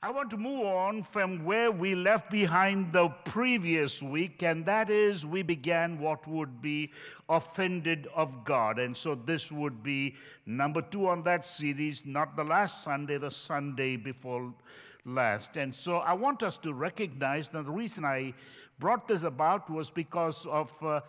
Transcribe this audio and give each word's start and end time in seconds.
I 0.00 0.12
want 0.12 0.30
to 0.30 0.36
move 0.36 0.64
on 0.64 1.02
from 1.02 1.44
where 1.44 1.72
we 1.72 1.96
left 1.96 2.30
behind 2.30 2.92
the 2.92 3.08
previous 3.24 4.00
week, 4.00 4.44
and 4.44 4.64
that 4.64 4.90
is 4.90 5.26
we 5.26 5.42
began 5.42 5.98
what 5.98 6.24
would 6.28 6.62
be 6.62 6.92
offended 7.28 8.06
of 8.14 8.44
God. 8.44 8.78
And 8.78 8.96
so 8.96 9.16
this 9.16 9.50
would 9.50 9.82
be 9.82 10.14
number 10.46 10.82
two 10.82 11.08
on 11.08 11.24
that 11.24 11.44
series, 11.44 12.06
not 12.06 12.36
the 12.36 12.44
last 12.44 12.84
Sunday, 12.84 13.18
the 13.18 13.32
Sunday 13.32 13.96
before 13.96 14.54
last. 15.04 15.56
And 15.56 15.74
so 15.74 15.96
I 15.96 16.12
want 16.12 16.44
us 16.44 16.58
to 16.58 16.72
recognize 16.72 17.48
that 17.48 17.64
the 17.64 17.72
reason 17.72 18.04
I 18.04 18.34
brought 18.78 19.08
this 19.08 19.24
about 19.24 19.68
was 19.68 19.90
because 19.90 20.46
of. 20.46 20.72
Uh, 20.80 21.00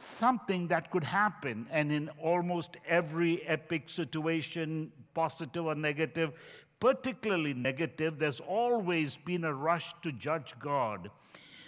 something 0.00 0.68
that 0.68 0.92
could 0.92 1.02
happen. 1.02 1.66
And 1.72 1.90
in 1.90 2.08
almost 2.22 2.76
every 2.86 3.44
epic 3.48 3.90
situation, 3.90 4.92
positive 5.12 5.66
or 5.66 5.74
negative, 5.74 6.34
particularly 6.80 7.54
negative, 7.54 8.18
there's 8.18 8.40
always 8.40 9.16
been 9.16 9.44
a 9.44 9.52
rush 9.52 9.94
to 10.02 10.12
judge 10.12 10.54
God. 10.60 11.10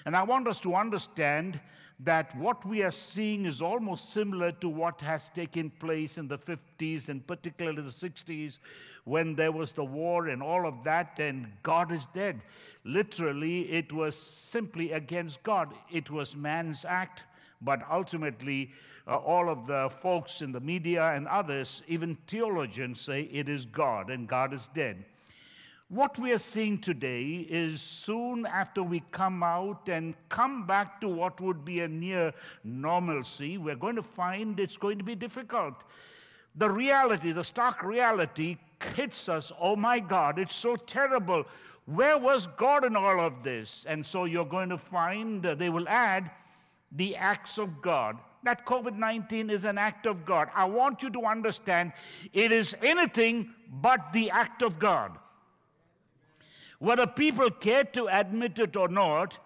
And 0.07 0.17
I 0.17 0.23
want 0.23 0.49
us 0.49 0.61
to 0.61 0.75
understand 0.75 1.61
that 2.03 2.35
what 2.37 2.65
we 2.67 2.83
are 2.83 2.91
seeing 2.91 3.45
is 3.45 3.61
almost 3.61 4.13
similar 4.13 4.53
to 4.53 4.69
what 4.69 5.01
has 5.03 5.29
taken 5.35 5.71
place 5.71 6.17
in 6.17 6.29
the 6.29 6.39
50s 6.39 7.09
and 7.11 7.27
particularly 7.27 7.83
the 7.83 7.91
60s 7.91 8.59
when 9.05 9.35
there 9.35 9.53
was 9.53 9.73
the 9.73 9.85
war 9.85 10.29
and 10.29 10.43
all 10.43 10.67
of 10.67 10.83
that, 10.85 11.19
and 11.19 11.51
God 11.63 11.93
is 11.93 12.07
dead. 12.15 12.41
Literally, 12.85 13.71
it 13.71 13.93
was 13.93 14.17
simply 14.17 14.93
against 14.93 15.43
God, 15.43 15.75
it 15.91 16.11
was 16.11 16.37
man's 16.37 16.85
act, 16.85 17.25
but 17.61 17.83
ultimately, 17.91 18.73
uh, 19.07 19.17
all 19.17 19.51
of 19.51 19.67
the 19.67 19.91
folks 19.91 20.41
in 20.41 20.53
the 20.53 20.61
media 20.61 21.13
and 21.13 21.27
others, 21.27 21.83
even 21.89 22.17
theologians, 22.27 23.01
say 23.01 23.23
it 23.33 23.49
is 23.49 23.65
God 23.67 24.11
and 24.11 24.29
God 24.29 24.53
is 24.53 24.69
dead. 24.75 25.05
What 25.91 26.21
we 26.21 26.31
are 26.31 26.39
seeing 26.39 26.79
today 26.79 27.45
is 27.51 27.83
soon 27.83 28.47
after 28.47 28.81
we 28.81 29.03
come 29.11 29.43
out 29.43 29.89
and 29.89 30.15
come 30.29 30.65
back 30.65 31.01
to 31.01 31.09
what 31.09 31.41
would 31.41 31.65
be 31.65 31.81
a 31.81 31.89
near 31.89 32.33
normalcy, 32.63 33.59
we're 33.59 33.75
going 33.75 33.97
to 33.97 34.03
find 34.03 34.61
it's 34.61 34.77
going 34.77 34.99
to 34.99 35.05
be 35.05 35.17
difficult. 35.17 35.75
The 36.55 36.71
reality, 36.71 37.33
the 37.33 37.43
stark 37.43 37.83
reality, 37.83 38.59
hits 38.95 39.29
us 39.29 39.51
oh 39.61 39.75
my 39.75 39.99
God, 39.99 40.39
it's 40.39 40.55
so 40.55 40.77
terrible. 40.77 41.45
Where 41.87 42.17
was 42.17 42.47
God 42.47 42.85
in 42.85 42.95
all 42.95 43.19
of 43.19 43.43
this? 43.43 43.85
And 43.89 44.07
so 44.07 44.27
you're 44.27 44.45
going 44.45 44.69
to 44.69 44.79
find, 44.79 45.45
uh, 45.45 45.57
they 45.57 45.71
will 45.71 45.89
add, 45.89 46.31
the 46.93 47.17
acts 47.17 47.59
of 47.59 47.83
God 47.83 48.17
that 48.45 48.65
COVID 48.65 48.97
19 48.97 49.51
is 49.51 49.65
an 49.65 49.77
act 49.77 50.07
of 50.07 50.25
God. 50.25 50.51
I 50.55 50.67
want 50.67 51.03
you 51.03 51.11
to 51.11 51.23
understand 51.25 51.93
it 52.33 52.53
is 52.53 52.77
anything 52.81 53.51
but 53.69 54.13
the 54.13 54.31
act 54.31 54.63
of 54.63 54.79
God. 54.79 55.19
Whether 56.81 57.07
people 57.07 57.51
care 57.51 57.85
to 57.85 58.09
admit 58.09 58.59
it 58.59 58.75
or 58.75 58.89
not, 58.89 59.39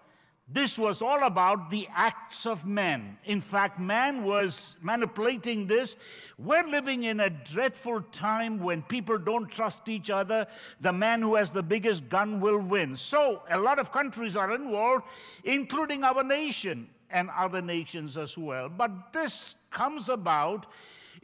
this 0.47 0.79
was 0.79 1.01
all 1.01 1.25
about 1.25 1.69
the 1.69 1.85
acts 1.93 2.45
of 2.45 2.65
man. 2.65 3.17
In 3.25 3.41
fact, 3.41 3.77
man 3.77 4.23
was 4.23 4.77
manipulating 4.81 5.67
this. 5.67 5.97
We're 6.37 6.63
living 6.63 7.03
in 7.03 7.19
a 7.19 7.29
dreadful 7.29 8.01
time 8.13 8.59
when 8.59 8.83
people 8.83 9.17
don't 9.17 9.51
trust 9.51 9.89
each 9.89 10.09
other. 10.09 10.47
The 10.79 10.93
man 10.93 11.21
who 11.21 11.35
has 11.35 11.49
the 11.49 11.63
biggest 11.63 12.07
gun 12.07 12.39
will 12.39 12.59
win. 12.59 12.95
So, 12.95 13.41
a 13.49 13.59
lot 13.59 13.79
of 13.79 13.91
countries 13.91 14.37
are 14.37 14.55
involved, 14.55 15.03
including 15.43 16.05
our 16.05 16.23
nation 16.23 16.87
and 17.09 17.29
other 17.35 17.61
nations 17.61 18.15
as 18.15 18.37
well. 18.37 18.69
But 18.69 19.11
this 19.11 19.55
comes 19.71 20.07
about 20.07 20.67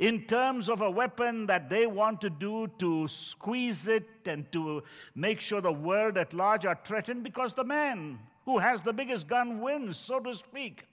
in 0.02 0.24
terms 0.24 0.68
of 0.68 0.82
a 0.82 0.90
weapon 0.90 1.46
that 1.46 1.70
they 1.70 1.86
want 1.86 2.20
to 2.20 2.30
do 2.30 2.68
to 2.80 3.08
squeeze 3.08 3.88
it 3.88 4.10
and 4.26 4.52
to 4.52 4.82
make 5.14 5.40
sure 5.40 5.62
the 5.62 5.72
world 5.72 6.18
at 6.18 6.34
large 6.34 6.66
are 6.66 6.80
threatened 6.84 7.24
because 7.24 7.54
the 7.54 7.64
man 7.64 8.18
who 8.44 8.58
has 8.58 8.82
the 8.82 8.92
biggest 8.92 9.28
gun 9.28 9.62
wins, 9.62 9.96
so 9.96 10.20
to 10.20 10.34
speak. 10.34 10.88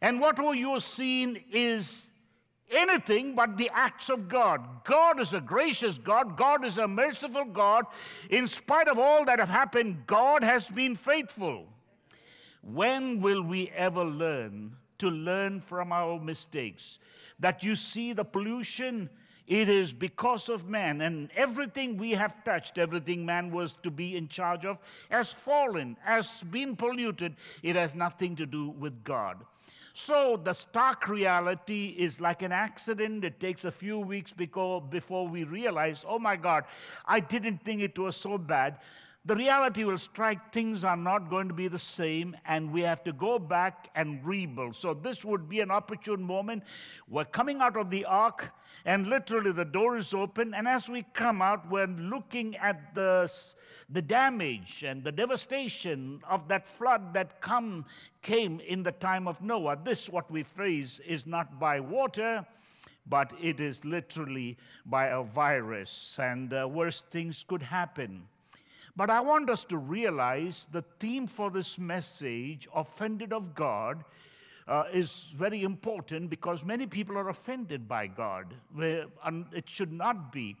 And 0.00 0.20
what 0.20 0.38
you're 0.56 0.80
seeing 0.80 1.38
is 1.52 2.10
anything 2.68 3.36
but 3.36 3.56
the 3.56 3.70
acts 3.72 4.10
of 4.10 4.28
God. 4.28 4.60
God 4.82 5.20
is 5.20 5.32
a 5.32 5.40
gracious 5.40 5.98
God, 5.98 6.36
God 6.36 6.64
is 6.64 6.78
a 6.78 6.88
merciful 6.88 7.44
God. 7.44 7.84
In 8.28 8.48
spite 8.48 8.88
of 8.88 8.98
all 8.98 9.24
that 9.26 9.38
have 9.38 9.48
happened, 9.48 10.04
God 10.04 10.42
has 10.42 10.68
been 10.68 10.96
faithful. 10.96 11.68
When 12.60 13.20
will 13.20 13.42
we 13.42 13.70
ever 13.70 14.04
learn 14.04 14.74
to 14.98 15.08
learn 15.08 15.60
from 15.60 15.92
our 15.92 16.18
mistakes? 16.18 16.98
That 17.40 17.62
you 17.62 17.76
see 17.76 18.12
the 18.12 18.24
pollution, 18.24 19.08
it 19.46 19.68
is 19.68 19.92
because 19.92 20.48
of 20.48 20.68
man. 20.68 21.00
And 21.00 21.30
everything 21.34 21.96
we 21.96 22.12
have 22.12 22.44
touched, 22.44 22.78
everything 22.78 23.24
man 23.24 23.50
was 23.50 23.74
to 23.82 23.90
be 23.90 24.16
in 24.16 24.28
charge 24.28 24.64
of, 24.64 24.78
has 25.10 25.32
fallen, 25.32 25.96
has 26.02 26.42
been 26.50 26.76
polluted. 26.76 27.36
It 27.62 27.76
has 27.76 27.94
nothing 27.94 28.36
to 28.36 28.46
do 28.46 28.70
with 28.70 29.04
God. 29.04 29.44
So 29.94 30.36
the 30.36 30.52
stark 30.52 31.08
reality 31.08 31.94
is 31.98 32.20
like 32.20 32.42
an 32.42 32.52
accident. 32.52 33.24
It 33.24 33.40
takes 33.40 33.64
a 33.64 33.70
few 33.70 33.98
weeks 33.98 34.32
before, 34.32 34.80
we 35.26 35.42
realize, 35.42 36.04
oh 36.06 36.20
my 36.20 36.36
God, 36.36 36.64
I 37.06 37.18
didn't 37.18 37.64
think 37.64 37.80
it 37.80 37.98
was 37.98 38.16
so 38.16 38.38
bad 38.38 38.78
the 39.28 39.36
reality 39.36 39.84
will 39.84 39.98
strike, 39.98 40.54
things 40.54 40.84
are 40.84 40.96
not 40.96 41.28
going 41.28 41.48
to 41.48 41.54
be 41.54 41.68
the 41.68 41.78
same, 41.78 42.34
and 42.46 42.72
we 42.72 42.80
have 42.80 43.04
to 43.04 43.12
go 43.12 43.38
back 43.38 43.90
and 43.94 44.24
rebuild. 44.24 44.74
So, 44.74 44.94
this 44.94 45.22
would 45.22 45.50
be 45.50 45.60
an 45.60 45.70
opportune 45.70 46.22
moment. 46.22 46.62
We're 47.10 47.26
coming 47.26 47.60
out 47.60 47.76
of 47.76 47.90
the 47.90 48.06
ark, 48.06 48.50
and 48.86 49.06
literally 49.06 49.52
the 49.52 49.66
door 49.66 49.98
is 49.98 50.14
open, 50.14 50.54
and 50.54 50.66
as 50.66 50.88
we 50.88 51.02
come 51.12 51.42
out, 51.42 51.68
we're 51.68 51.86
looking 51.86 52.56
at 52.56 52.94
the, 52.94 53.30
the 53.90 54.00
damage 54.00 54.82
and 54.82 55.04
the 55.04 55.12
devastation 55.12 56.22
of 56.26 56.48
that 56.48 56.66
flood 56.66 57.12
that 57.12 57.42
come, 57.42 57.84
came 58.22 58.60
in 58.60 58.82
the 58.82 58.92
time 58.92 59.28
of 59.28 59.42
Noah. 59.42 59.76
This, 59.84 60.08
what 60.08 60.30
we 60.30 60.42
face, 60.42 61.00
is 61.06 61.26
not 61.26 61.60
by 61.60 61.80
water 61.80 62.46
but 63.10 63.32
it 63.40 63.58
is 63.58 63.82
literally 63.86 64.58
by 64.84 65.06
a 65.06 65.22
virus, 65.22 66.18
and 66.20 66.52
uh, 66.52 66.68
worse 66.68 67.00
things 67.10 67.42
could 67.48 67.62
happen. 67.62 68.22
But 68.98 69.10
I 69.10 69.20
want 69.20 69.48
us 69.48 69.64
to 69.66 69.78
realize 69.78 70.66
the 70.72 70.82
theme 70.98 71.28
for 71.28 71.52
this 71.52 71.78
message, 71.78 72.66
offended 72.74 73.32
of 73.32 73.54
God, 73.54 74.04
uh, 74.66 74.86
is 74.92 75.32
very 75.36 75.62
important 75.62 76.28
because 76.28 76.64
many 76.64 76.84
people 76.84 77.16
are 77.16 77.28
offended 77.28 77.86
by 77.86 78.08
God. 78.08 78.52
And 79.24 79.46
it 79.52 79.68
should 79.70 79.92
not 79.92 80.32
be. 80.32 80.56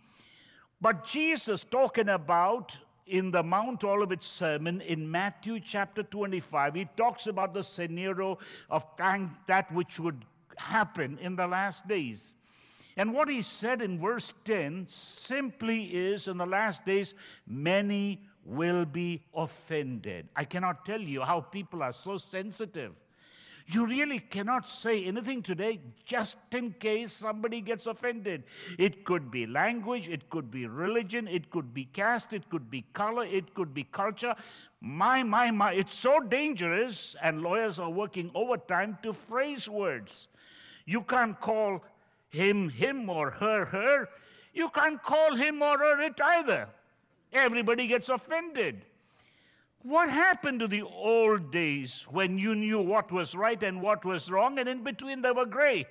But 0.80 1.04
Jesus, 1.04 1.64
talking 1.68 2.10
about 2.10 2.76
in 3.08 3.32
the 3.32 3.42
Mount 3.42 3.82
Olivet 3.82 4.22
sermon 4.22 4.82
in 4.82 5.10
Matthew 5.10 5.58
chapter 5.58 6.04
25, 6.04 6.76
he 6.76 6.88
talks 6.96 7.26
about 7.26 7.52
the 7.52 7.64
scenario 7.64 8.38
of 8.70 8.86
that 9.48 9.66
which 9.72 9.98
would 9.98 10.24
happen 10.58 11.18
in 11.20 11.34
the 11.34 11.48
last 11.48 11.88
days. 11.88 12.34
And 12.98 13.14
what 13.14 13.28
he 13.28 13.42
said 13.42 13.80
in 13.80 14.00
verse 14.00 14.32
10 14.44 14.86
simply 14.88 15.84
is 15.84 16.26
in 16.26 16.36
the 16.36 16.46
last 16.46 16.84
days, 16.84 17.14
many 17.46 18.27
will 18.48 18.84
be 18.84 19.22
offended. 19.34 20.28
I 20.34 20.44
cannot 20.44 20.84
tell 20.86 21.00
you 21.00 21.22
how 21.22 21.40
people 21.40 21.82
are 21.82 21.92
so 21.92 22.16
sensitive. 22.16 22.92
You 23.70 23.86
really 23.86 24.18
cannot 24.18 24.66
say 24.66 25.04
anything 25.04 25.42
today 25.42 25.80
just 26.06 26.38
in 26.52 26.72
case 26.72 27.12
somebody 27.12 27.60
gets 27.60 27.86
offended. 27.86 28.44
It 28.78 29.04
could 29.04 29.30
be 29.30 29.46
language, 29.46 30.08
it 30.08 30.30
could 30.30 30.50
be 30.50 30.66
religion, 30.66 31.28
it 31.28 31.50
could 31.50 31.74
be 31.74 31.84
caste, 31.84 32.32
it 32.32 32.48
could 32.48 32.70
be 32.70 32.86
color, 32.94 33.26
it 33.26 33.52
could 33.54 33.74
be 33.74 33.84
culture. 33.84 34.34
My, 34.80 35.22
my, 35.22 35.50
my, 35.50 35.72
it's 35.74 35.92
so 35.92 36.18
dangerous, 36.20 37.14
and 37.22 37.42
lawyers 37.42 37.78
are 37.78 37.90
working 37.90 38.30
overtime 38.34 38.96
to 39.02 39.12
phrase 39.12 39.68
words. 39.68 40.28
You 40.86 41.02
can't 41.02 41.38
call 41.38 41.84
him 42.30 42.70
him 42.70 43.10
or 43.10 43.30
her 43.32 43.66
her. 43.66 44.08
You 44.54 44.70
can't 44.70 45.02
call 45.02 45.34
him 45.34 45.60
or 45.60 45.76
her 45.76 46.00
it 46.00 46.18
either. 46.24 46.68
Everybody 47.32 47.86
gets 47.86 48.08
offended. 48.08 48.84
What 49.82 50.08
happened 50.08 50.60
to 50.60 50.68
the 50.68 50.82
old 50.82 51.52
days 51.52 52.06
when 52.10 52.36
you 52.36 52.54
knew 52.54 52.80
what 52.80 53.12
was 53.12 53.34
right 53.34 53.62
and 53.62 53.80
what 53.80 54.04
was 54.04 54.30
wrong, 54.30 54.58
and 54.58 54.68
in 54.68 54.82
between 54.82 55.22
there 55.22 55.34
were 55.34 55.46
gray? 55.46 55.86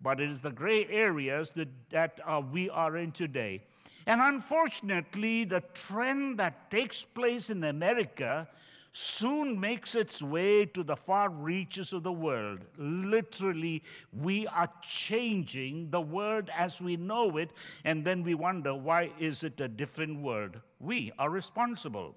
But 0.00 0.20
it 0.20 0.30
is 0.30 0.40
the 0.40 0.50
gray 0.50 0.86
areas 0.86 1.50
that, 1.56 1.68
that 1.90 2.20
uh, 2.26 2.40
we 2.52 2.70
are 2.70 2.96
in 2.96 3.12
today. 3.12 3.62
And 4.06 4.20
unfortunately, 4.20 5.44
the 5.44 5.62
trend 5.74 6.38
that 6.38 6.70
takes 6.70 7.04
place 7.04 7.50
in 7.50 7.64
America 7.64 8.46
soon 8.92 9.58
makes 9.58 9.94
its 9.94 10.22
way 10.22 10.64
to 10.64 10.82
the 10.82 10.96
far 10.96 11.28
reaches 11.28 11.92
of 11.92 12.02
the 12.02 12.12
world. 12.12 12.60
Literally, 12.78 13.82
we 14.12 14.46
are 14.46 14.70
changing 14.88 15.90
the 15.90 16.00
world 16.00 16.48
as 16.56 16.80
we 16.80 16.96
know 16.96 17.36
it, 17.36 17.50
and 17.84 18.04
then 18.04 18.22
we 18.22 18.34
wonder 18.34 18.74
why 18.74 19.10
is 19.18 19.42
it 19.42 19.60
a 19.60 19.68
different 19.68 20.20
world? 20.20 20.60
We 20.80 21.12
are 21.18 21.30
responsible. 21.30 22.14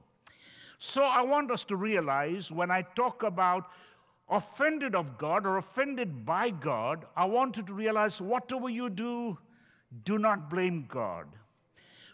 So 0.78 1.04
I 1.04 1.22
want 1.22 1.52
us 1.52 1.64
to 1.66 1.76
realize 1.76 2.52
when 2.52 2.72
I 2.72 2.82
talk 2.82 3.24
about 3.24 3.70
offended 4.30 4.96
of 4.96 5.18
God 5.18 5.46
or 5.46 5.58
offended 5.58 6.26
by 6.26 6.52
God, 6.52 7.06
I 7.16 7.26
want 7.26 7.58
you 7.58 7.64
to 7.64 7.74
realize 7.74 8.22
whatever 8.22 8.70
you 8.70 8.90
do, 8.90 9.38
do 10.06 10.18
not 10.18 10.50
blame 10.50 10.86
God. 10.88 11.28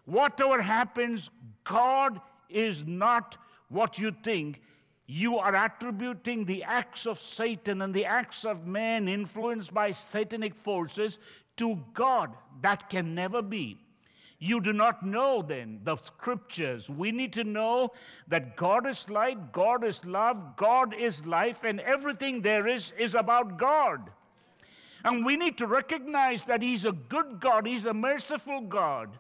Whatever 0.06 0.62
happens, 0.62 1.30
God 1.64 2.20
is 2.50 2.86
not 2.86 3.38
what 3.70 4.00
you 4.00 4.16
think. 4.24 4.62
You 5.08 5.38
are 5.38 5.56
attributing 5.56 6.46
the 6.46 6.64
acts 6.64 7.06
of 7.06 7.20
Satan 7.20 7.82
and 7.82 7.94
the 7.94 8.06
acts 8.06 8.46
of 8.46 8.66
man 8.66 9.08
influenced 9.08 9.74
by 9.74 9.92
satanic 9.92 10.56
forces 10.56 11.20
to 11.58 11.80
God. 11.94 12.36
That 12.62 12.90
can 12.90 13.14
never 13.14 13.42
be. 13.42 13.78
You 14.40 14.60
do 14.60 14.74
not 14.74 15.04
know 15.04 15.42
then 15.42 15.80
the 15.84 15.96
scriptures. 15.96 16.90
We 16.90 17.12
need 17.12 17.34
to 17.34 17.44
know 17.44 17.94
that 18.28 18.58
God 18.58 18.86
is 18.88 19.10
light, 19.10 19.52
God 19.52 19.84
is 19.84 20.04
love, 20.04 20.58
God 20.58 20.94
is 20.94 21.26
life, 21.26 21.64
and 21.64 21.80
everything 21.80 22.42
there 22.42 22.68
is 22.68 22.92
is 22.98 23.16
about 23.16 23.58
God. 23.58 24.10
And 25.06 25.26
we 25.26 25.38
need 25.38 25.58
to 25.60 25.68
recognize 25.68 26.44
that 26.46 26.62
He's 26.62 26.86
a 26.86 26.92
good 26.92 27.40
God, 27.40 27.66
He's 27.66 27.86
a 27.86 27.94
merciful 27.94 28.62
God. 28.62 29.18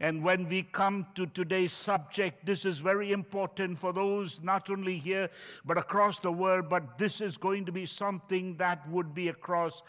And 0.00 0.24
when 0.24 0.48
we 0.48 0.64
come 0.64 1.06
to 1.14 1.26
today's 1.26 1.72
subject, 1.72 2.44
this 2.44 2.64
is 2.64 2.78
very 2.78 3.12
important 3.12 3.78
for 3.78 3.92
those 3.92 4.42
not 4.42 4.68
only 4.68 4.98
here, 4.98 5.30
but 5.64 5.78
across 5.78 6.18
the 6.18 6.32
world. 6.32 6.68
But 6.68 6.98
this 6.98 7.20
is 7.20 7.36
going 7.36 7.64
to 7.66 7.72
be 7.72 7.86
something 7.86 8.56
that 8.56 8.86
would 8.90 9.14
be 9.14 9.28
across, 9.28 9.82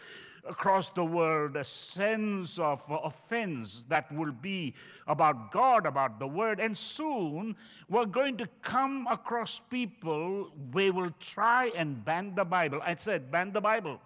across 0.47 0.89
the 0.89 1.03
world 1.03 1.55
a 1.55 1.63
sense 1.63 2.59
of 2.59 2.83
uh, 2.89 2.95
offense 3.03 3.83
that 3.89 4.11
will 4.11 4.31
be 4.31 4.73
about 5.07 5.51
God, 5.51 5.85
about 5.85 6.19
the 6.19 6.27
Word. 6.27 6.59
And 6.59 6.77
soon 6.77 7.55
we're 7.89 8.05
going 8.05 8.37
to 8.37 8.47
come 8.61 9.07
across 9.09 9.61
people, 9.69 10.51
they 10.71 10.91
will 10.91 11.11
try 11.19 11.71
and 11.75 12.03
ban 12.03 12.33
the 12.35 12.45
Bible. 12.45 12.79
I 12.83 12.95
said, 12.95 13.31
ban 13.31 13.51
the 13.51 13.61
Bible. 13.61 13.99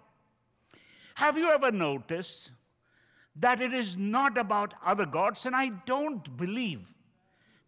Have 1.14 1.36
you 1.36 1.50
ever 1.50 1.70
noticed 1.70 2.50
that 3.36 3.60
it 3.60 3.72
is 3.72 3.96
not 3.96 4.38
about 4.38 4.74
other 4.84 5.06
gods? 5.06 5.46
And 5.46 5.54
I 5.54 5.68
don't 5.86 6.36
believe 6.36 6.80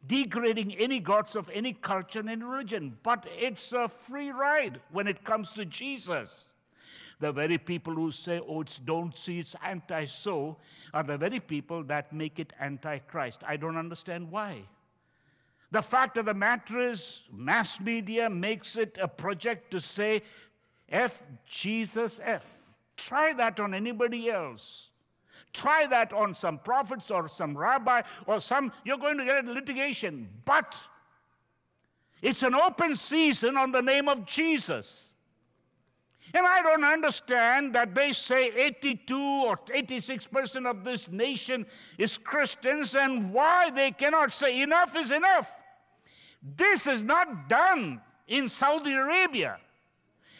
degrading 0.06 0.74
any 0.76 0.98
gods 0.98 1.36
of 1.36 1.48
any 1.52 1.72
culture 1.72 2.24
and 2.26 2.48
religion, 2.48 2.96
but 3.02 3.26
it's 3.38 3.72
a 3.72 3.88
free 3.88 4.30
ride 4.30 4.80
when 4.90 5.06
it 5.06 5.24
comes 5.24 5.52
to 5.52 5.64
Jesus. 5.64 6.48
The 7.22 7.30
very 7.30 7.56
people 7.56 7.94
who 7.94 8.10
say, 8.10 8.40
oh, 8.48 8.62
it's 8.62 8.78
don't 8.78 9.16
see, 9.16 9.38
it's 9.38 9.54
anti 9.64 10.06
so, 10.06 10.56
are 10.92 11.04
the 11.04 11.16
very 11.16 11.38
people 11.38 11.84
that 11.84 12.12
make 12.12 12.40
it 12.40 12.52
anti 12.58 12.98
Christ. 12.98 13.42
I 13.46 13.56
don't 13.56 13.76
understand 13.76 14.28
why. 14.28 14.62
The 15.70 15.82
fact 15.82 16.16
of 16.16 16.26
the 16.26 16.34
matter 16.34 16.80
is, 16.80 17.22
mass 17.32 17.80
media 17.80 18.28
makes 18.28 18.76
it 18.76 18.98
a 19.00 19.06
project 19.06 19.70
to 19.70 19.78
say, 19.78 20.24
F 20.88 21.22
Jesus 21.46 22.19
F. 22.24 22.44
Try 22.96 23.32
that 23.34 23.60
on 23.60 23.72
anybody 23.72 24.28
else. 24.28 24.88
Try 25.52 25.86
that 25.86 26.12
on 26.12 26.34
some 26.34 26.58
prophets 26.58 27.12
or 27.12 27.28
some 27.28 27.56
rabbi 27.56 28.02
or 28.26 28.40
some, 28.40 28.72
you're 28.84 28.98
going 28.98 29.19
to 29.19 29.24
get 29.24 29.44
a 29.44 29.52
litigation. 29.52 30.28
But 30.44 30.76
it's 32.20 32.42
an 32.42 32.56
open 32.56 32.96
season 32.96 33.56
on 33.56 33.70
the 33.70 33.80
name 33.80 34.08
of 34.08 34.26
Jesus. 34.26 35.12
And 36.34 36.46
I 36.46 36.62
don't 36.62 36.84
understand 36.84 37.75
that 37.75 37.94
they 37.94 38.12
say 38.12 38.50
82 38.55 39.17
or 39.17 39.58
86% 39.58 40.67
of 40.67 40.82
this 40.82 41.11
nation 41.11 41.67
is 41.99 42.17
Christians 42.17 42.94
and 42.94 43.32
why 43.32 43.70
they 43.70 43.90
cannot 43.90 44.32
say 44.32 44.62
enough 44.62 44.96
is 44.96 45.11
enough. 45.11 45.50
This 46.56 46.87
is 46.87 47.02
not 47.02 47.49
done 47.49 48.00
in 48.26 48.49
Saudi 48.49 48.93
Arabia. 48.93 49.58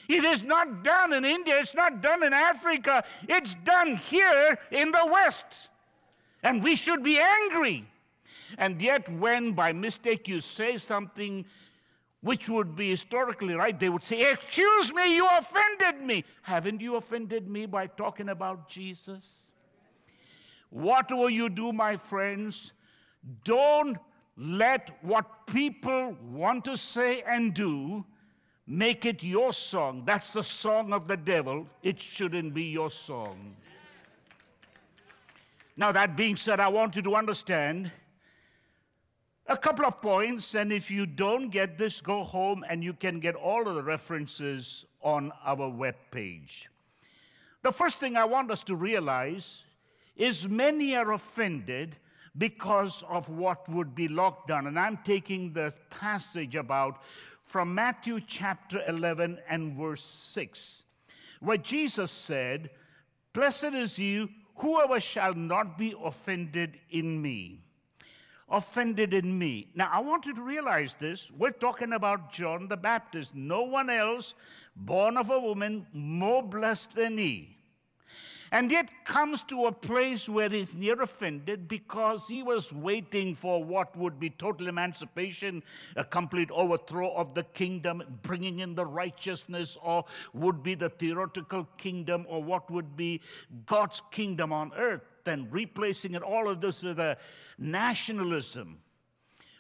It 0.09 0.25
is 0.25 0.43
not 0.43 0.83
done 0.83 1.13
in 1.13 1.25
India, 1.25 1.59
it's 1.61 1.75
not 1.75 2.03
done 2.03 2.23
in 2.23 2.33
Africa, 2.33 3.05
it's 3.29 3.55
done 3.65 3.97
here 3.97 4.59
in 4.71 4.91
the 4.91 5.07
West. 5.07 5.69
And 6.43 6.63
we 6.63 6.75
should 6.75 7.03
be 7.03 7.19
angry. 7.19 7.87
And 8.59 8.83
yet, 8.83 9.09
when 9.09 9.53
by 9.53 9.73
mistake 9.73 10.29
you 10.29 10.41
say 10.41 10.77
something 10.77 11.45
which 12.23 12.49
would 12.49 12.75
be 12.75 12.91
historically 12.91 13.55
right, 13.55 13.79
they 13.79 13.89
would 13.89 14.03
say, 14.03 14.33
Excuse 14.33 14.93
me, 14.93 15.15
you 15.15 15.29
offended 15.31 16.01
me. 16.07 16.25
Haven't 16.43 16.81
you 16.81 16.97
offended 16.97 17.49
me 17.49 17.67
by 17.67 17.87
talking 17.87 18.31
about 18.31 18.69
Jesus? 18.69 19.53
Whatever 20.71 21.29
you 21.29 21.49
do, 21.49 21.73
my 21.73 21.97
friends, 21.97 22.73
don't 23.45 23.99
let 24.37 24.91
what 25.03 25.47
people 25.47 26.17
want 26.31 26.65
to 26.65 26.77
say 26.77 27.23
and 27.23 27.53
do 27.53 28.05
Make 28.67 29.07
it 29.07 29.23
your 29.23 29.53
song. 29.53 30.05
That's 30.05 30.31
the 30.31 30.45
song 30.45 30.93
of 30.93 31.09
the 31.09 31.17
devil. 31.17 31.67
It 31.83 32.01
shouldn't 32.01 32.55
be 32.55 32.65
your 32.65 32.91
song. 32.91 33.57
Now, 35.77 35.91
that 35.93 36.17
being 36.17 36.37
said, 36.37 36.61
I 36.61 36.69
want 36.69 36.95
you 36.95 37.03
to 37.03 37.17
understand 37.17 37.91
a 39.47 39.57
couple 39.57 39.85
of 39.85 40.01
points, 40.01 40.55
and 40.55 40.73
if 40.73 40.91
you 40.91 41.05
don't 41.07 41.49
get 41.49 41.77
this, 41.77 42.01
go 42.01 42.23
home 42.23 42.65
and 42.69 42.83
you 42.83 42.93
can 42.93 43.19
get 43.21 43.35
all 43.35 43.67
of 43.67 43.75
the 43.75 43.83
references 43.83 44.85
on 45.03 45.33
our 45.45 45.69
web 45.69 45.97
page. 46.11 46.69
The 47.63 47.73
first 47.73 47.99
thing 47.99 48.17
I 48.17 48.25
want 48.25 48.51
us 48.51 48.63
to 48.65 48.77
realize 48.77 49.65
is 50.17 50.49
many 50.49 50.95
are 50.95 51.13
offended 51.13 51.97
because 52.39 53.05
of 53.09 53.29
what 53.29 53.69
would 53.69 53.95
be 53.95 54.09
locked 54.09 54.49
down. 54.49 54.67
And 54.67 54.79
I'm 54.79 54.99
taking 55.05 55.53
the 55.53 55.73
passage 55.91 56.55
about 56.55 57.03
from 57.43 57.75
Matthew 57.75 58.21
chapter 58.27 58.83
11 58.89 59.39
and 59.49 59.77
verse 59.77 60.03
6, 60.03 60.85
where 61.41 61.57
Jesus 61.57 62.11
said, 62.11 62.71
Blessed 63.33 63.75
is 63.75 63.99
you, 63.99 64.29
whoever 64.57 65.01
shall 65.01 65.33
not 65.35 65.77
be 65.77 65.95
offended 66.03 66.79
in 66.91 67.21
me. 67.21 67.61
Offended 68.53 69.15
in 69.15 69.37
me. 69.37 69.69
Now, 69.75 69.91
I 69.93 69.99
want 70.01 70.27
you 70.27 70.35
to 70.35 70.43
realize 70.43 70.95
this. 70.95 71.33
We're 71.37 71.51
talking 71.51 71.95
about 71.95 72.33
John 72.33 72.69
the 72.69 72.77
Baptist. 72.77 73.35
No 73.35 73.63
one 73.63 73.91
else 73.91 74.35
born 74.77 75.17
of 75.17 75.31
a 75.31 75.41
woman 75.41 75.87
more 75.93 76.43
blessed 76.43 76.95
than 76.95 77.19
he 77.19 77.57
and 78.53 78.71
yet 78.71 78.91
comes 79.05 79.43
to 79.43 79.65
a 79.65 79.73
place 79.73 80.29
where 80.29 80.51
he's 80.51 80.75
near 80.75 81.01
offended 81.01 81.67
because 81.67 82.29
he 82.29 82.43
was 82.43 82.71
waiting 82.71 83.35
for 83.35 83.65
what 83.65 83.97
would 83.97 84.21
be 84.21 84.29
total 84.29 84.69
emancipation, 84.69 85.63
a 85.97 86.05
complete 86.05 86.51
overthrow 86.51 87.11
of 87.15 87.35
the 87.35 87.45
kingdom, 87.55 88.03
bringing 88.21 88.61
in 88.61 88.75
the 88.75 88.85
righteousness, 88.85 89.79
or 89.83 90.05
would 90.35 90.63
be 90.63 90.75
the 90.75 90.91
theoretical 90.91 91.67
kingdom, 91.79 92.27
or 92.29 92.43
what 92.43 92.71
would 92.71 92.95
be 92.95 93.23
God's 93.65 94.03
kingdom 94.11 94.53
on 94.53 94.71
earth, 94.77 95.12
and 95.29 95.53
replacing 95.53 96.15
it, 96.15 96.23
all 96.23 96.49
of 96.49 96.61
this 96.61 96.83
with 96.83 96.99
a 96.99 97.17
nationalism 97.59 98.79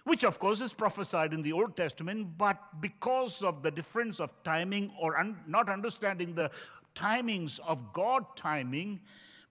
which 0.04 0.24
of 0.24 0.38
course 0.38 0.60
is 0.60 0.72
prophesied 0.72 1.32
in 1.32 1.42
the 1.42 1.52
Old 1.52 1.76
Testament, 1.76 2.36
but 2.36 2.80
because 2.80 3.42
of 3.42 3.62
the 3.62 3.70
difference 3.70 4.18
of 4.20 4.30
timing 4.42 4.90
or 4.98 5.18
un- 5.18 5.38
not 5.46 5.68
understanding 5.68 6.34
the 6.34 6.50
timings 6.94 7.60
of 7.60 7.92
God 7.92 8.24
timing, 8.36 9.00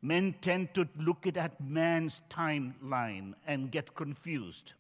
men 0.02 0.36
tend 0.42 0.74
to 0.74 0.88
look 0.98 1.26
at 1.26 1.62
man's 1.62 2.22
timeline 2.30 3.34
and 3.48 3.72
get 3.72 3.96
confused. 3.96 4.74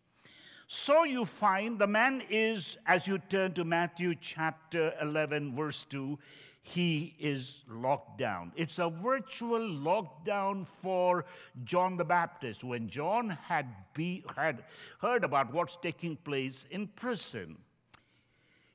So 0.67 1.03
you 1.03 1.25
find 1.25 1.77
the 1.77 1.87
man 1.87 2.23
is, 2.29 2.77
as 2.85 3.07
you 3.07 3.19
turn 3.29 3.53
to 3.53 3.63
Matthew 3.63 4.15
chapter 4.19 4.93
11, 5.01 5.53
verse 5.53 5.85
2, 5.89 6.17
he 6.61 7.15
is 7.19 7.63
locked 7.67 8.19
down. 8.19 8.51
It's 8.55 8.77
a 8.79 8.89
virtual 8.89 9.59
lockdown 9.59 10.67
for 10.67 11.25
John 11.63 11.97
the 11.97 12.05
Baptist 12.05 12.63
when 12.63 12.87
John 12.87 13.29
had, 13.29 13.65
be, 13.93 14.23
had 14.35 14.63
heard 14.99 15.23
about 15.23 15.51
what's 15.53 15.75
taking 15.77 16.15
place 16.17 16.65
in 16.69 16.87
prison. 16.87 17.57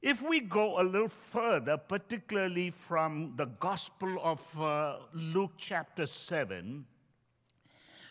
If 0.02 0.20
we 0.20 0.40
go 0.40 0.80
a 0.80 0.84
little 0.84 1.08
further, 1.08 1.76
particularly 1.76 2.70
from 2.70 3.32
the 3.36 3.46
Gospel 3.46 4.18
of 4.22 4.60
uh, 4.60 4.96
Luke 5.12 5.52
chapter 5.56 6.06
7, 6.06 6.84
you're 6.84 6.95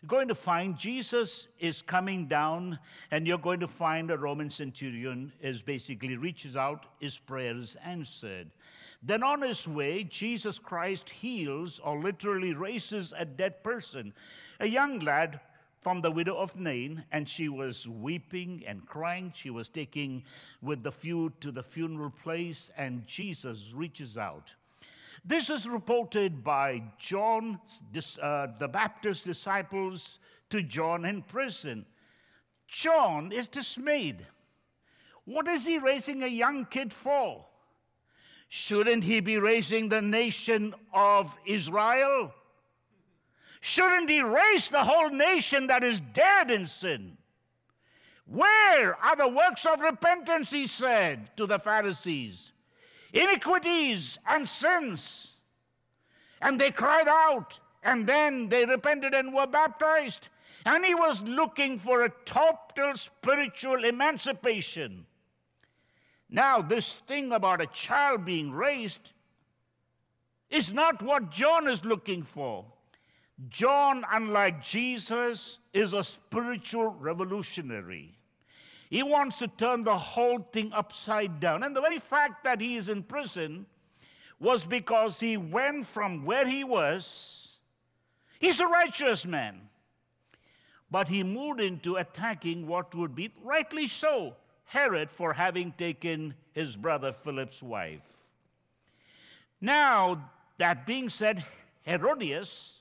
going 0.06 0.28
to 0.28 0.36
find 0.36 0.78
Jesus 0.78 1.48
is 1.60 1.82
coming 1.82 2.28
down, 2.28 2.80
and 3.12 3.28
you're 3.28 3.38
going 3.38 3.60
to 3.60 3.68
find 3.68 4.12
a 4.12 4.18
Roman 4.18 4.50
centurion 4.50 5.32
is 5.42 5.62
basically 5.62 6.18
reaches 6.18 6.56
out, 6.56 6.86
his 7.00 7.18
prayers 7.18 7.76
answered. 7.84 8.50
Then 9.04 9.24
on 9.24 9.42
his 9.42 9.68
way, 9.68 10.04
Jesus 10.04 10.58
Christ 10.58 11.10
heals 11.10 11.80
or 11.80 12.00
literally 12.00 12.54
raises 12.54 13.14
a 13.18 13.26
dead 13.26 13.64
person, 13.64 14.14
a 14.60 14.68
young 14.68 15.00
lad 15.00 15.40
from 15.82 16.02
the 16.02 16.10
widow 16.10 16.36
of 16.36 16.56
Nain, 16.56 17.04
and 17.12 17.30
she 17.30 17.48
was 17.48 17.88
weeping 17.88 18.64
and 18.66 18.88
crying. 18.88 19.32
She 19.36 19.52
was 19.52 19.70
taking 19.70 20.24
with 20.62 20.82
the 20.82 20.92
few 20.92 21.32
to 21.42 21.52
the 21.52 21.62
funeral 21.62 22.10
place, 22.24 22.72
and 22.76 23.06
Jesus 23.06 23.72
reaches 23.76 24.18
out. 24.18 24.52
This 25.28 25.50
is 25.50 25.68
reported 25.68 26.44
by 26.44 26.84
John, 27.00 27.60
uh, 28.22 28.48
the 28.60 28.68
Baptist 28.68 29.26
disciples, 29.26 30.20
to 30.52 30.62
John 30.62 31.04
in 31.04 31.24
prison. 31.24 31.88
John 32.68 33.32
is 33.32 33.48
dismayed. 33.48 34.26
What 35.26 35.48
is 35.48 35.66
he 35.66 35.80
raising 35.80 36.22
a 36.22 36.28
young 36.28 36.66
kid 36.66 36.94
for? 36.94 37.44
Shouldn't 38.50 39.04
he 39.04 39.20
be 39.20 39.40
raising 39.40 39.90
the 39.90 40.02
nation 40.02 40.76
of 40.94 41.36
Israel? 41.48 42.32
Shouldn't 43.62 44.12
he 44.12 44.22
raise 44.22 44.68
the 44.68 44.84
whole 44.84 45.10
nation 45.10 45.66
that 45.68 45.84
is 45.84 46.00
dead 46.14 46.52
in 46.52 46.68
sin? 46.68 47.18
Where 48.28 48.96
are 49.04 49.16
the 49.16 49.28
works 49.28 49.66
of 49.66 49.82
repentance, 49.82 50.52
he 50.52 50.68
said 50.68 51.36
to 51.38 51.48
the 51.48 51.58
Pharisees? 51.58 52.52
Iniquities 53.16 54.18
and 54.28 54.48
sins. 54.48 55.32
And 56.42 56.60
they 56.60 56.70
cried 56.70 57.08
out, 57.08 57.58
and 57.82 58.06
then 58.06 58.50
they 58.50 58.66
repented 58.66 59.14
and 59.14 59.34
were 59.34 59.48
baptized. 59.48 60.28
And 60.66 60.84
he 60.84 60.94
was 60.94 61.22
looking 61.22 61.80
for 61.80 62.04
a 62.04 62.14
total 62.26 62.96
spiritual 62.96 63.86
emancipation. 63.86 65.06
Now, 66.30 66.62
this 66.62 66.96
thing 67.08 67.32
about 67.32 67.62
a 67.62 67.68
child 67.68 68.26
being 68.26 68.52
raised 68.52 69.14
is 70.50 70.74
not 70.74 71.02
what 71.02 71.32
John 71.32 71.70
is 71.70 71.86
looking 71.86 72.22
for. 72.22 72.66
John, 73.48 74.04
unlike 74.12 74.62
Jesus, 74.62 75.60
is 75.74 75.94
a 75.94 76.04
spiritual 76.04 76.90
revolutionary. 77.00 78.18
He 78.90 79.04
wants 79.04 79.40
to 79.40 79.48
turn 79.48 79.84
the 79.84 79.98
whole 79.98 80.40
thing 80.40 80.72
upside 80.74 81.40
down. 81.40 81.64
And 81.64 81.76
the 81.76 81.82
very 81.82 82.00
fact 82.00 82.44
that 82.44 82.62
he 82.62 82.76
is 82.76 82.90
in 82.90 83.04
prison 83.04 83.66
was 84.40 84.66
because 84.66 85.20
he 85.20 85.38
went 85.38 85.86
from 85.86 86.26
where 86.26 86.48
he 86.48 86.64
was, 86.64 87.58
he's 88.40 88.60
a 88.60 88.68
righteous 88.68 89.26
man, 89.26 89.62
but 90.92 91.08
he 91.08 91.24
moved 91.24 91.62
into 91.62 91.96
attacking 91.96 92.68
what 92.68 92.94
would 92.96 93.16
be, 93.16 93.32
rightly 93.44 93.88
so, 93.88 94.36
Herod 94.66 95.10
for 95.10 95.34
having 95.34 95.72
taken 95.74 96.34
his 96.52 96.76
brother 96.76 97.12
Philip's 97.12 97.64
wife. 97.64 98.18
Now, 99.62 100.30
that 100.58 100.86
being 100.86 101.10
said, 101.10 101.44
Herodias, 101.84 102.74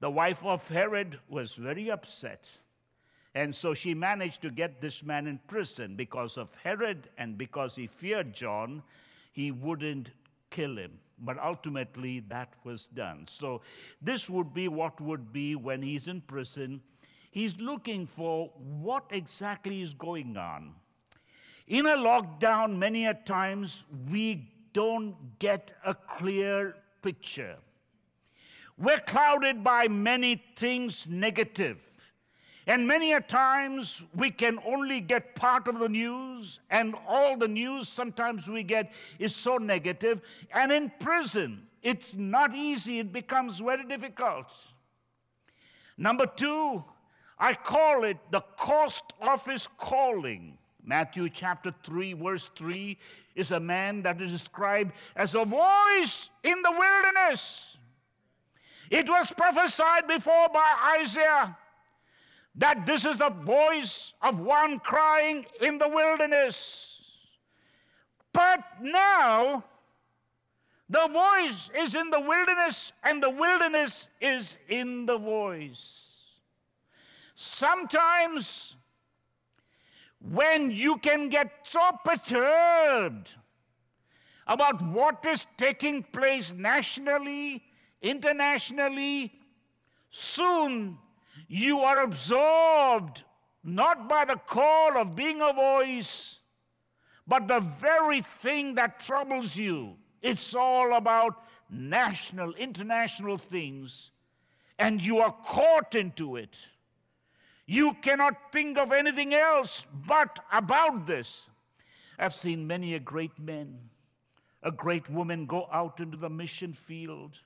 the 0.00 0.10
wife 0.10 0.44
of 0.44 0.66
Herod, 0.68 1.18
was 1.28 1.54
very 1.54 1.90
upset. 1.90 2.46
And 3.34 3.54
so 3.54 3.72
she 3.72 3.94
managed 3.94 4.42
to 4.42 4.50
get 4.50 4.80
this 4.80 5.02
man 5.02 5.26
in 5.26 5.38
prison 5.46 5.96
because 5.96 6.36
of 6.36 6.50
Herod 6.62 7.08
and 7.16 7.38
because 7.38 7.74
he 7.74 7.86
feared 7.86 8.34
John, 8.34 8.82
he 9.32 9.50
wouldn't 9.50 10.10
kill 10.50 10.76
him. 10.76 10.98
But 11.18 11.38
ultimately, 11.38 12.20
that 12.28 12.52
was 12.64 12.86
done. 12.86 13.26
So, 13.28 13.62
this 14.00 14.28
would 14.28 14.52
be 14.52 14.66
what 14.68 15.00
would 15.00 15.32
be 15.32 15.54
when 15.54 15.80
he's 15.80 16.08
in 16.08 16.20
prison. 16.22 16.80
He's 17.30 17.56
looking 17.58 18.06
for 18.06 18.50
what 18.80 19.04
exactly 19.10 19.82
is 19.82 19.94
going 19.94 20.36
on. 20.36 20.74
In 21.68 21.86
a 21.86 21.96
lockdown, 21.96 22.76
many 22.76 23.06
a 23.06 23.14
times 23.14 23.84
we 24.10 24.50
don't 24.72 25.14
get 25.38 25.72
a 25.86 25.94
clear 25.94 26.74
picture. 27.02 27.56
We're 28.78 29.00
clouded 29.00 29.62
by 29.62 29.86
many 29.88 30.42
things 30.56 31.06
negative. 31.08 31.78
And 32.66 32.86
many 32.86 33.12
a 33.12 33.20
times 33.20 34.04
we 34.14 34.30
can 34.30 34.58
only 34.64 35.00
get 35.00 35.34
part 35.34 35.66
of 35.66 35.80
the 35.80 35.88
news, 35.88 36.60
and 36.70 36.94
all 37.08 37.36
the 37.36 37.48
news 37.48 37.88
sometimes 37.88 38.48
we 38.48 38.62
get 38.62 38.92
is 39.18 39.34
so 39.34 39.56
negative. 39.56 40.20
And 40.54 40.70
in 40.70 40.92
prison, 41.00 41.66
it's 41.82 42.14
not 42.14 42.54
easy, 42.54 43.00
it 43.00 43.12
becomes 43.12 43.58
very 43.58 43.84
difficult. 43.84 44.46
Number 45.98 46.26
two, 46.26 46.84
I 47.38 47.54
call 47.54 48.04
it 48.04 48.18
the 48.30 48.42
cost 48.56 49.12
of 49.20 49.44
his 49.44 49.66
calling. 49.78 50.56
Matthew 50.84 51.28
chapter 51.28 51.74
3, 51.84 52.12
verse 52.14 52.50
3 52.56 52.96
is 53.34 53.50
a 53.50 53.60
man 53.60 54.02
that 54.02 54.20
is 54.20 54.32
described 54.32 54.92
as 55.16 55.34
a 55.34 55.44
voice 55.44 56.28
in 56.44 56.60
the 56.62 56.70
wilderness. 56.70 57.76
It 58.90 59.08
was 59.08 59.32
prophesied 59.32 60.06
before 60.06 60.48
by 60.52 60.98
Isaiah 61.00 61.56
that 62.54 62.84
this 62.84 63.04
is 63.04 63.18
the 63.18 63.30
voice 63.30 64.12
of 64.20 64.40
one 64.40 64.78
crying 64.78 65.46
in 65.60 65.78
the 65.78 65.88
wilderness. 65.88 67.28
But 68.32 68.60
now, 68.80 69.64
the 70.88 71.08
voice 71.08 71.70
is 71.78 71.94
in 71.94 72.10
the 72.10 72.20
wilderness, 72.20 72.92
and 73.02 73.22
the 73.22 73.30
wilderness 73.30 74.08
is 74.20 74.58
in 74.68 75.06
the 75.06 75.16
voice. 75.16 76.08
Sometimes, 77.34 78.76
when 80.20 80.70
you 80.70 80.98
can 80.98 81.28
get 81.28 81.50
so 81.62 81.80
perturbed 82.04 83.34
about 84.46 84.82
what 84.82 85.24
is 85.26 85.46
taking 85.56 86.02
place 86.02 86.52
nationally, 86.52 87.62
internationally, 88.02 89.32
soon 90.10 90.98
you 91.48 91.80
are 91.80 92.02
absorbed 92.02 93.22
not 93.64 94.08
by 94.08 94.24
the 94.24 94.36
call 94.36 94.96
of 94.96 95.14
being 95.14 95.40
a 95.40 95.52
voice, 95.52 96.38
but 97.26 97.46
the 97.46 97.60
very 97.60 98.20
thing 98.20 98.74
that 98.74 99.00
troubles 99.00 99.56
you. 99.56 99.96
It's 100.20 100.54
all 100.54 100.94
about 100.96 101.44
national, 101.70 102.54
international 102.54 103.38
things, 103.38 104.10
and 104.78 105.00
you 105.00 105.18
are 105.18 105.34
caught 105.44 105.94
into 105.94 106.36
it. 106.36 106.56
You 107.66 107.94
cannot 108.02 108.52
think 108.52 108.76
of 108.76 108.92
anything 108.92 109.34
else 109.34 109.86
but 110.06 110.38
about 110.52 111.06
this. 111.06 111.48
I've 112.18 112.34
seen 112.34 112.66
many 112.66 112.94
a 112.94 113.00
great 113.00 113.38
man, 113.38 113.78
a 114.62 114.70
great 114.70 115.08
woman 115.08 115.46
go 115.46 115.68
out 115.72 116.00
into 116.00 116.16
the 116.16 116.28
mission 116.28 116.72
field 116.72 117.38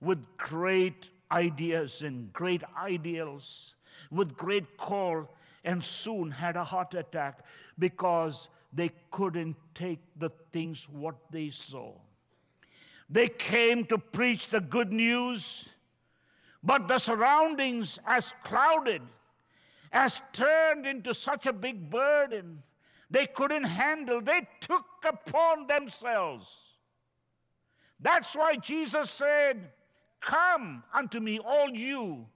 with 0.00 0.24
great 0.36 1.08
ideas 1.30 2.02
and 2.02 2.32
great 2.32 2.62
ideals 2.76 3.74
with 4.10 4.36
great 4.36 4.76
call 4.76 5.28
and 5.64 5.82
soon 5.82 6.30
had 6.30 6.56
a 6.56 6.64
heart 6.64 6.94
attack 6.94 7.44
because 7.78 8.48
they 8.72 8.90
couldn't 9.10 9.56
take 9.74 10.00
the 10.18 10.30
things 10.52 10.88
what 10.90 11.16
they 11.30 11.50
saw. 11.50 11.92
They 13.08 13.28
came 13.28 13.84
to 13.86 13.98
preach 13.98 14.48
the 14.48 14.60
good 14.60 14.92
news, 14.92 15.68
but 16.62 16.88
the 16.88 16.98
surroundings 16.98 17.98
as 18.06 18.34
clouded, 18.42 19.02
as 19.92 20.20
turned 20.32 20.86
into 20.86 21.14
such 21.14 21.46
a 21.46 21.52
big 21.52 21.90
burden, 21.90 22.62
they 23.10 23.26
couldn't 23.26 23.64
handle. 23.64 24.20
They 24.20 24.46
took 24.60 24.86
upon 25.06 25.66
themselves. 25.66 26.60
That's 28.00 28.34
why 28.34 28.56
Jesus 28.56 29.10
said, 29.10 29.70
Come 30.24 30.82
unto 30.94 31.20
me, 31.20 31.38
all 31.38 31.68
you. 31.68 32.26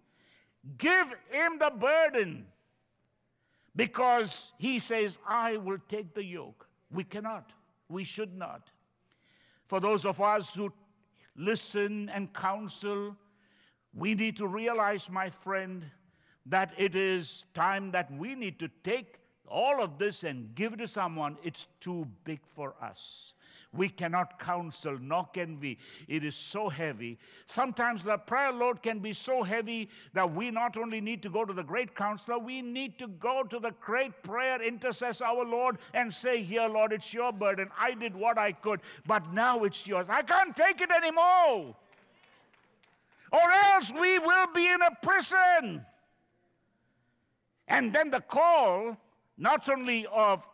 Give 0.76 1.06
him 1.30 1.58
the 1.58 1.70
burden. 1.70 2.46
Because 3.74 4.52
he 4.58 4.78
says, 4.78 5.18
I 5.26 5.56
will 5.56 5.78
take 5.88 6.12
the 6.14 6.22
yoke. 6.22 6.66
We 6.90 7.04
cannot. 7.04 7.54
We 7.88 8.04
should 8.04 8.36
not. 8.36 8.70
For 9.68 9.80
those 9.80 10.04
of 10.04 10.20
us 10.20 10.54
who 10.54 10.70
listen 11.34 12.10
and 12.10 12.30
counsel, 12.34 13.16
we 13.94 14.14
need 14.14 14.36
to 14.36 14.46
realize, 14.46 15.08
my 15.08 15.30
friend, 15.30 15.82
that 16.44 16.72
it 16.76 16.94
is 16.94 17.46
time 17.54 17.90
that 17.92 18.12
we 18.12 18.34
need 18.34 18.58
to 18.58 18.68
take 18.84 19.16
all 19.46 19.82
of 19.82 19.96
this 19.98 20.24
and 20.24 20.54
give 20.54 20.74
it 20.74 20.78
to 20.80 20.86
someone. 20.86 21.38
It's 21.42 21.68
too 21.80 22.06
big 22.24 22.40
for 22.44 22.74
us. 22.82 23.32
We 23.74 23.90
cannot 23.90 24.38
counsel, 24.38 24.98
nor 24.98 25.26
can 25.34 25.60
we. 25.60 25.78
It 26.08 26.24
is 26.24 26.34
so 26.34 26.70
heavy. 26.70 27.18
Sometimes 27.44 28.02
the 28.02 28.16
prayer 28.16 28.50
load 28.50 28.82
can 28.82 29.00
be 29.00 29.12
so 29.12 29.42
heavy 29.42 29.90
that 30.14 30.32
we 30.32 30.50
not 30.50 30.78
only 30.78 31.02
need 31.02 31.22
to 31.24 31.28
go 31.28 31.44
to 31.44 31.52
the 31.52 31.62
great 31.62 31.94
counselor, 31.94 32.38
we 32.38 32.62
need 32.62 32.98
to 32.98 33.08
go 33.08 33.42
to 33.42 33.58
the 33.58 33.72
great 33.80 34.22
prayer 34.22 34.62
intercessor, 34.62 35.26
our 35.26 35.44
Lord, 35.44 35.76
and 35.92 36.12
say, 36.12 36.42
Here, 36.42 36.66
Lord, 36.66 36.94
it's 36.94 37.12
your 37.12 37.30
burden. 37.30 37.68
I 37.78 37.92
did 37.92 38.16
what 38.16 38.38
I 38.38 38.52
could, 38.52 38.80
but 39.06 39.34
now 39.34 39.64
it's 39.64 39.86
yours. 39.86 40.08
I 40.08 40.22
can't 40.22 40.56
take 40.56 40.80
it 40.80 40.90
anymore. 40.90 41.76
Or 43.30 43.50
else 43.72 43.92
we 43.92 44.18
will 44.18 44.46
be 44.54 44.66
in 44.66 44.80
a 44.80 44.96
prison. 45.02 45.84
And 47.68 47.92
then 47.92 48.10
the 48.10 48.20
call, 48.22 48.96
not 49.36 49.68
only 49.68 50.06
of 50.06 50.46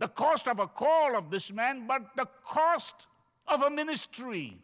the 0.00 0.08
cost 0.08 0.48
of 0.48 0.58
a 0.58 0.66
call 0.66 1.14
of 1.14 1.30
this 1.30 1.52
man, 1.52 1.86
but 1.86 2.16
the 2.16 2.26
cost 2.42 2.94
of 3.46 3.60
a 3.62 3.70
ministry. 3.70 4.56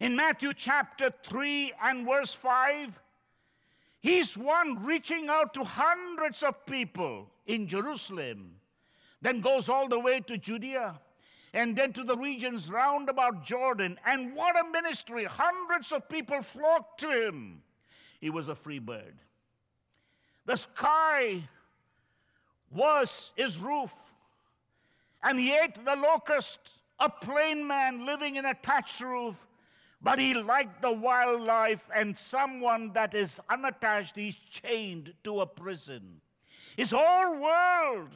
In 0.00 0.16
Matthew 0.16 0.54
chapter 0.54 1.12
3 1.22 1.74
and 1.82 2.06
verse 2.06 2.32
5, 2.32 2.98
he's 4.00 4.38
one 4.38 4.82
reaching 4.82 5.28
out 5.28 5.52
to 5.52 5.64
hundreds 5.64 6.42
of 6.42 6.64
people 6.64 7.28
in 7.46 7.68
Jerusalem, 7.68 8.52
then 9.20 9.42
goes 9.42 9.68
all 9.68 9.86
the 9.86 10.00
way 10.00 10.20
to 10.20 10.38
Judea, 10.38 10.98
and 11.52 11.76
then 11.76 11.92
to 11.92 12.04
the 12.04 12.16
regions 12.16 12.70
round 12.70 13.10
about 13.10 13.44
Jordan. 13.44 13.98
And 14.06 14.34
what 14.34 14.58
a 14.58 14.70
ministry! 14.70 15.24
Hundreds 15.24 15.92
of 15.92 16.08
people 16.08 16.40
flocked 16.40 17.00
to 17.00 17.26
him. 17.26 17.62
He 18.18 18.30
was 18.30 18.48
a 18.48 18.54
free 18.54 18.78
bird. 18.78 19.16
The 20.46 20.56
sky 20.56 21.42
was 22.70 23.32
his 23.36 23.58
roof. 23.58 23.92
And 25.22 25.38
he 25.38 25.52
ate 25.52 25.84
the 25.84 25.96
locust, 25.96 26.58
a 26.98 27.08
plain 27.08 27.66
man 27.66 28.06
living 28.06 28.36
in 28.36 28.44
a 28.44 28.54
thatched 28.54 29.00
roof, 29.00 29.46
But 30.00 30.18
he 30.18 30.34
liked 30.34 30.80
the 30.80 30.92
wildlife 30.92 31.82
and 31.94 32.16
someone 32.16 32.92
that 32.92 33.14
is 33.14 33.40
unattached, 33.50 34.14
he's 34.14 34.36
chained 34.36 35.12
to 35.24 35.40
a 35.40 35.46
prison. 35.46 36.20
His 36.76 36.92
whole 36.92 37.36
world 37.36 38.10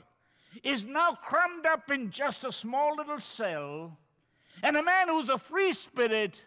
is 0.63 0.85
now 0.85 1.15
crammed 1.15 1.67
up 1.67 1.91
in 1.91 2.11
just 2.11 2.45
a 2.45 2.53
small 2.53 2.95
little 2.95 3.19
cell. 3.19 3.99
And 4.63 4.77
a 4.77 4.83
man 4.83 5.09
who's 5.09 5.29
a 5.29 5.39
free 5.39 5.73
spirit 5.73 6.41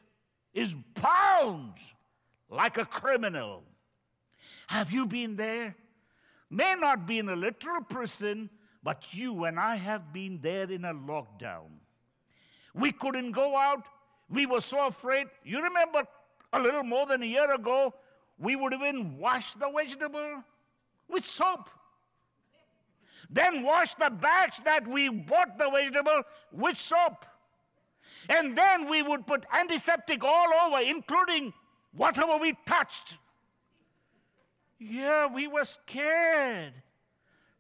is 0.54 0.74
bound 1.02 1.74
like 2.50 2.78
a 2.78 2.86
criminal. 2.86 3.64
Have 4.68 4.92
you 4.92 5.06
been 5.06 5.36
there? 5.36 5.76
May 6.56 6.74
not 6.80 7.06
be 7.06 7.20
in 7.20 7.28
a 7.28 7.36
literal 7.36 7.82
prison, 7.82 8.50
but 8.82 9.14
you 9.14 9.44
and 9.44 9.60
I 9.60 9.76
have 9.76 10.14
been 10.14 10.40
there 10.42 10.72
in 10.72 10.86
a 10.86 10.94
lockdown. 10.94 11.68
We 12.74 12.94
couldn't 12.94 13.32
go 13.32 13.58
out. 13.58 13.84
We 14.30 14.46
were 14.46 14.62
so 14.62 14.88
afraid. 14.88 15.28
You 15.44 15.62
remember 15.62 16.04
a 16.54 16.60
little 16.62 16.84
more 16.84 17.06
than 17.08 17.24
a 17.24 17.26
year 17.26 17.52
ago, 17.54 17.94
we 18.40 18.56
would 18.56 18.72
even 18.72 19.18
wash 19.18 19.54
the 19.56 19.70
vegetable 19.70 20.44
with 21.10 21.26
soap. 21.26 21.70
Then 23.30 23.62
wash 23.62 23.94
the 23.96 24.10
bags 24.10 24.62
that 24.64 24.88
we 24.88 25.10
bought 25.10 25.58
the 25.58 25.70
vegetable 25.70 26.24
with 26.54 26.78
soap. 26.78 27.26
And 28.30 28.58
then 28.58 28.90
we 28.90 29.02
would 29.02 29.28
put 29.28 29.46
antiseptic 29.52 30.24
all 30.24 30.54
over, 30.68 30.80
including 30.80 31.52
whatever 31.92 32.38
we 32.38 32.56
touched. 32.66 33.18
Yeah, 34.80 35.28
we 35.28 35.48
were 35.48 35.66
scared. 35.66 36.74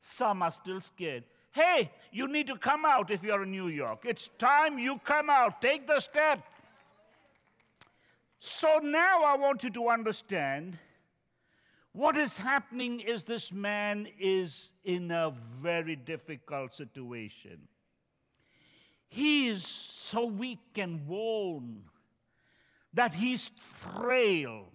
Some 0.02 0.42
are 0.42 0.52
still 0.52 0.82
scared. 0.82 1.24
Hey, 1.52 1.92
you 2.12 2.28
need 2.28 2.48
to 2.48 2.58
come 2.58 2.86
out 2.86 3.10
if 3.12 3.24
you're 3.24 3.44
in 3.44 3.52
New 3.52 3.70
York. 3.70 4.04
It's 4.06 4.30
time 4.38 4.78
you 4.78 5.00
come 5.04 5.30
out. 5.30 5.62
Take 5.62 5.88
the 5.88 6.00
step. 6.00 6.44
So 8.40 8.80
now 8.84 9.24
I 9.24 9.38
want 9.38 9.64
you 9.64 9.70
to 9.72 9.90
understand 9.90 10.78
what 11.94 12.18
is 12.18 12.36
happening 12.36 13.00
is 13.00 13.24
this 13.24 13.54
man 13.54 14.08
is 14.20 14.72
in 14.84 15.10
a 15.12 15.32
very 15.62 15.96
difficult 15.96 16.74
situation. 16.74 17.70
He 19.08 19.48
is 19.48 19.66
so 19.66 20.26
weak 20.26 20.60
and 20.76 21.08
worn 21.08 21.84
that 22.94 23.14
he's 23.14 23.50
frail. 23.58 24.66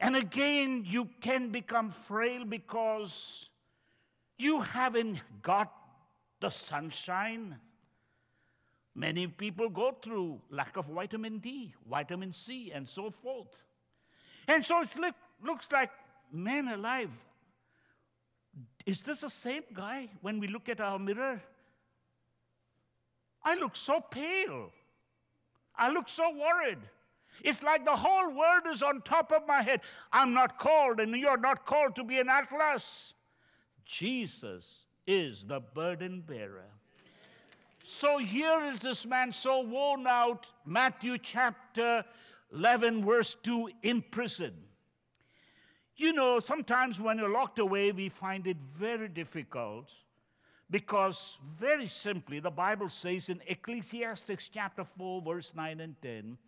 And 0.00 0.16
again, 0.16 0.84
you 0.86 1.08
can 1.20 1.50
become 1.50 1.90
frail 1.90 2.44
because 2.44 3.48
you 4.38 4.60
haven't 4.60 5.22
got 5.42 5.72
the 6.40 6.50
sunshine. 6.50 7.56
Many 8.94 9.26
people 9.26 9.68
go 9.68 9.96
through 10.02 10.40
lack 10.50 10.76
of 10.76 10.86
vitamin 10.86 11.38
D, 11.38 11.74
vitamin 11.88 12.32
C, 12.32 12.70
and 12.72 12.88
so 12.88 13.10
forth. 13.10 13.48
And 14.46 14.64
so 14.64 14.82
it 14.82 14.94
looks 15.42 15.68
like, 15.72 15.90
man 16.32 16.68
alive, 16.68 17.10
is 18.86 19.00
this 19.02 19.20
the 19.22 19.30
same 19.30 19.62
guy 19.72 20.08
when 20.20 20.38
we 20.38 20.46
look 20.46 20.68
at 20.68 20.80
our 20.80 20.98
mirror? 20.98 21.42
I 23.42 23.56
look 23.56 23.76
so 23.76 24.00
pale. 24.00 24.70
I 25.76 25.90
look 25.90 26.08
so 26.08 26.30
worried. 26.30 26.78
It's 27.42 27.62
like 27.62 27.84
the 27.84 27.96
whole 27.96 28.30
world 28.30 28.62
is 28.70 28.82
on 28.82 29.02
top 29.02 29.32
of 29.32 29.46
my 29.46 29.62
head. 29.62 29.80
I'm 30.12 30.32
not 30.32 30.58
called, 30.58 31.00
and 31.00 31.14
you're 31.16 31.36
not 31.36 31.66
called 31.66 31.96
to 31.96 32.04
be 32.04 32.18
an 32.18 32.28
atlas. 32.28 33.14
Jesus 33.84 34.86
is 35.06 35.44
the 35.44 35.60
burden 35.60 36.22
bearer. 36.26 36.70
So 37.82 38.16
here 38.16 38.64
is 38.72 38.78
this 38.78 39.04
man 39.04 39.30
so 39.30 39.60
worn 39.60 40.06
out, 40.06 40.46
Matthew 40.64 41.18
chapter 41.18 42.04
11, 42.52 43.04
verse 43.04 43.34
2, 43.42 43.70
in 43.82 44.00
prison. 44.00 44.54
You 45.96 46.12
know, 46.12 46.40
sometimes 46.40 46.98
when 46.98 47.18
you're 47.18 47.28
locked 47.28 47.58
away, 47.58 47.92
we 47.92 48.08
find 48.08 48.46
it 48.46 48.56
very 48.76 49.08
difficult 49.08 49.90
because, 50.70 51.38
very 51.58 51.86
simply, 51.86 52.40
the 52.40 52.50
Bible 52.50 52.88
says 52.88 53.28
in 53.28 53.40
Ecclesiastes 53.46 54.48
chapter 54.52 54.82
4, 54.82 55.22
verse 55.22 55.52
9 55.54 55.80
and 55.80 55.94
10 56.00 56.38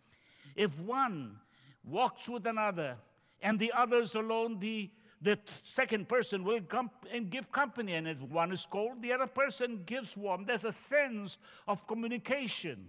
if 0.57 0.77
one 0.79 1.39
walks 1.85 2.27
with 2.27 2.45
another 2.45 2.97
and 3.41 3.57
the 3.57 3.71
others 3.71 4.15
alone, 4.15 4.59
the 4.59 4.89
the 5.21 5.39
second 5.73 6.07
person 6.07 6.43
will 6.43 6.61
come 6.61 6.91
and 7.11 7.31
give 7.31 7.51
company. 7.51 7.93
And 7.93 8.07
if 8.07 8.21
one 8.21 8.51
is 8.51 8.67
cold, 8.69 9.01
the 9.01 9.11
other 9.11 9.25
person 9.25 9.81
gives 9.85 10.15
warm. 10.15 10.45
There's 10.45 10.63
a 10.65 10.71
sense 10.71 11.37
of 11.67 11.87
communication. 11.87 12.87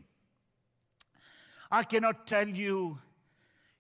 I 1.71 1.83
cannot 1.85 2.27
tell 2.27 2.47
you, 2.47 2.99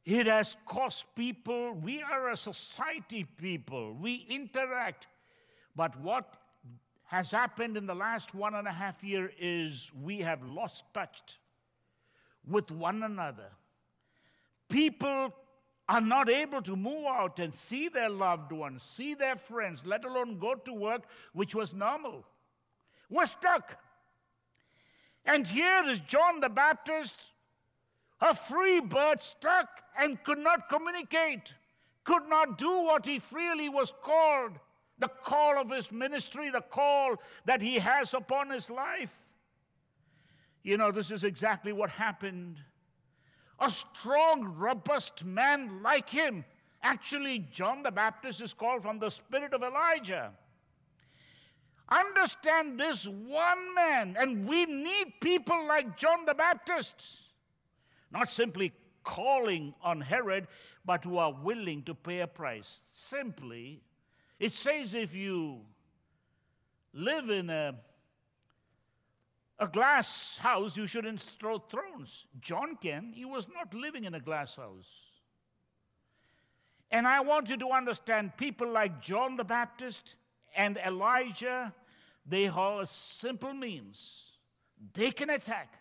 it 0.04 0.26
has 0.26 0.56
cost 0.66 1.14
people. 1.14 1.74
We 1.74 2.02
are 2.02 2.30
a 2.30 2.36
society 2.36 3.24
people, 3.24 3.94
we 3.94 4.26
interact. 4.28 5.08
But 5.76 5.98
what 6.00 6.38
has 7.04 7.30
happened 7.30 7.76
in 7.76 7.86
the 7.86 7.94
last 7.94 8.34
one 8.34 8.54
and 8.54 8.66
a 8.66 8.72
half 8.72 9.02
year 9.04 9.30
is 9.38 9.92
we 10.02 10.20
have 10.20 10.42
lost 10.42 10.84
touch 10.92 11.38
with 12.46 12.70
one 12.70 13.02
another. 13.02 13.50
People 14.68 15.32
are 15.88 16.00
not 16.00 16.28
able 16.28 16.60
to 16.62 16.76
move 16.76 17.06
out 17.06 17.40
and 17.40 17.54
see 17.54 17.88
their 17.88 18.10
loved 18.10 18.52
ones, 18.52 18.82
see 18.82 19.14
their 19.14 19.36
friends, 19.36 19.86
let 19.86 20.04
alone 20.04 20.38
go 20.38 20.54
to 20.54 20.72
work, 20.72 21.04
which 21.32 21.54
was 21.54 21.74
normal. 21.74 22.24
We're 23.08 23.26
stuck. 23.26 23.78
And 25.24 25.46
here 25.46 25.84
is 25.86 26.00
John 26.00 26.40
the 26.40 26.50
Baptist, 26.50 27.14
a 28.20 28.34
free 28.34 28.80
bird, 28.80 29.22
stuck 29.22 29.68
and 29.98 30.22
could 30.24 30.38
not 30.38 30.68
communicate, 30.68 31.54
could 32.04 32.28
not 32.28 32.58
do 32.58 32.82
what 32.82 33.06
he 33.06 33.18
freely 33.18 33.68
was 33.68 33.92
called 34.02 34.52
the 34.98 35.08
call 35.08 35.60
of 35.60 35.70
his 35.70 35.92
ministry, 35.92 36.50
the 36.50 36.60
call 36.60 37.16
that 37.44 37.62
he 37.62 37.78
has 37.78 38.14
upon 38.14 38.50
his 38.50 38.68
life. 38.68 39.16
You 40.62 40.76
know, 40.76 40.90
this 40.90 41.10
is 41.10 41.24
exactly 41.24 41.72
what 41.72 41.88
happened 41.90 42.58
a 43.60 43.70
strong, 43.70 44.44
robust 44.56 45.24
man 45.24 45.82
like 45.82 46.08
him. 46.08 46.44
Actually, 46.82 47.40
John 47.50 47.82
the 47.82 47.90
Baptist 47.90 48.40
is 48.40 48.54
called 48.54 48.82
from 48.82 48.98
the 48.98 49.10
spirit 49.10 49.52
of 49.52 49.62
Elijah. 49.62 50.32
Understand 51.90 52.78
this 52.78 53.06
one 53.06 53.74
man, 53.74 54.16
and 54.18 54.46
we 54.46 54.66
need 54.66 55.14
people 55.20 55.66
like 55.66 55.96
John 55.96 56.26
the 56.26 56.34
Baptist, 56.34 56.94
not 58.12 58.30
simply 58.30 58.72
calling 59.02 59.74
on 59.82 60.02
Herod, 60.02 60.46
but 60.84 61.02
who 61.02 61.16
are 61.16 61.32
willing 61.32 61.82
to 61.84 61.94
pay 61.94 62.20
a 62.20 62.26
price. 62.26 62.80
Simply, 62.92 63.80
it 64.38 64.54
says 64.54 64.94
if 64.94 65.14
you 65.14 65.60
live 66.92 67.30
in 67.30 67.48
a 67.48 67.74
a 69.58 69.66
glass 69.66 70.38
house, 70.38 70.76
you 70.76 70.86
shouldn't 70.86 71.20
throw 71.20 71.58
thrones. 71.58 72.26
John 72.40 72.76
can. 72.76 73.12
He 73.12 73.24
was 73.24 73.48
not 73.52 73.74
living 73.74 74.04
in 74.04 74.14
a 74.14 74.20
glass 74.20 74.56
house. 74.56 75.12
And 76.90 77.06
I 77.06 77.20
want 77.20 77.50
you 77.50 77.56
to 77.58 77.70
understand 77.70 78.36
people 78.36 78.68
like 78.68 79.00
John 79.00 79.36
the 79.36 79.44
Baptist 79.44 80.14
and 80.56 80.78
Elijah, 80.78 81.74
they 82.24 82.44
have 82.44 82.88
simple 82.88 83.52
means. 83.52 84.32
They 84.94 85.10
can 85.10 85.30
attack. 85.30 85.74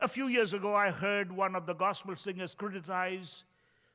A 0.00 0.06
few 0.06 0.28
years 0.28 0.52
ago, 0.52 0.74
I 0.74 0.90
heard 0.90 1.32
one 1.32 1.56
of 1.56 1.66
the 1.66 1.74
gospel 1.74 2.14
singers 2.14 2.54
criticize 2.54 3.44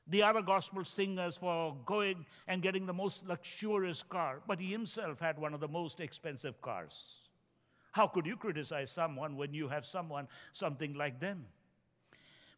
the 0.08 0.22
other 0.22 0.42
gospel 0.42 0.84
singers 0.84 1.38
for 1.38 1.78
going 1.86 2.26
and 2.48 2.62
getting 2.62 2.86
the 2.86 2.94
most 2.94 3.26
luxurious 3.26 4.04
car, 4.04 4.42
but 4.46 4.60
he 4.60 4.70
himself 4.70 5.20
had 5.20 5.40
one 5.40 5.54
of 5.54 5.62
the 5.62 5.68
most 5.68 6.02
expensive 6.02 6.62
cars. 6.62 7.23
How 7.94 8.08
could 8.08 8.26
you 8.26 8.36
criticize 8.36 8.90
someone 8.90 9.38
when 9.38 9.54
you 9.54 9.68
have 9.68 9.86
someone 9.86 10.28
something 10.52 10.96
like 10.96 11.20
them? 11.20 11.46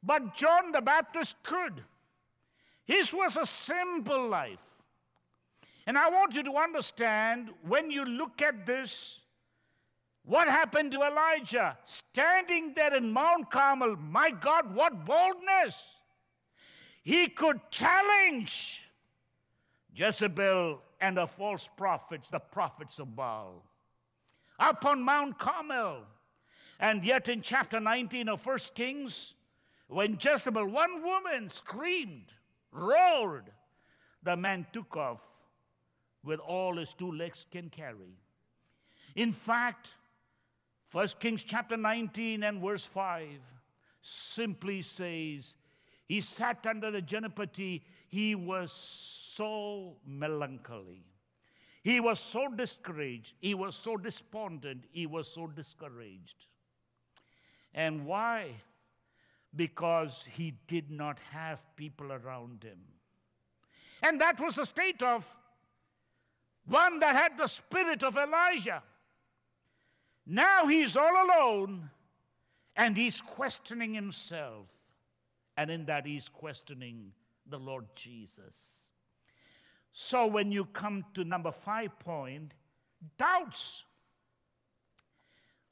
But 0.01 0.33
John 0.33 0.71
the 0.71 0.81
Baptist 0.81 1.35
could. 1.43 1.83
His 2.85 3.13
was 3.13 3.35
a 3.35 3.45
simple 3.45 4.29
life. 4.29 4.63
And 5.85 5.97
I 5.97 6.09
want 6.09 6.35
you 6.35 6.43
to 6.43 6.55
understand 6.55 7.49
when 7.67 7.91
you 7.91 8.05
look 8.05 8.41
at 8.41 8.65
this, 8.65 9.19
what 10.23 10.47
happened 10.47 10.93
to 10.93 11.01
Elijah? 11.01 11.77
Standing 11.83 12.73
there 12.73 12.95
in 12.95 13.11
Mount 13.11 13.51
Carmel, 13.51 13.97
my 13.97 14.31
God, 14.31 14.73
what 14.73 15.05
boldness! 15.05 15.97
He 17.03 17.27
could 17.27 17.59
challenge 17.71 18.83
Jezebel 19.93 20.81
and 21.01 21.17
the 21.17 21.27
false 21.27 21.67
prophets, 21.75 22.29
the 22.29 22.39
prophets 22.39 22.99
of 22.99 23.13
Baal 23.17 23.65
up 24.59 24.85
on 24.85 25.01
Mount 25.01 25.37
Carmel. 25.37 26.03
And 26.79 27.03
yet, 27.05 27.29
in 27.29 27.41
chapter 27.41 27.79
19 27.79 28.29
of 28.29 28.41
First 28.41 28.75
Kings, 28.75 29.33
when 29.87 30.17
Jezebel, 30.19 30.67
one 30.67 31.03
woman, 31.03 31.49
screamed, 31.49 32.33
roared, 32.71 33.51
the 34.23 34.35
man 34.35 34.65
took 34.73 34.97
off 34.97 35.21
with 36.23 36.39
all 36.39 36.75
his 36.75 36.93
two 36.93 37.11
legs 37.11 37.45
can 37.51 37.69
carry. 37.69 38.17
In 39.15 39.31
fact, 39.31 39.89
First 40.87 41.19
Kings 41.19 41.43
chapter 41.43 41.77
19 41.77 42.43
and 42.43 42.61
verse 42.61 42.83
5 42.83 43.27
simply 44.01 44.81
says, 44.81 45.53
He 46.07 46.21
sat 46.21 46.65
under 46.67 46.91
the 46.91 47.01
juniper 47.01 47.45
tree. 47.45 47.83
He 48.07 48.35
was 48.35 48.71
so 48.71 49.97
melancholy. 50.05 51.03
He 51.85 51.99
was 51.99 52.19
so 52.19 52.47
discouraged. 52.47 53.35
He 53.39 53.53
was 53.53 53.75
so 53.75 53.95
despondent. 53.95 54.85
He 54.91 55.05
was 55.05 55.31
so 55.31 55.45
discouraged. 55.45 56.47
And 57.75 58.07
why? 58.07 58.55
Because 59.55 60.25
he 60.31 60.55
did 60.65 60.89
not 60.89 61.19
have 61.29 61.61
people 61.75 62.11
around 62.11 62.63
him. 62.63 62.79
And 64.01 64.19
that 64.19 64.39
was 64.39 64.55
the 64.55 64.65
state 64.65 65.03
of 65.03 65.29
one 66.65 67.01
that 67.01 67.15
had 67.15 67.37
the 67.37 67.45
spirit 67.45 68.03
of 68.03 68.17
Elijah. 68.17 68.81
Now 70.25 70.65
he's 70.65 70.97
all 70.97 71.13
alone 71.13 71.91
and 72.75 72.97
he's 72.97 73.21
questioning 73.21 73.93
himself. 73.93 74.69
And 75.55 75.69
in 75.69 75.85
that, 75.85 76.07
he's 76.07 76.29
questioning 76.29 77.11
the 77.47 77.59
Lord 77.59 77.85
Jesus. 77.93 78.74
So 79.97 80.27
when 80.27 80.51
you 80.51 80.65
come 80.65 81.05
to 81.13 81.23
number 81.23 81.53
five 81.53 81.97
point, 81.99 82.51
doubts. 83.17 83.85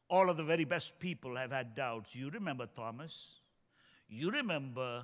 All 0.10 0.30
of 0.30 0.38
the 0.38 0.46
very 0.46 0.64
best 0.64 0.98
people 0.98 1.36
have 1.36 1.52
had 1.52 1.76
doubts. 1.76 2.16
You 2.16 2.30
remember 2.30 2.66
Thomas. 2.74 3.42
You 4.08 4.32
remember 4.32 5.04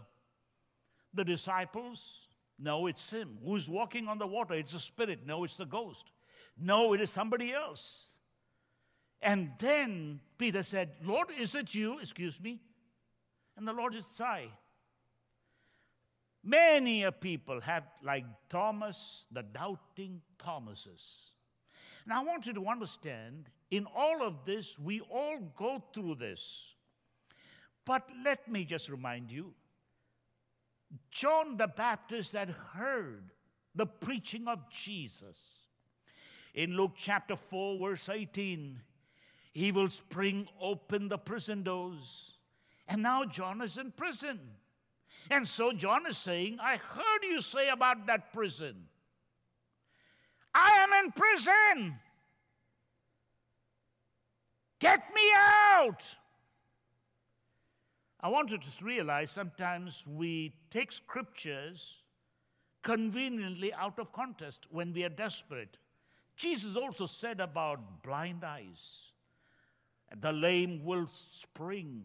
the 1.13 1.25
disciples. 1.25 2.29
No, 2.57 2.87
it's 2.87 3.11
him. 3.11 3.37
Who's 3.43 3.67
walking 3.67 4.07
on 4.07 4.19
the 4.19 4.27
water? 4.27 4.53
It's 4.53 4.73
a 4.73 4.79
spirit. 4.79 5.19
No, 5.25 5.43
it's 5.43 5.57
the 5.57 5.65
ghost. 5.65 6.05
No, 6.57 6.93
it 6.93 7.01
is 7.01 7.09
somebody 7.09 7.53
else. 7.53 8.07
And 9.21 9.51
then 9.59 10.21
Peter 10.37 10.63
said, 10.63 10.91
Lord, 11.03 11.27
is 11.37 11.55
it 11.55 11.75
you? 11.75 11.99
Excuse 11.99 12.39
me. 12.39 12.61
And 13.57 13.67
the 13.67 13.73
Lord 13.73 13.95
said, 14.15 14.25
I. 14.25 14.47
Many 16.43 17.03
a 17.03 17.11
people 17.11 17.59
have, 17.61 17.83
like 18.03 18.25
Thomas, 18.49 19.25
the 19.31 19.43
doubting 19.43 20.21
Thomases. 20.37 21.31
And 22.05 22.13
I 22.13 22.23
want 22.23 22.47
you 22.47 22.53
to 22.53 22.67
understand, 22.67 23.49
in 23.71 23.85
all 23.95 24.23
of 24.23 24.45
this, 24.45 24.79
we 24.79 25.01
all 25.01 25.37
go 25.57 25.83
through 25.93 26.15
this. 26.15 26.75
But 27.85 28.07
let 28.23 28.47
me 28.47 28.65
just 28.65 28.89
remind 28.89 29.31
you 29.31 29.53
John 31.11 31.57
the 31.57 31.67
Baptist 31.67 32.33
had 32.33 32.49
heard 32.73 33.31
the 33.75 33.85
preaching 33.85 34.47
of 34.47 34.69
Jesus. 34.69 35.37
In 36.55 36.75
Luke 36.75 36.93
chapter 36.97 37.35
4, 37.35 37.79
verse 37.79 38.09
18, 38.09 38.79
he 39.53 39.71
will 39.71 39.89
spring 39.89 40.47
open 40.59 41.07
the 41.07 41.17
prison 41.17 41.63
doors. 41.63 42.31
And 42.87 43.03
now 43.03 43.23
John 43.25 43.61
is 43.61 43.77
in 43.77 43.91
prison. 43.91 44.39
And 45.29 45.47
so 45.47 45.71
John 45.71 46.07
is 46.07 46.17
saying, 46.17 46.57
I 46.61 46.77
heard 46.77 47.23
you 47.23 47.41
say 47.41 47.69
about 47.69 48.07
that 48.07 48.33
prison. 48.33 48.75
I 50.53 50.77
am 50.79 51.05
in 51.05 51.11
prison. 51.11 51.99
Get 54.79 55.03
me 55.13 55.31
out. 55.35 56.03
I 58.21 58.29
want 58.29 58.51
you 58.51 58.57
to 58.57 58.85
realize 58.85 59.31
sometimes 59.31 60.03
we 60.07 60.53
take 60.71 60.91
scriptures 60.91 62.03
conveniently 62.83 63.73
out 63.73 63.99
of 63.99 64.11
context 64.11 64.67
when 64.71 64.93
we 64.93 65.03
are 65.03 65.09
desperate. 65.09 65.77
Jesus 66.35 66.75
also 66.75 67.05
said 67.05 67.39
about 67.39 68.03
blind 68.03 68.43
eyes 68.43 69.11
the 70.21 70.31
lame 70.31 70.83
will 70.83 71.07
spring. 71.07 72.03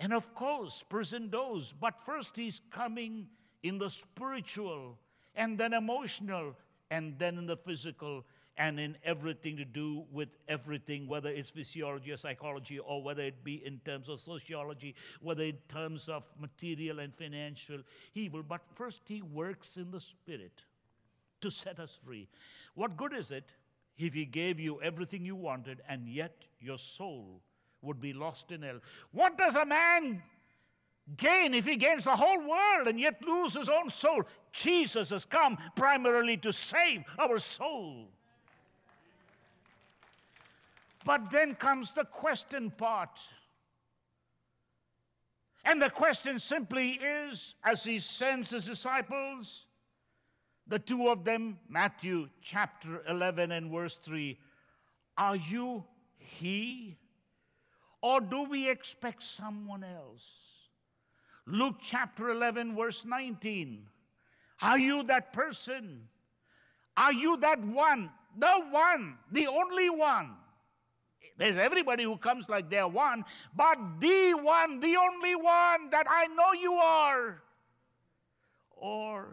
And 0.00 0.14
of 0.14 0.34
course, 0.34 0.82
prison 0.88 1.28
doors. 1.28 1.74
But 1.78 1.94
first, 2.04 2.34
he's 2.34 2.62
coming 2.70 3.28
in 3.62 3.78
the 3.78 3.90
spiritual, 3.90 4.98
and 5.36 5.58
then 5.58 5.74
emotional, 5.74 6.56
and 6.90 7.18
then 7.18 7.36
in 7.36 7.46
the 7.46 7.58
physical, 7.58 8.24
and 8.56 8.80
in 8.80 8.96
everything 9.04 9.58
to 9.58 9.64
do 9.64 10.04
with 10.10 10.30
everything, 10.48 11.06
whether 11.06 11.28
it's 11.28 11.50
physiology 11.50 12.12
or 12.12 12.16
psychology, 12.16 12.78
or 12.78 13.02
whether 13.02 13.22
it 13.22 13.44
be 13.44 13.64
in 13.64 13.78
terms 13.84 14.08
of 14.08 14.20
sociology, 14.20 14.94
whether 15.20 15.44
in 15.44 15.58
terms 15.68 16.08
of 16.08 16.24
material 16.38 16.98
and 17.00 17.14
financial 17.14 17.80
evil. 18.14 18.42
But 18.42 18.62
first, 18.74 19.02
he 19.04 19.20
works 19.20 19.76
in 19.76 19.90
the 19.90 20.00
spirit 20.00 20.62
to 21.42 21.50
set 21.50 21.78
us 21.78 21.98
free. 22.02 22.26
What 22.74 22.96
good 22.96 23.12
is 23.12 23.30
it 23.30 23.50
if 23.98 24.14
he 24.14 24.24
gave 24.24 24.58
you 24.58 24.80
everything 24.80 25.26
you 25.26 25.36
wanted 25.36 25.82
and 25.88 26.08
yet 26.08 26.44
your 26.58 26.78
soul 26.78 27.42
would 27.82 28.00
be 28.00 28.12
lost 28.12 28.50
in 28.50 28.62
hell. 28.62 28.80
What 29.12 29.38
does 29.38 29.56
a 29.56 29.64
man 29.64 30.22
gain 31.16 31.54
if 31.54 31.64
he 31.64 31.76
gains 31.76 32.04
the 32.04 32.16
whole 32.16 32.38
world 32.38 32.88
and 32.88 33.00
yet 33.00 33.22
lose 33.26 33.54
his 33.54 33.68
own 33.68 33.90
soul? 33.90 34.22
Jesus 34.52 35.10
has 35.10 35.24
come 35.24 35.58
primarily 35.76 36.36
to 36.38 36.52
save 36.52 37.04
our 37.18 37.38
soul. 37.38 38.08
But 41.04 41.30
then 41.30 41.54
comes 41.54 41.92
the 41.92 42.04
question 42.04 42.70
part. 42.70 43.18
And 45.64 45.80
the 45.80 45.90
question 45.90 46.38
simply 46.38 46.92
is 46.92 47.54
as 47.64 47.84
he 47.84 47.98
sends 47.98 48.50
his 48.50 48.66
disciples, 48.66 49.66
the 50.66 50.78
two 50.78 51.08
of 51.08 51.24
them, 51.24 51.58
Matthew 51.68 52.28
chapter 52.42 53.02
11 53.08 53.52
and 53.52 53.70
verse 53.70 53.96
3, 53.96 54.38
are 55.18 55.36
you 55.36 55.84
he? 56.16 56.96
Or 58.02 58.20
do 58.20 58.44
we 58.44 58.68
expect 58.68 59.22
someone 59.22 59.84
else? 59.84 60.24
Luke 61.46 61.76
chapter 61.82 62.30
11, 62.30 62.76
verse 62.76 63.04
19. 63.04 63.86
Are 64.62 64.78
you 64.78 65.02
that 65.04 65.32
person? 65.32 66.08
Are 66.96 67.12
you 67.12 67.36
that 67.38 67.60
one? 67.60 68.10
The 68.38 68.64
one, 68.70 69.18
the 69.32 69.46
only 69.48 69.90
one. 69.90 70.30
There's 71.36 71.56
everybody 71.56 72.04
who 72.04 72.16
comes 72.16 72.48
like 72.48 72.70
they're 72.70 72.86
one, 72.86 73.24
but 73.56 73.78
the 73.98 74.34
one, 74.34 74.78
the 74.80 74.96
only 74.96 75.34
one 75.34 75.90
that 75.90 76.06
I 76.08 76.26
know 76.28 76.52
you 76.52 76.74
are. 76.74 77.42
Or 78.76 79.26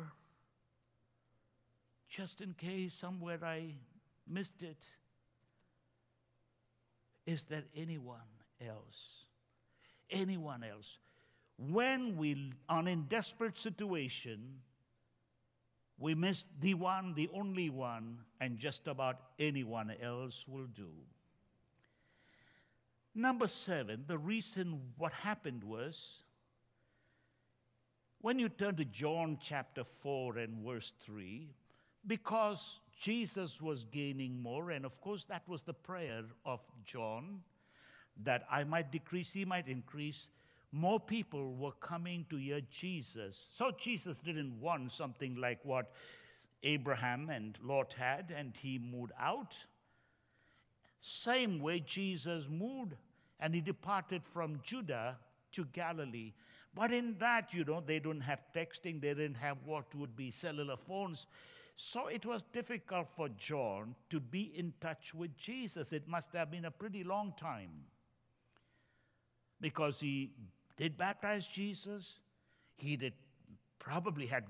just 2.09 2.41
in 2.41 2.53
case 2.53 2.93
somewhere 2.93 3.39
I 3.43 3.75
missed 4.27 4.63
it. 4.63 4.77
Is 7.25 7.43
there 7.43 7.65
anyone 7.75 8.36
else? 8.65 9.25
Anyone 10.09 10.63
else? 10.63 10.97
When 11.57 12.17
we 12.17 12.53
are 12.69 12.87
in 12.87 13.03
desperate 13.03 13.57
situation, 13.57 14.59
we 15.97 16.13
miss 16.13 16.45
the 16.61 16.75
one, 16.75 17.13
the 17.15 17.29
only 17.33 17.69
one, 17.69 18.19
and 18.39 18.57
just 18.57 18.87
about 18.87 19.19
anyone 19.39 19.91
else 20.01 20.45
will 20.47 20.67
do. 20.67 20.89
Number 23.15 23.47
seven, 23.47 24.03
the 24.07 24.17
reason 24.17 24.79
what 24.97 25.11
happened 25.11 25.63
was 25.63 26.19
when 28.21 28.37
you 28.37 28.49
turn 28.49 28.75
to 28.75 28.85
John 28.85 29.37
chapter 29.41 29.83
4 29.83 30.37
and 30.37 30.65
verse 30.65 30.93
3, 31.01 31.49
because 32.05 32.79
Jesus 32.99 33.61
was 33.61 33.85
gaining 33.85 34.41
more, 34.41 34.71
and 34.71 34.85
of 34.85 34.99
course, 35.01 35.23
that 35.25 35.47
was 35.47 35.61
the 35.61 35.73
prayer 35.73 36.23
of 36.45 36.59
John 36.83 37.41
that 38.23 38.45
I 38.51 38.63
might 38.63 38.91
decrease, 38.91 39.31
he 39.31 39.45
might 39.45 39.67
increase. 39.67 40.27
More 40.71 40.99
people 40.99 41.55
were 41.55 41.71
coming 41.71 42.25
to 42.29 42.35
hear 42.35 42.61
Jesus. 42.71 43.47
So 43.55 43.71
Jesus 43.77 44.19
didn't 44.19 44.59
want 44.59 44.91
something 44.91 45.35
like 45.35 45.59
what 45.63 45.91
Abraham 46.63 47.29
and 47.29 47.57
Lot 47.63 47.93
had, 47.93 48.33
and 48.35 48.53
he 48.57 48.79
moved 48.79 49.13
out. 49.19 49.55
Same 51.01 51.59
way 51.59 51.79
Jesus 51.79 52.45
moved, 52.49 52.95
and 53.39 53.53
he 53.53 53.61
departed 53.61 54.23
from 54.33 54.59
Judah 54.63 55.17
to 55.53 55.65
Galilee. 55.65 56.33
But 56.73 56.91
in 56.91 57.15
that, 57.19 57.53
you 57.53 57.63
know, 57.63 57.81
they 57.85 57.99
don't 57.99 58.21
have 58.21 58.39
texting, 58.55 59.01
they 59.01 59.13
didn't 59.13 59.35
have 59.35 59.57
what 59.65 59.93
would 59.95 60.15
be 60.15 60.31
cellular 60.31 60.77
phones. 60.77 61.27
So 61.75 62.07
it 62.07 62.25
was 62.25 62.43
difficult 62.51 63.07
for 63.15 63.29
John 63.29 63.95
to 64.09 64.19
be 64.19 64.51
in 64.55 64.73
touch 64.81 65.13
with 65.13 65.35
Jesus. 65.37 65.93
It 65.93 66.07
must 66.07 66.33
have 66.33 66.51
been 66.51 66.65
a 66.65 66.71
pretty 66.71 67.03
long 67.03 67.33
time 67.39 67.69
because 69.61 69.99
he 69.99 70.31
did 70.77 70.97
baptize 70.97 71.47
Jesus. 71.47 72.19
He 72.77 72.95
did 72.95 73.13
probably 73.79 74.25
had 74.25 74.43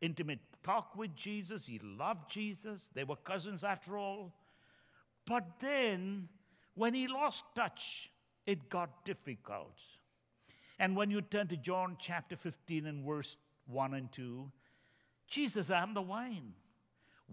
intimate 0.00 0.40
talk 0.62 0.96
with 0.96 1.14
Jesus. 1.16 1.66
He 1.66 1.80
loved 1.82 2.30
Jesus. 2.30 2.88
They 2.94 3.04
were 3.04 3.16
cousins 3.16 3.64
after 3.64 3.96
all. 3.96 4.32
But 5.26 5.44
then 5.60 6.28
when 6.74 6.94
he 6.94 7.06
lost 7.06 7.44
touch, 7.54 8.10
it 8.46 8.68
got 8.68 9.04
difficult. 9.04 9.78
And 10.78 10.96
when 10.96 11.10
you 11.10 11.22
turn 11.22 11.48
to 11.48 11.56
John 11.56 11.96
chapter 11.98 12.36
15 12.36 12.86
and 12.86 13.06
verse 13.06 13.36
1 13.66 13.94
and 13.94 14.10
2, 14.12 14.50
Jesus, 15.28 15.70
I'm 15.70 15.94
the 15.94 16.02
wine. 16.02 16.52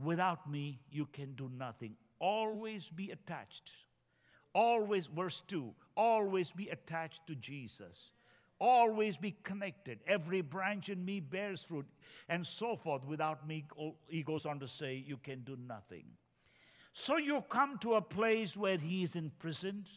Without 0.01 0.49
me, 0.49 0.79
you 0.91 1.07
can 1.11 1.33
do 1.33 1.49
nothing. 1.57 1.95
Always 2.19 2.89
be 2.89 3.11
attached. 3.11 3.71
Always, 4.53 5.07
verse 5.07 5.41
2, 5.47 5.73
always 5.95 6.51
be 6.51 6.69
attached 6.69 7.27
to 7.27 7.35
Jesus. 7.35 8.11
always 8.59 9.17
be 9.17 9.35
connected. 9.43 9.99
Every 10.05 10.41
branch 10.41 10.89
in 10.89 11.03
me 11.03 11.19
bears 11.19 11.63
fruit, 11.63 11.85
and 12.27 12.45
so 12.45 12.75
forth. 12.75 13.05
Without 13.05 13.47
me, 13.47 13.65
he 14.07 14.23
goes 14.23 14.45
on 14.45 14.59
to 14.59 14.67
say, 14.67 15.03
you 15.07 15.17
can 15.17 15.41
do 15.41 15.57
nothing. 15.67 16.03
So 16.93 17.17
you 17.17 17.43
come 17.49 17.77
to 17.79 17.95
a 17.95 18.01
place 18.01 18.57
where 18.57 18.77
he 18.77 19.03
is 19.03 19.15
imprisoned. 19.15 19.87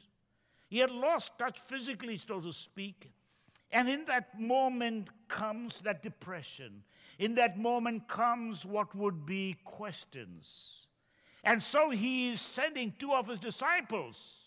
He 0.68 0.78
had 0.78 0.90
lost 0.90 1.38
touch 1.38 1.60
physically, 1.60 2.18
so 2.18 2.40
to 2.40 2.52
speak. 2.52 3.10
And 3.72 3.88
in 3.88 4.04
that 4.06 4.38
moment 4.38 5.08
comes 5.28 5.80
that 5.80 6.02
depression. 6.02 6.82
In 7.18 7.34
that 7.36 7.58
moment 7.58 8.06
comes 8.06 8.64
what 8.64 8.94
would 8.94 9.26
be 9.26 9.56
questions. 9.64 10.86
And 11.44 11.62
so 11.62 11.90
he 11.90 12.32
is 12.32 12.40
sending 12.40 12.92
two 12.98 13.12
of 13.12 13.26
his 13.26 13.38
disciples 13.38 14.41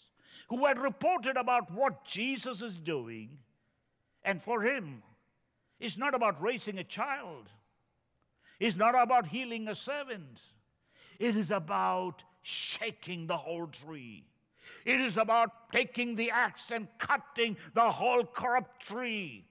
who 0.47 0.65
had 0.65 0.77
reported 0.77 1.37
about 1.37 1.71
what 1.71 2.05
Jesus 2.05 2.61
is 2.61 2.77
doing. 2.77 3.37
And 4.23 4.41
for 4.41 4.61
him, 4.61 5.01
it's 5.79 5.97
not 5.97 6.13
about 6.13 6.41
raising 6.41 6.79
a 6.79 6.83
child, 6.83 7.49
it's 8.59 8.75
not 8.75 8.95
about 8.95 9.27
healing 9.27 9.67
a 9.67 9.75
servant, 9.75 10.39
it 11.19 11.35
is 11.35 11.51
about 11.51 12.23
shaking 12.41 13.27
the 13.27 13.37
whole 13.37 13.67
tree. 13.67 14.25
It 14.85 15.01
is 15.01 15.17
about 15.17 15.71
taking 15.71 16.13
the 16.13 16.29
axe 16.29 16.69
and 16.69 16.87
cutting 16.99 17.57
the 17.73 17.89
whole 17.89 18.23
corrupt 18.23 18.85
tree. 18.85 19.43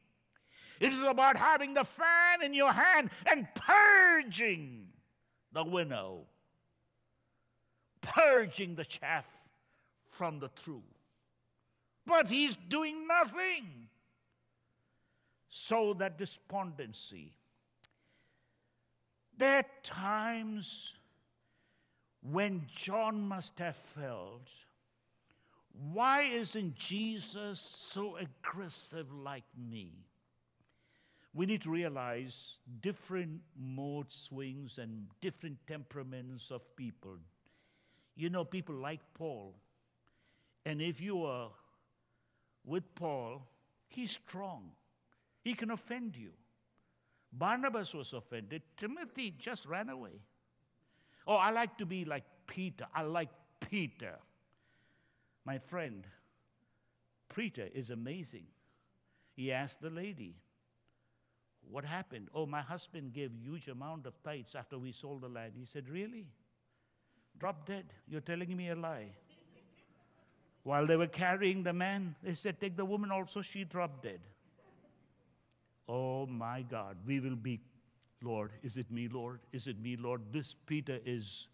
It 0.78 0.92
is 0.92 1.00
about 1.00 1.36
having 1.36 1.74
the 1.74 1.84
fan 1.84 2.42
in 2.42 2.54
your 2.54 2.72
hand 2.72 3.10
and 3.26 3.48
purging 3.54 4.86
the 5.52 5.64
winnow, 5.64 6.26
purging 8.00 8.76
the 8.76 8.84
chaff 8.84 9.26
from 10.14 10.38
the 10.38 10.48
true. 10.48 10.82
But 12.06 12.30
he's 12.30 12.56
doing 12.68 13.06
nothing. 13.06 13.88
So 15.48 15.94
that 15.94 16.18
despondency. 16.18 17.32
There 19.36 19.58
are 19.58 19.64
times 19.82 20.92
when 22.22 22.66
John 22.74 23.20
must 23.20 23.58
have 23.58 23.76
felt, 23.76 24.48
why 25.92 26.22
isn't 26.22 26.76
Jesus 26.76 27.60
so 27.60 28.16
aggressive 28.16 29.12
like 29.12 29.44
me? 29.56 29.92
We 31.34 31.46
need 31.46 31.62
to 31.62 31.70
realize 31.70 32.58
different 32.80 33.40
mood 33.58 34.12
swings 34.12 34.78
and 34.78 35.08
different 35.20 35.58
temperaments 35.66 36.52
of 36.52 36.62
people. 36.76 37.16
You 38.14 38.30
know, 38.30 38.44
people 38.44 38.76
like 38.76 39.00
Paul. 39.14 39.54
And 40.64 40.80
if 40.80 41.00
you 41.00 41.24
are 41.24 41.50
with 42.64 42.94
Paul, 42.94 43.46
he's 43.88 44.12
strong. 44.12 44.70
He 45.42 45.54
can 45.54 45.70
offend 45.70 46.16
you. 46.16 46.30
Barnabas 47.32 47.94
was 47.94 48.12
offended. 48.12 48.62
Timothy 48.76 49.34
just 49.38 49.66
ran 49.66 49.88
away. 49.88 50.22
Oh, 51.26 51.34
I 51.34 51.50
like 51.50 51.76
to 51.78 51.86
be 51.86 52.04
like 52.04 52.24
Peter. 52.46 52.86
I 52.94 53.02
like 53.02 53.30
Peter. 53.60 54.14
My 55.44 55.58
friend, 55.58 56.06
Peter 57.34 57.68
is 57.74 57.90
amazing. 57.90 58.46
He 59.34 59.52
asked 59.52 59.80
the 59.82 59.90
lady, 59.90 60.36
What 61.70 61.84
happened? 61.84 62.28
Oh, 62.34 62.46
my 62.46 62.60
husband 62.62 63.12
gave 63.12 63.32
huge 63.34 63.68
amount 63.68 64.06
of 64.06 64.22
tithes 64.22 64.54
after 64.54 64.78
we 64.78 64.92
sold 64.92 65.22
the 65.22 65.28
land. 65.28 65.54
He 65.56 65.64
said, 65.64 65.88
Really? 65.88 66.26
Drop 67.38 67.66
dead. 67.66 67.86
You're 68.06 68.20
telling 68.20 68.56
me 68.56 68.70
a 68.70 68.76
lie. 68.76 69.10
While 70.64 70.86
they 70.86 70.96
were 70.96 71.06
carrying 71.06 71.62
the 71.62 71.72
man, 71.72 72.16
they 72.22 72.34
said, 72.34 72.60
Take 72.60 72.76
the 72.76 72.84
woman 72.84 73.10
also. 73.10 73.42
She 73.42 73.64
dropped 73.64 74.02
dead. 74.02 74.20
Oh 75.88 76.26
my 76.26 76.62
God, 76.62 76.96
we 77.06 77.20
will 77.20 77.36
be 77.36 77.60
Lord, 78.24 78.52
is 78.62 78.78
it 78.78 78.90
me, 78.90 79.06
Lord? 79.06 79.40
Is 79.52 79.66
it 79.66 79.78
me, 79.78 79.96
Lord? 79.96 80.22
This 80.32 80.56
Peter 80.66 80.98
is. 81.04 81.48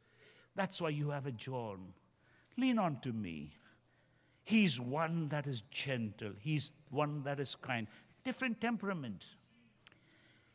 That's 0.55 0.81
why 0.81 0.91
you 0.91 1.11
have 1.11 1.27
a 1.27 1.33
John. 1.33 1.93
Lean 2.57 2.79
on 2.79 3.01
to 3.01 3.13
me. 3.13 3.53
He's 4.45 4.81
one 4.81 5.29
that 5.29 5.47
is 5.47 5.63
gentle, 5.71 6.33
he's 6.41 6.73
one 6.91 7.23
that 7.25 7.41
is 7.41 7.57
kind. 7.57 7.87
Different 8.25 8.61
temperament. 8.61 9.25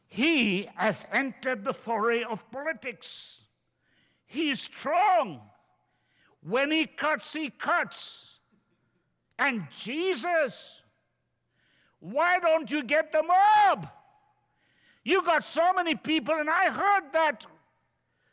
He 0.07 0.69
has 0.75 1.05
entered 1.11 1.65
the 1.65 1.73
foray 1.73 2.23
of 2.23 2.49
politics. 2.51 3.41
He 4.27 4.51
is 4.51 4.61
strong. 4.61 5.41
When 6.41 6.71
he 6.71 6.85
cuts, 6.85 7.33
he 7.33 7.49
cuts. 7.49 8.34
And 9.37 9.67
Jesus, 9.77 10.81
why 11.99 12.39
don't 12.39 12.69
you 12.69 12.83
get 12.83 13.11
the 13.11 13.23
mob? 13.23 13.89
You 15.03 15.21
got 15.23 15.45
so 15.45 15.73
many 15.73 15.95
people, 15.95 16.33
and 16.33 16.49
I 16.49 16.69
heard 16.69 17.11
that 17.13 17.45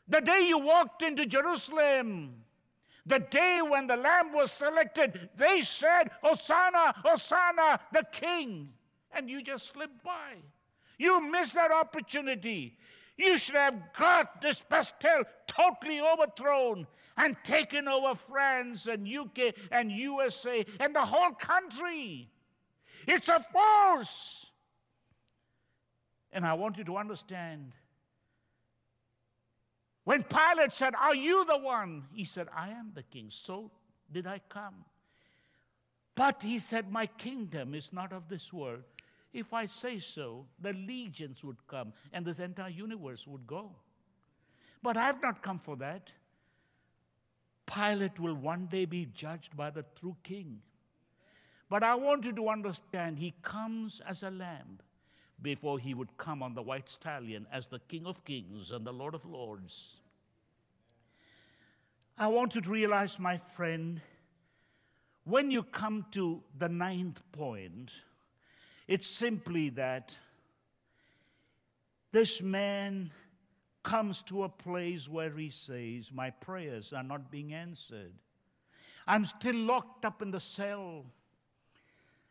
the 0.09 0.21
day 0.21 0.47
you 0.49 0.59
walked 0.59 1.03
into 1.03 1.27
Jerusalem, 1.27 2.35
the 3.05 3.19
day 3.19 3.61
when 3.63 3.87
the 3.87 3.97
lamb 3.97 4.33
was 4.33 4.53
selected, 4.53 5.29
they 5.37 5.63
said, 5.63 6.11
Hosanna, 6.23 6.95
Hosanna, 7.05 7.81
the 7.93 8.05
king. 8.13 8.73
And 9.13 9.29
you 9.29 9.43
just 9.43 9.73
slipped 9.73 10.03
by. 10.03 10.37
You 10.99 11.21
missed 11.21 11.55
that 11.55 11.73
opportunity. 11.73 12.77
You 13.17 13.37
should 13.39 13.57
have 13.57 13.79
got 13.99 14.41
this 14.41 14.63
pastel 14.69 15.25
totally 15.47 16.01
overthrown 16.01 16.87
and 17.17 17.37
taken 17.45 17.89
over 17.89 18.15
France 18.15 18.87
and 18.87 19.07
UK 19.07 19.55
and 19.71 19.91
USA 19.91 20.65
and 20.81 20.95
the 20.95 21.05
whole 21.05 21.33
country. 21.33 22.29
It's 23.07 23.29
a 23.29 23.41
force. 23.41 24.47
And 26.33 26.47
I 26.47 26.55
want 26.55 26.79
you 26.79 26.85
to 26.85 26.97
understand 26.97 27.73
when 30.05 30.25
Pilate 30.25 30.73
said, 30.73 30.95
Are 30.95 31.15
you 31.15 31.45
the 31.45 31.59
one? 31.59 32.05
He 32.13 32.25
said, 32.25 32.49
I 32.57 32.71
am 32.71 32.93
the 32.95 33.03
king. 33.03 33.29
So 33.31 33.71
did 34.11 34.27
I 34.27 34.41
come. 34.49 34.85
But 36.15 36.43
he 36.43 36.59
said, 36.59 36.91
My 36.91 37.07
kingdom 37.07 37.75
is 37.75 37.93
not 37.93 38.13
of 38.13 38.29
this 38.29 38.53
world. 38.53 38.83
If 39.33 39.55
I 39.55 39.67
say 39.67 39.99
so, 39.99 40.47
the 40.61 40.73
legions 40.73 41.43
would 41.43 41.67
come 41.67 41.93
and 42.13 42.25
this 42.25 42.39
entire 42.39 42.69
universe 42.69 43.27
would 43.27 43.47
go. 43.47 43.71
But 44.83 44.97
I 44.97 45.05
have 45.05 45.23
not 45.23 45.43
come 45.43 45.59
for 45.59 45.77
that. 45.77 46.11
Pilate 47.67 48.19
will 48.19 48.35
one 48.35 48.67
day 48.67 48.85
be 48.85 49.07
judged 49.07 49.57
by 49.57 49.71
the 49.71 49.85
true 49.99 50.17
king. 50.23 50.61
But 51.69 51.83
I 51.83 51.95
want 51.95 52.25
you 52.25 52.33
to 52.33 52.49
understand, 52.49 53.19
he 53.19 53.35
comes 53.43 54.01
as 54.07 54.23
a 54.23 54.31
lamb 54.31 54.81
before 55.41 55.79
he 55.79 55.95
would 55.95 56.17
come 56.17 56.43
on 56.43 56.55
the 56.55 56.63
white 56.63 56.91
stallion 56.91 57.47
as 57.53 57.67
the 57.67 57.81
King 57.89 58.07
of 58.07 58.25
Kings 58.25 58.71
and 58.71 58.87
the 58.87 58.93
Lord 58.93 59.15
of 59.15 59.25
Lords. 59.25 59.97
I 62.19 62.29
want 62.29 62.55
you 62.55 62.61
to 62.61 62.71
realize, 62.71 63.19
my 63.19 63.39
friend, 63.39 64.01
when 65.25 65.51
you 65.51 65.63
come 65.63 66.05
to 66.13 66.43
the 66.59 66.69
ninth 66.69 67.21
point, 67.33 67.91
it's 68.87 69.07
simply 69.07 69.71
that 69.71 70.15
this 72.13 72.43
man 72.43 73.11
comes 73.83 74.23
to 74.23 74.45
a 74.45 74.49
place 74.49 75.09
where 75.09 75.31
he 75.31 75.51
says, 75.51 76.13
My 76.13 76.31
prayers 76.31 76.93
are 76.93 77.03
not 77.03 77.31
being 77.31 77.53
answered. 77.55 78.13
I'm 79.07 79.25
still 79.25 79.57
locked 79.57 80.05
up 80.05 80.23
in 80.23 80.31
the 80.31 80.41
cell. 80.41 81.05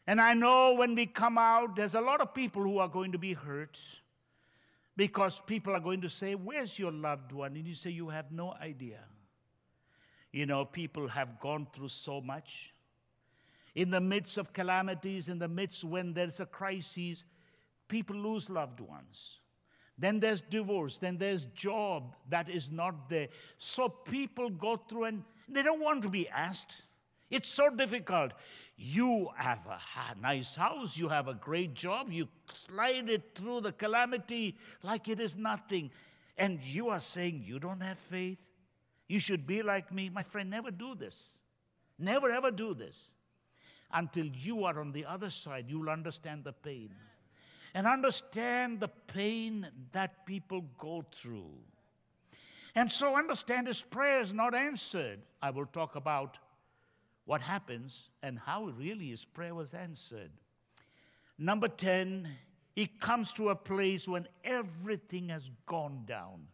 And 0.07 0.19
I 0.19 0.33
know 0.33 0.75
when 0.75 0.95
we 0.95 1.05
come 1.05 1.37
out, 1.37 1.75
there's 1.75 1.93
a 1.93 2.01
lot 2.01 2.21
of 2.21 2.33
people 2.33 2.63
who 2.63 2.79
are 2.79 2.87
going 2.87 3.11
to 3.11 3.17
be 3.17 3.33
hurt 3.33 3.79
because 4.97 5.41
people 5.45 5.73
are 5.73 5.79
going 5.79 6.01
to 6.01 6.09
say, 6.09 6.35
Where's 6.35 6.77
your 6.77 6.91
loved 6.91 7.31
one? 7.31 7.55
And 7.55 7.67
you 7.67 7.75
say, 7.75 7.89
You 7.89 8.09
have 8.09 8.31
no 8.31 8.53
idea. 8.61 8.99
You 10.31 10.45
know, 10.45 10.63
people 10.63 11.07
have 11.09 11.39
gone 11.39 11.67
through 11.73 11.89
so 11.89 12.21
much. 12.21 12.73
In 13.75 13.89
the 13.89 14.01
midst 14.01 14.37
of 14.37 14.53
calamities, 14.53 15.27
in 15.29 15.39
the 15.39 15.47
midst 15.47 15.83
when 15.83 16.13
there's 16.13 16.39
a 16.39 16.45
crisis, 16.45 17.23
people 17.87 18.15
lose 18.15 18.49
loved 18.49 18.79
ones. 18.79 19.40
Then 20.01 20.19
there's 20.19 20.41
divorce, 20.41 20.97
then 20.97 21.19
there's 21.19 21.45
job 21.55 22.15
that 22.29 22.49
is 22.49 22.71
not 22.71 23.07
there. 23.07 23.27
So 23.59 23.87
people 23.87 24.49
go 24.49 24.75
through 24.75 25.03
and 25.03 25.23
they 25.47 25.61
don't 25.61 25.79
want 25.79 26.01
to 26.01 26.09
be 26.09 26.27
asked. 26.27 26.73
It's 27.29 27.47
so 27.47 27.69
difficult. 27.69 28.31
You 28.75 29.29
have 29.35 29.59
a 29.67 30.19
nice 30.19 30.55
house, 30.55 30.97
you 30.97 31.07
have 31.07 31.27
a 31.27 31.35
great 31.35 31.75
job, 31.75 32.11
you 32.11 32.27
slide 32.51 33.11
it 33.11 33.35
through 33.35 33.61
the 33.61 33.73
calamity 33.73 34.57
like 34.81 35.07
it 35.07 35.19
is 35.19 35.35
nothing. 35.35 35.91
And 36.35 36.59
you 36.63 36.89
are 36.89 36.99
saying 36.99 37.43
you 37.45 37.59
don't 37.59 37.81
have 37.81 37.99
faith? 37.99 38.39
You 39.07 39.19
should 39.19 39.45
be 39.45 39.61
like 39.61 39.93
me. 39.93 40.09
My 40.09 40.23
friend, 40.23 40.49
never 40.49 40.71
do 40.71 40.95
this. 40.95 41.15
Never 41.99 42.31
ever 42.31 42.49
do 42.49 42.73
this. 42.73 42.97
Until 43.93 44.25
you 44.25 44.63
are 44.63 44.79
on 44.79 44.93
the 44.93 45.05
other 45.05 45.29
side, 45.29 45.65
you'll 45.67 45.91
understand 45.91 46.43
the 46.43 46.53
pain. 46.53 46.89
And 47.73 47.87
understand 47.87 48.79
the 48.79 48.89
pain 49.07 49.67
that 49.91 50.25
people 50.25 50.65
go 50.77 51.05
through. 51.13 51.53
And 52.75 52.91
so 52.91 53.17
understand 53.17 53.67
his 53.67 53.81
prayer 53.81 54.21
is 54.21 54.33
not 54.33 54.53
answered. 54.53 55.19
I 55.41 55.51
will 55.51 55.65
talk 55.65 55.95
about 55.95 56.37
what 57.25 57.41
happens 57.41 58.09
and 58.23 58.39
how 58.39 58.65
really 58.65 59.09
his 59.09 59.25
prayer 59.25 59.55
was 59.55 59.73
answered. 59.73 60.31
Number 61.37 61.67
10, 61.67 62.27
he 62.75 62.87
comes 62.87 63.33
to 63.33 63.49
a 63.49 63.55
place 63.55 64.07
when 64.07 64.27
everything 64.43 65.29
has 65.29 65.49
gone 65.65 66.03
down. 66.05 66.47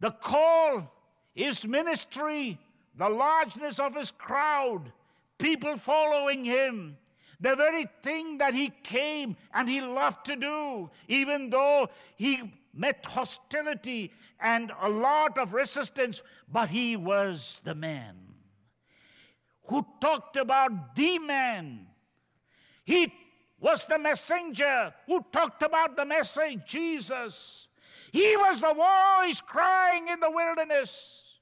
The 0.00 0.10
call, 0.10 0.92
his 1.34 1.66
ministry, 1.66 2.58
the 2.96 3.08
largeness 3.08 3.78
of 3.78 3.94
his 3.94 4.10
crowd, 4.10 4.92
people 5.38 5.76
following 5.76 6.44
him, 6.44 6.96
the 7.42 7.56
very 7.56 7.88
thing 8.02 8.38
that 8.38 8.54
he 8.54 8.70
came 8.84 9.36
and 9.52 9.68
he 9.68 9.80
loved 9.80 10.24
to 10.26 10.36
do, 10.36 10.90
even 11.08 11.50
though 11.50 11.90
he 12.16 12.52
met 12.72 13.04
hostility 13.04 14.12
and 14.40 14.72
a 14.80 14.88
lot 14.88 15.36
of 15.36 15.52
resistance, 15.52 16.22
but 16.50 16.68
he 16.68 16.96
was 16.96 17.60
the 17.64 17.74
man 17.74 18.16
who 19.64 19.84
talked 20.00 20.36
about 20.36 20.94
the 20.94 21.18
man. 21.18 21.86
He 22.84 23.12
was 23.60 23.84
the 23.84 23.98
messenger 23.98 24.94
who 25.06 25.24
talked 25.32 25.62
about 25.62 25.96
the 25.96 26.04
message, 26.04 26.60
Jesus. 26.66 27.68
He 28.12 28.36
was 28.36 28.60
the 28.60 28.74
voice 28.74 29.40
crying 29.40 30.08
in 30.08 30.20
the 30.20 30.30
wilderness. 30.30 31.40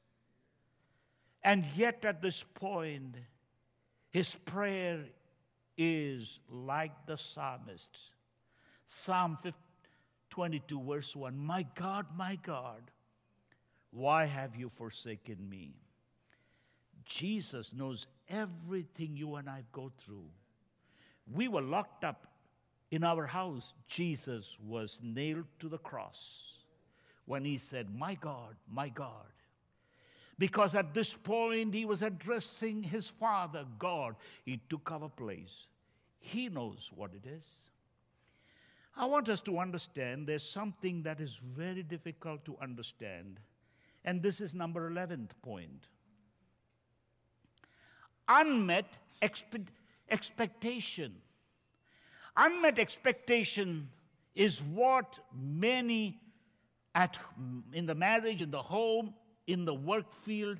And 1.42 1.64
yet, 1.74 2.04
at 2.04 2.20
this 2.20 2.44
point, 2.54 3.16
his 4.10 4.34
prayer 4.44 5.04
is 5.82 6.40
like 6.50 6.92
the 7.06 7.16
psalmist. 7.16 7.88
Psalm 8.86 9.38
22, 10.28 10.82
verse 10.82 11.16
1 11.16 11.34
My 11.38 11.64
God, 11.74 12.04
my 12.14 12.36
God, 12.36 12.82
why 13.90 14.26
have 14.26 14.54
you 14.54 14.68
forsaken 14.68 15.38
me? 15.48 15.72
Jesus 17.06 17.72
knows 17.72 18.06
everything 18.28 19.16
you 19.16 19.36
and 19.36 19.48
I 19.48 19.62
go 19.72 19.90
through. 19.96 20.28
We 21.32 21.48
were 21.48 21.62
locked 21.62 22.04
up 22.04 22.26
in 22.90 23.02
our 23.02 23.24
house. 23.24 23.72
Jesus 23.88 24.58
was 24.62 25.00
nailed 25.02 25.46
to 25.60 25.70
the 25.70 25.78
cross 25.78 26.58
when 27.24 27.42
he 27.42 27.56
said, 27.56 27.88
My 27.96 28.16
God, 28.16 28.54
my 28.70 28.90
God. 28.90 29.32
Because 30.40 30.74
at 30.74 30.94
this 30.94 31.12
point 31.12 31.74
he 31.74 31.84
was 31.84 32.00
addressing 32.00 32.82
his 32.82 33.10
Father, 33.10 33.66
God. 33.78 34.16
He 34.42 34.58
took 34.70 34.90
our 34.90 35.10
place. 35.10 35.66
He 36.18 36.48
knows 36.48 36.90
what 36.96 37.10
it 37.12 37.28
is. 37.28 37.44
I 38.96 39.04
want 39.04 39.28
us 39.28 39.42
to 39.42 39.58
understand 39.58 40.26
there's 40.26 40.42
something 40.42 41.02
that 41.02 41.20
is 41.20 41.38
very 41.54 41.82
difficult 41.82 42.46
to 42.46 42.56
understand. 42.62 43.38
And 44.06 44.22
this 44.22 44.40
is 44.40 44.54
number 44.54 44.90
11th 44.90 45.28
point 45.42 45.86
unmet 48.26 48.86
expe- 49.20 49.66
expectation. 50.08 51.16
Unmet 52.34 52.78
expectation 52.78 53.90
is 54.34 54.62
what 54.62 55.18
many 55.38 56.18
at 56.94 57.18
in 57.74 57.84
the 57.84 57.94
marriage, 57.94 58.40
in 58.40 58.50
the 58.50 58.62
home, 58.62 59.12
in 59.46 59.64
the 59.64 59.74
work 59.74 60.12
field, 60.12 60.58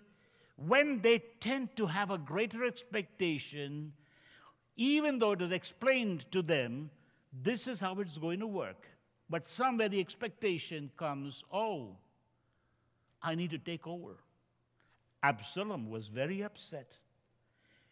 when 0.56 1.00
they 1.00 1.18
tend 1.40 1.74
to 1.76 1.86
have 1.86 2.10
a 2.10 2.18
greater 2.18 2.64
expectation, 2.64 3.92
even 4.76 5.18
though 5.18 5.32
it 5.32 5.42
is 5.42 5.52
explained 5.52 6.30
to 6.32 6.42
them, 6.42 6.90
this 7.32 7.66
is 7.66 7.80
how 7.80 7.98
it's 8.00 8.18
going 8.18 8.40
to 8.40 8.46
work. 8.46 8.88
But 9.28 9.46
somewhere 9.46 9.88
the 9.88 10.00
expectation 10.00 10.90
comes, 10.96 11.44
oh, 11.52 11.96
I 13.22 13.34
need 13.34 13.50
to 13.50 13.58
take 13.58 13.86
over. 13.86 14.16
Absalom 15.22 15.90
was 15.90 16.08
very 16.08 16.42
upset. 16.42 16.96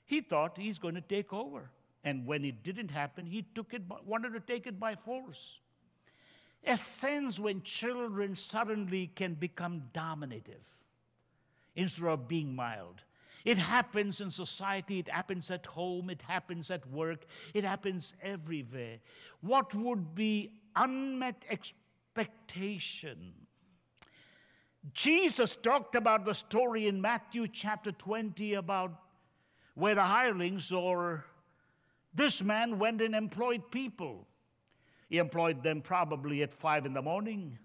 He 0.05 0.21
thought 0.21 0.57
he's 0.57 0.79
going 0.79 0.95
to 0.95 1.01
take 1.01 1.33
over. 1.33 1.71
And 2.05 2.27
when 2.27 2.45
it 2.45 2.63
didn't 2.63 2.91
happen, 2.91 3.27
he 3.27 3.45
took 3.55 3.75
it, 3.75 3.89
by, 3.89 3.97
wanted 4.05 4.33
to 4.33 4.41
take 4.41 4.67
it 4.67 4.81
by 4.81 4.95
force. 4.95 5.59
A 6.67 6.77
sense 6.77 7.39
when 7.39 7.63
children 7.63 8.35
suddenly 8.35 9.09
can 9.15 9.35
become 9.35 9.83
dominative 9.93 10.63
instead 11.79 12.07
of 12.07 12.29
being 12.29 12.55
mild. 12.55 13.03
It 13.45 13.57
happens 13.57 14.21
in 14.21 14.31
society, 14.31 14.99
it 14.99 15.09
happens 15.09 15.51
at 15.51 15.65
home, 15.65 16.11
it 16.11 16.21
happens 16.21 16.71
at 16.71 16.85
work, 16.91 17.25
it 17.55 17.65
happens 17.65 18.15
everywhere. 18.21 18.99
What 19.41 19.75
would 19.75 20.15
be 20.15 20.51
unmet 20.75 21.45
expectation? 21.49 23.33
Jesus 24.93 25.57
talked 25.63 25.95
about 25.95 26.25
the 26.25 26.35
story 26.35 26.89
in 26.89 27.01
Matthew 27.01 27.47
chapter 27.47 27.93
20 27.93 28.55
about 28.55 28.93
where 29.75 29.95
the 29.95 30.03
hirelings 30.03 30.73
or 30.73 31.25
this 32.13 32.43
man 32.43 32.79
went 32.79 33.01
and 33.01 33.15
employed 33.15 33.71
people. 33.71 34.27
He 35.09 35.19
employed 35.19 35.63
them 35.63 35.81
probably 35.81 36.43
at 36.43 36.53
five 36.53 36.87
in 36.87 36.93
the 36.93 37.03
morning. 37.03 37.57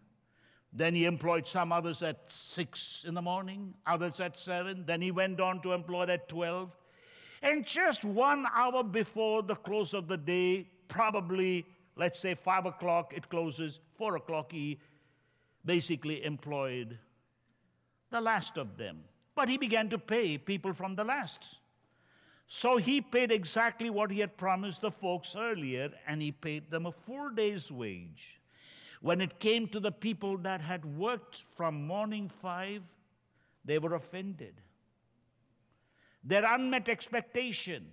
Then 0.75 0.95
he 0.95 1.05
employed 1.05 1.47
some 1.47 1.71
others 1.71 2.01
at 2.01 2.19
six 2.27 3.05
in 3.07 3.13
the 3.13 3.21
morning, 3.21 3.75
others 3.86 4.19
at 4.19 4.39
seven. 4.39 4.83
Then 4.88 5.01
he 5.01 5.12
went 5.12 5.39
on 5.39 5.62
to 5.62 5.73
employ 5.73 6.03
at 6.03 6.27
12. 6.27 6.75
And 7.43 7.65
just 7.65 8.03
one 8.03 8.45
hour 8.53 8.83
before 8.83 9.43
the 9.43 9.55
close 9.55 9.93
of 9.93 10.07
the 10.07 10.17
day, 10.17 10.67
probably, 10.88 11.65
let's 11.95 12.19
say 12.19 12.33
five 12.33 12.65
o'clock, 12.65 13.13
it 13.15 13.29
closes, 13.29 13.81
four 13.95 14.15
o'clock, 14.15 14.51
he 14.51 14.79
basically 15.63 16.23
employed 16.23 16.97
the 18.09 18.21
last 18.21 18.57
of 18.57 18.75
them. 18.77 19.03
But 19.36 19.49
he 19.49 19.57
began 19.57 19.89
to 19.89 19.99
pay 19.99 20.38
people 20.38 20.73
from 20.73 20.95
the 20.95 21.03
last. 21.03 21.43
So 22.47 22.77
he 22.77 23.01
paid 23.01 23.31
exactly 23.31 23.89
what 23.89 24.12
he 24.12 24.19
had 24.19 24.38
promised 24.38 24.81
the 24.81 24.91
folks 24.91 25.36
earlier, 25.36 25.91
and 26.07 26.21
he 26.21 26.31
paid 26.31 26.69
them 26.71 26.86
a 26.86 26.91
full 26.91 27.29
day's 27.29 27.71
wage. 27.71 28.39
When 29.04 29.20
it 29.20 29.38
came 29.38 29.68
to 29.68 29.82
the 29.82 29.92
people 29.92 30.38
that 30.38 30.62
had 30.62 30.86
worked 30.86 31.44
from 31.58 31.86
morning 31.86 32.30
five, 32.30 32.82
they 33.66 33.78
were 33.78 33.96
offended. 33.96 34.54
Their 36.24 36.46
unmet 36.46 36.88
expectation, 36.88 37.92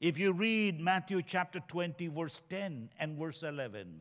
if 0.00 0.18
you 0.18 0.32
read 0.32 0.80
Matthew 0.80 1.22
chapter 1.22 1.60
20, 1.68 2.08
verse 2.08 2.42
10 2.50 2.90
and 2.98 3.16
verse 3.16 3.44
11, 3.44 4.00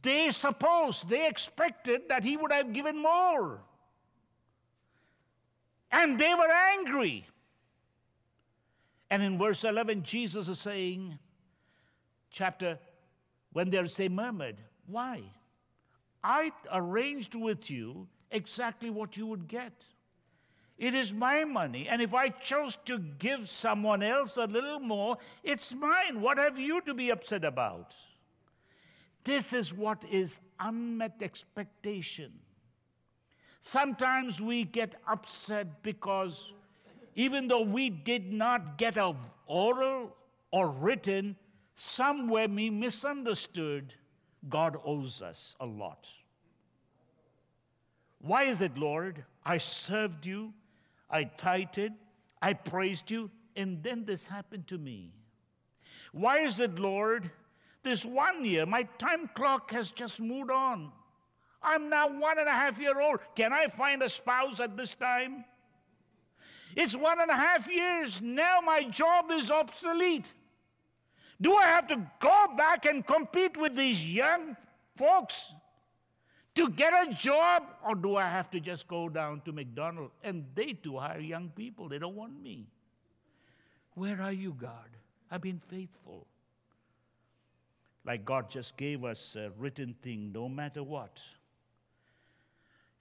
they 0.00 0.30
supposed, 0.30 1.10
they 1.10 1.28
expected 1.28 2.08
that 2.08 2.24
he 2.24 2.38
would 2.38 2.50
have 2.50 2.72
given 2.72 3.02
more. 3.02 3.60
And 5.90 6.18
they 6.18 6.34
were 6.34 6.50
angry. 6.78 7.26
And 9.10 9.22
in 9.22 9.36
verse 9.36 9.64
11, 9.64 10.02
Jesus 10.02 10.48
is 10.48 10.60
saying, 10.60 11.18
chapter, 12.30 12.78
when 13.52 13.68
they 13.68 13.86
say 13.86 14.08
murmured, 14.08 14.56
why? 14.86 15.24
I 16.24 16.52
arranged 16.72 17.34
with 17.34 17.70
you 17.70 18.06
exactly 18.30 18.90
what 18.90 19.16
you 19.16 19.26
would 19.26 19.48
get. 19.48 19.72
It 20.78 20.94
is 20.94 21.12
my 21.12 21.44
money. 21.44 21.88
And 21.88 22.02
if 22.02 22.14
I 22.14 22.28
chose 22.28 22.76
to 22.86 22.98
give 22.98 23.48
someone 23.48 24.02
else 24.02 24.36
a 24.36 24.46
little 24.46 24.80
more, 24.80 25.18
it's 25.44 25.72
mine. 25.72 26.20
What 26.20 26.38
have 26.38 26.58
you 26.58 26.80
to 26.82 26.94
be 26.94 27.10
upset 27.10 27.44
about? 27.44 27.94
This 29.24 29.52
is 29.52 29.72
what 29.72 30.02
is 30.10 30.40
unmet 30.58 31.22
expectation. 31.22 32.32
Sometimes 33.60 34.40
we 34.40 34.64
get 34.64 34.96
upset 35.06 35.84
because 35.84 36.52
even 37.14 37.46
though 37.46 37.62
we 37.62 37.88
did 37.90 38.32
not 38.32 38.76
get 38.76 38.96
a 38.96 39.14
oral 39.46 40.16
or 40.50 40.68
written, 40.68 41.36
somewhere 41.74 42.48
we 42.48 42.70
misunderstood, 42.70 43.94
God 44.48 44.76
owes 44.84 45.22
us 45.22 45.54
a 45.60 45.66
lot. 45.66 46.08
Why 48.20 48.44
is 48.44 48.62
it, 48.62 48.76
Lord? 48.76 49.24
I 49.44 49.58
served 49.58 50.26
you, 50.26 50.52
I 51.10 51.24
tithed, 51.24 51.92
I 52.40 52.52
praised 52.52 53.10
you, 53.10 53.30
and 53.56 53.82
then 53.82 54.04
this 54.04 54.26
happened 54.26 54.66
to 54.68 54.78
me. 54.78 55.12
Why 56.12 56.38
is 56.38 56.60
it, 56.60 56.78
Lord? 56.78 57.30
This 57.82 58.04
one 58.04 58.44
year, 58.44 58.64
my 58.64 58.84
time 58.98 59.28
clock 59.34 59.70
has 59.72 59.90
just 59.90 60.20
moved 60.20 60.50
on. 60.50 60.92
I'm 61.62 61.88
now 61.88 62.08
one 62.08 62.38
and 62.38 62.48
a 62.48 62.52
half 62.52 62.78
year 62.80 63.00
old. 63.00 63.20
Can 63.34 63.52
I 63.52 63.66
find 63.66 64.02
a 64.02 64.08
spouse 64.08 64.60
at 64.60 64.76
this 64.76 64.94
time? 64.94 65.44
It's 66.76 66.96
one 66.96 67.20
and 67.20 67.30
a 67.30 67.36
half 67.36 67.68
years. 67.68 68.20
Now 68.22 68.60
my 68.60 68.84
job 68.84 69.30
is 69.30 69.50
obsolete. 69.50 70.32
Do 71.42 71.54
I 71.56 71.64
have 71.64 71.86
to 71.88 72.10
go 72.20 72.46
back 72.56 72.86
and 72.86 73.06
compete 73.06 73.56
with 73.56 73.76
these 73.76 74.04
young 74.04 74.56
folks 74.96 75.52
to 76.54 76.70
get 76.70 76.92
a 76.94 77.12
job, 77.12 77.64
or 77.86 77.94
do 77.94 78.16
I 78.16 78.28
have 78.28 78.50
to 78.52 78.60
just 78.60 78.86
go 78.86 79.08
down 79.08 79.42
to 79.44 79.52
McDonald's? 79.52 80.12
And 80.22 80.44
they 80.54 80.72
too 80.72 80.98
hire 80.98 81.20
young 81.20 81.50
people, 81.50 81.88
they 81.88 81.98
don't 81.98 82.14
want 82.14 82.40
me. 82.40 82.66
Where 83.94 84.20
are 84.22 84.32
you, 84.32 84.54
God? 84.58 84.88
I've 85.30 85.42
been 85.42 85.60
faithful. 85.68 86.26
Like 88.04 88.24
God 88.24 88.50
just 88.50 88.76
gave 88.76 89.04
us 89.04 89.36
a 89.36 89.50
written 89.58 89.94
thing, 90.02 90.30
no 90.32 90.48
matter 90.48 90.82
what. 90.82 91.20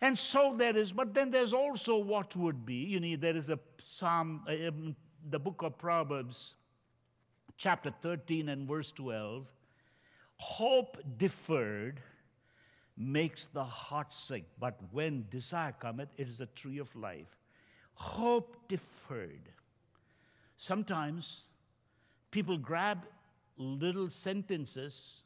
And 0.01 0.17
so 0.17 0.55
there 0.57 0.75
is, 0.75 0.91
but 0.91 1.13
then 1.13 1.29
there's 1.29 1.53
also 1.53 1.97
what 1.97 2.35
would 2.35 2.65
be. 2.65 2.73
You 2.73 2.99
know, 2.99 3.15
there 3.17 3.35
is 3.35 3.49
a 3.49 3.59
psalm, 3.79 4.43
uh, 4.47 4.71
the 5.29 5.39
book 5.39 5.61
of 5.61 5.77
Proverbs, 5.77 6.55
chapter 7.61 7.93
13 8.01 8.49
and 8.49 8.67
verse 8.67 8.91
12, 8.91 9.45
hope 10.37 10.97
deferred 11.19 12.01
makes 12.97 13.45
the 13.53 13.63
heart 13.63 14.11
sick, 14.11 14.45
but 14.59 14.79
when 14.89 15.27
desire 15.29 15.71
cometh, 15.79 16.09
it 16.17 16.27
is 16.27 16.39
a 16.39 16.47
tree 16.47 16.79
of 16.79 16.93
life. 16.95 17.37
Hope 17.93 18.57
deferred. 18.67 19.47
Sometimes 20.57 21.43
people 22.31 22.57
grab 22.57 23.05
little 23.57 24.09
sentences 24.09 25.21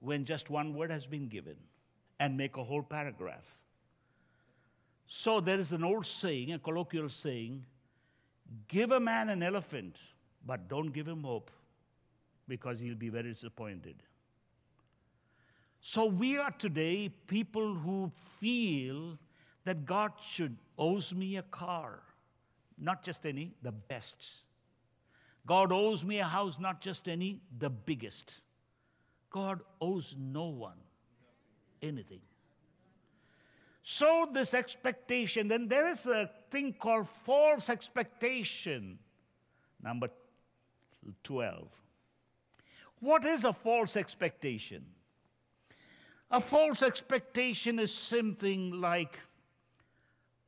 when 0.00 0.26
just 0.26 0.50
one 0.50 0.74
word 0.74 0.90
has 0.90 1.06
been 1.06 1.28
given 1.28 1.56
and 2.20 2.36
make 2.36 2.58
a 2.58 2.64
whole 2.64 2.82
paragraph. 2.82 3.64
So 5.06 5.40
there 5.40 5.58
is 5.58 5.72
an 5.72 5.82
old 5.82 6.04
saying, 6.04 6.52
a 6.52 6.58
colloquial 6.58 7.08
saying 7.08 7.64
give 8.68 8.92
a 8.92 9.00
man 9.00 9.30
an 9.30 9.42
elephant, 9.42 9.96
but 10.46 10.68
don't 10.68 10.92
give 10.92 11.06
him 11.06 11.24
hope 11.24 11.50
because 12.48 12.78
he'll 12.78 12.94
be 12.94 13.08
very 13.08 13.32
disappointed. 13.32 13.96
So 15.80 16.06
we 16.06 16.38
are 16.38 16.52
today 16.52 17.08
people 17.26 17.74
who 17.74 18.10
feel 18.40 19.18
that 19.64 19.84
God 19.84 20.12
should 20.24 20.56
owes 20.78 21.14
me 21.14 21.36
a 21.36 21.42
car, 21.42 22.00
not 22.78 23.02
just 23.02 23.26
any, 23.26 23.52
the 23.62 23.72
best. 23.72 24.24
God 25.46 25.72
owes 25.72 26.04
me 26.04 26.18
a 26.18 26.24
house, 26.24 26.58
not 26.58 26.80
just 26.80 27.08
any, 27.08 27.40
the 27.58 27.70
biggest. 27.70 28.32
God 29.30 29.60
owes 29.80 30.14
no 30.18 30.46
one 30.46 30.78
anything. 31.82 32.20
So, 33.82 34.28
this 34.32 34.54
expectation, 34.54 35.46
then 35.46 35.68
there 35.68 35.88
is 35.88 36.06
a 36.06 36.28
thing 36.50 36.72
called 36.72 37.08
false 37.08 37.70
expectation. 37.70 38.98
Number 39.80 40.08
12. 41.24 41.68
What 43.00 43.24
is 43.24 43.44
a 43.44 43.52
false 43.52 43.96
expectation? 43.96 44.84
A 46.30 46.40
false 46.40 46.82
expectation 46.82 47.78
is 47.78 47.92
something 47.92 48.80
like 48.80 49.18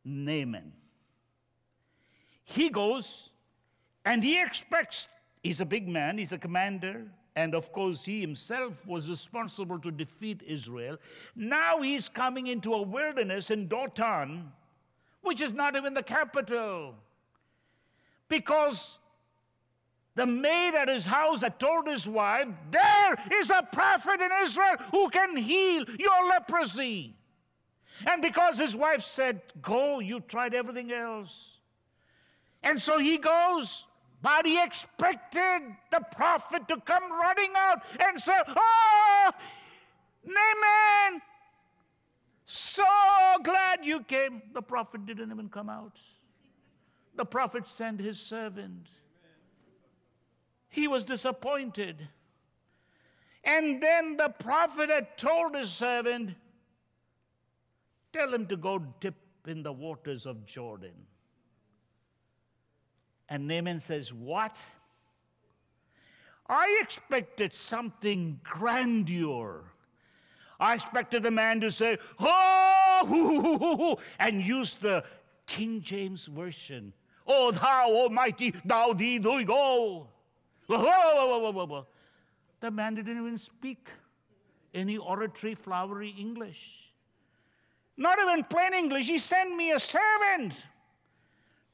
Naaman. 0.04 0.72
He 2.44 2.70
goes 2.70 3.30
and 4.04 4.24
he 4.24 4.40
expects, 4.40 5.06
he's 5.42 5.60
a 5.60 5.66
big 5.66 5.88
man, 5.88 6.18
he's 6.18 6.32
a 6.32 6.38
commander, 6.38 7.04
and 7.36 7.54
of 7.54 7.70
course, 7.72 8.04
he 8.04 8.20
himself 8.20 8.84
was 8.84 9.08
responsible 9.08 9.78
to 9.78 9.92
defeat 9.92 10.42
Israel. 10.44 10.96
Now 11.36 11.82
he's 11.82 12.08
coming 12.08 12.48
into 12.48 12.74
a 12.74 12.82
wilderness 12.82 13.52
in 13.52 13.68
Dothan, 13.68 14.50
which 15.22 15.40
is 15.40 15.52
not 15.52 15.76
even 15.76 15.94
the 15.94 16.02
capital. 16.02 16.96
Because 18.28 18.98
the 20.18 20.26
maid 20.26 20.74
at 20.74 20.88
his 20.88 21.06
house 21.06 21.42
had 21.42 21.60
told 21.60 21.86
his 21.86 22.08
wife, 22.08 22.48
There 22.72 23.24
is 23.40 23.50
a 23.50 23.62
prophet 23.70 24.20
in 24.20 24.30
Israel 24.42 24.74
who 24.90 25.08
can 25.10 25.36
heal 25.36 25.84
your 25.96 26.28
leprosy. 26.28 27.14
And 28.04 28.20
because 28.20 28.58
his 28.58 28.74
wife 28.74 29.02
said, 29.02 29.40
Go, 29.62 30.00
you 30.00 30.18
tried 30.18 30.54
everything 30.54 30.92
else. 30.92 31.60
And 32.64 32.82
so 32.82 32.98
he 32.98 33.18
goes 33.18 33.86
but 34.20 34.44
he 34.44 34.60
expected 34.60 35.60
the 35.92 36.00
prophet 36.16 36.66
to 36.66 36.80
come 36.80 37.12
running 37.12 37.52
out 37.56 37.84
and 38.00 38.20
say, 38.20 38.36
Oh, 38.48 39.30
Naaman, 40.24 41.22
so 42.44 42.82
glad 43.44 43.84
you 43.84 44.02
came. 44.02 44.42
The 44.52 44.62
prophet 44.62 45.06
didn't 45.06 45.30
even 45.30 45.48
come 45.48 45.68
out. 45.68 46.00
The 47.14 47.24
prophet 47.24 47.68
sent 47.68 48.00
his 48.00 48.18
servant. 48.18 48.88
He 50.68 50.86
was 50.86 51.04
disappointed. 51.04 52.08
And 53.44 53.82
then 53.82 54.16
the 54.16 54.28
prophet 54.28 54.90
had 54.90 55.16
told 55.16 55.54
his 55.56 55.70
servant, 55.70 56.34
Tell 58.12 58.32
him 58.32 58.46
to 58.46 58.56
go 58.56 58.78
dip 59.00 59.14
in 59.46 59.62
the 59.62 59.72
waters 59.72 60.26
of 60.26 60.44
Jordan. 60.46 60.94
And 63.28 63.46
Naaman 63.46 63.80
says, 63.80 64.12
What? 64.12 64.56
I 66.48 66.78
expected 66.82 67.52
something 67.52 68.40
grandeur. 68.42 69.64
I 70.60 70.74
expected 70.74 71.22
the 71.22 71.30
man 71.30 71.60
to 71.60 71.70
say, 71.70 71.98
Oh, 72.18 73.98
and 74.18 74.42
use 74.42 74.74
the 74.74 75.04
King 75.46 75.82
James 75.82 76.26
Version. 76.26 76.92
Oh, 77.26 77.50
thou 77.50 77.90
almighty, 77.90 78.54
thou 78.64 78.92
thee 78.92 79.18
do 80.68 80.76
go. 80.76 81.86
The 82.60 82.70
man 82.70 82.94
didn't 82.94 83.18
even 83.18 83.38
speak 83.38 83.88
any 84.74 84.96
oratory, 84.96 85.54
flowery 85.54 86.14
English. 86.18 86.92
Not 87.96 88.18
even 88.20 88.44
plain 88.44 88.74
English. 88.74 89.06
He 89.06 89.18
sent 89.18 89.56
me 89.56 89.72
a 89.72 89.80
servant 89.80 90.54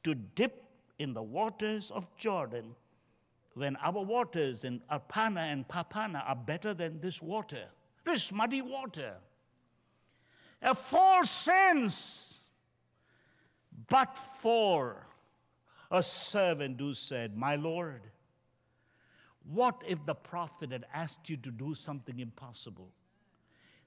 to 0.04 0.14
dip 0.14 0.64
in 0.98 1.12
the 1.12 1.22
waters 1.22 1.90
of 1.90 2.06
Jordan 2.16 2.74
when 3.54 3.76
our 3.76 4.04
waters 4.04 4.64
in 4.64 4.80
Arpana 4.90 5.52
and 5.52 5.66
Papana 5.68 6.22
are 6.26 6.36
better 6.36 6.74
than 6.74 7.00
this 7.00 7.22
water, 7.22 7.64
this 8.04 8.32
muddy 8.32 8.62
water. 8.62 9.14
A 10.62 10.74
false 10.74 11.30
sense, 11.30 12.38
but 13.88 14.16
for 14.16 15.06
a 15.90 16.02
servant 16.02 16.80
who 16.80 16.94
said, 16.94 17.36
My 17.36 17.56
Lord, 17.56 18.00
what 19.52 19.82
if 19.86 20.04
the 20.06 20.14
prophet 20.14 20.72
had 20.72 20.86
asked 20.92 21.28
you 21.28 21.36
to 21.38 21.50
do 21.50 21.74
something 21.74 22.18
impossible? 22.18 22.90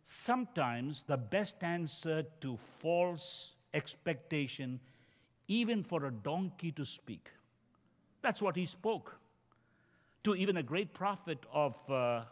Sometimes 0.06 1.04
the 1.08 1.18
best 1.18 1.64
answer 1.64 2.24
to 2.42 2.58
false 2.80 3.54
expectation 3.74 4.80
even 5.48 5.84
for 5.84 6.06
a 6.06 6.12
donkey 6.12 6.72
to 6.74 6.86
speak. 6.86 7.30
That's 8.22 8.42
what 8.42 8.56
he 8.56 8.66
spoke 8.66 9.18
to 10.24 10.36
even 10.36 10.58
a 10.58 10.64
great 10.64 10.94
prophet 10.94 11.40
of, 11.54 11.76
uh, 11.90 12.24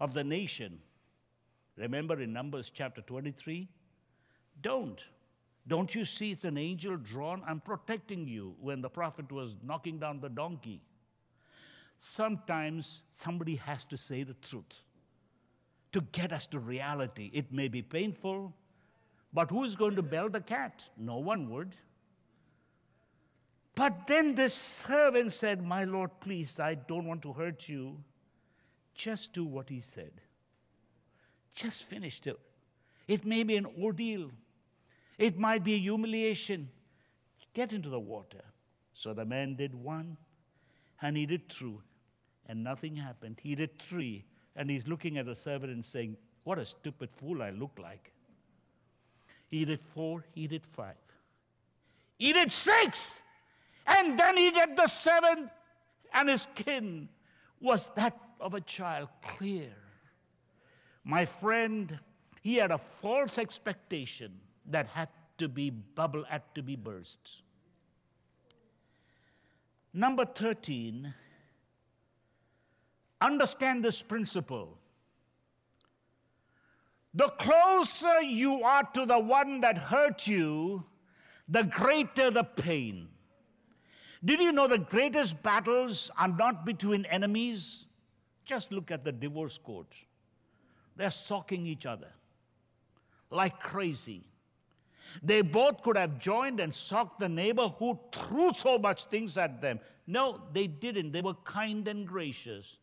of 0.00 0.14
the 0.14 0.22
nation. 0.22 0.78
Remember 1.76 2.20
in 2.20 2.32
Numbers 2.32 2.70
chapter 2.72 3.00
23? 3.00 3.68
Don't. 4.62 5.02
Don't 5.66 5.94
you 5.94 6.04
see 6.04 6.30
it's 6.30 6.44
an 6.44 6.58
angel 6.58 6.96
drawn? 6.96 7.42
I'm 7.46 7.60
protecting 7.60 8.28
you 8.28 8.54
when 8.60 8.80
the 8.80 8.88
prophet 8.88 9.32
was 9.32 9.56
knocking 9.62 9.98
down 9.98 10.20
the 10.20 10.28
donkey. 10.28 10.80
Sometimes 12.06 13.00
somebody 13.14 13.56
has 13.56 13.86
to 13.86 13.96
say 13.96 14.24
the 14.24 14.34
truth 14.34 14.82
to 15.92 16.02
get 16.12 16.34
us 16.34 16.46
to 16.48 16.58
reality. 16.58 17.30
It 17.32 17.50
may 17.50 17.66
be 17.66 17.80
painful, 17.80 18.52
but 19.32 19.50
who's 19.50 19.74
going 19.74 19.96
to 19.96 20.02
bell 20.02 20.28
the 20.28 20.42
cat? 20.42 20.84
No 20.98 21.16
one 21.16 21.48
would. 21.48 21.74
But 23.74 24.06
then 24.06 24.34
the 24.34 24.50
servant 24.50 25.32
said, 25.32 25.64
My 25.64 25.84
Lord, 25.84 26.10
please, 26.20 26.60
I 26.60 26.74
don't 26.74 27.06
want 27.06 27.22
to 27.22 27.32
hurt 27.32 27.70
you. 27.70 27.96
Just 28.94 29.32
do 29.32 29.46
what 29.46 29.70
he 29.70 29.80
said. 29.80 30.12
Just 31.54 31.84
finish 31.84 32.20
it. 32.26 32.38
It 33.08 33.24
may 33.24 33.44
be 33.44 33.56
an 33.56 33.66
ordeal, 33.80 34.30
it 35.16 35.38
might 35.38 35.64
be 35.64 35.72
a 35.72 35.78
humiliation. 35.78 36.68
Get 37.54 37.72
into 37.72 37.88
the 37.88 38.00
water. 38.00 38.44
So 38.92 39.14
the 39.14 39.24
man 39.24 39.56
did 39.56 39.74
one, 39.74 40.18
and 41.00 41.16
he 41.16 41.24
did 41.24 41.48
two, 41.48 41.80
and 42.46 42.62
nothing 42.62 42.96
happened. 42.96 43.38
He 43.42 43.54
did 43.54 43.78
three, 43.78 44.24
and 44.56 44.70
he's 44.70 44.86
looking 44.86 45.18
at 45.18 45.26
the 45.26 45.34
servant 45.34 45.72
and 45.72 45.84
saying, 45.84 46.16
What 46.44 46.58
a 46.58 46.66
stupid 46.66 47.10
fool 47.10 47.42
I 47.42 47.50
look 47.50 47.78
like. 47.80 48.12
He 49.48 49.64
did 49.64 49.80
four, 49.80 50.24
he 50.34 50.46
did 50.46 50.64
five. 50.66 50.96
He 52.18 52.32
did 52.32 52.52
six. 52.52 53.20
And 53.86 54.18
then 54.18 54.36
he 54.36 54.50
did 54.50 54.76
the 54.76 54.86
seventh, 54.86 55.50
and 56.12 56.28
his 56.28 56.42
skin 56.42 57.08
was 57.60 57.90
that 57.96 58.18
of 58.40 58.54
a 58.54 58.60
child, 58.60 59.08
clear. 59.22 59.74
My 61.04 61.24
friend, 61.24 61.98
he 62.40 62.56
had 62.56 62.70
a 62.70 62.78
false 62.78 63.38
expectation 63.38 64.32
that 64.66 64.86
had 64.86 65.08
to 65.38 65.48
be 65.48 65.70
bubble, 65.70 66.24
had 66.24 66.42
to 66.54 66.62
be 66.62 66.76
burst. 66.76 67.42
Number 69.92 70.24
13, 70.24 71.14
understand 73.20 73.84
this 73.84 74.02
principle. 74.02 74.78
The 77.14 77.28
closer 77.28 78.22
you 78.22 78.62
are 78.64 78.82
to 78.94 79.06
the 79.06 79.18
one 79.18 79.60
that 79.60 79.78
hurt 79.78 80.26
you, 80.26 80.84
the 81.48 81.64
greater 81.64 82.30
the 82.30 82.44
pain. 82.44 83.08
Did 84.24 84.40
you 84.40 84.52
know 84.52 84.66
the 84.66 84.78
greatest 84.78 85.42
battles 85.42 86.10
are 86.18 86.28
not 86.28 86.64
between 86.64 87.04
enemies? 87.06 87.86
Just 88.44 88.72
look 88.72 88.90
at 88.90 89.04
the 89.04 89.12
divorce 89.12 89.58
court. 89.58 89.94
They're 90.96 91.10
socking 91.10 91.66
each 91.66 91.86
other 91.86 92.08
like 93.34 93.60
crazy. 93.60 94.22
They 95.22 95.42
both 95.42 95.82
could 95.82 95.96
have 95.96 96.18
joined 96.18 96.60
and 96.60 96.74
socked 96.74 97.20
the 97.20 97.28
neighbor 97.28 97.68
who 97.78 97.98
threw 98.12 98.52
so 98.54 98.78
much 98.78 99.04
things 99.04 99.36
at 99.36 99.60
them. 99.60 99.80
No, 100.06 100.40
they 100.52 100.66
didn't. 100.66 101.12
They 101.12 101.20
were 101.20 101.34
kind 101.44 101.86
and 101.88 102.06
gracious. 102.06 102.78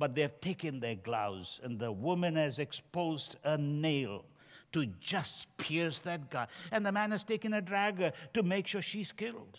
But 0.00 0.14
they 0.14 0.22
have 0.22 0.40
taken 0.40 0.80
their 0.80 0.94
gloves, 0.94 1.60
and 1.62 1.78
the 1.78 1.92
woman 1.92 2.36
has 2.36 2.58
exposed 2.58 3.36
a 3.44 3.58
nail 3.58 4.24
to 4.72 4.86
just 4.98 5.54
pierce 5.58 5.98
that 6.00 6.30
guy. 6.30 6.46
And 6.72 6.86
the 6.86 6.90
man 6.90 7.10
has 7.10 7.22
taken 7.22 7.52
a 7.52 7.60
dagger 7.60 8.12
to 8.32 8.42
make 8.42 8.66
sure 8.66 8.80
she's 8.80 9.12
killed. 9.12 9.58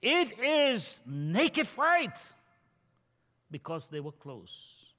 It 0.00 0.38
is 0.40 1.00
naked 1.04 1.68
fight 1.68 2.18
because 3.50 3.86
they 3.88 4.00
were 4.00 4.12
close. 4.12 4.94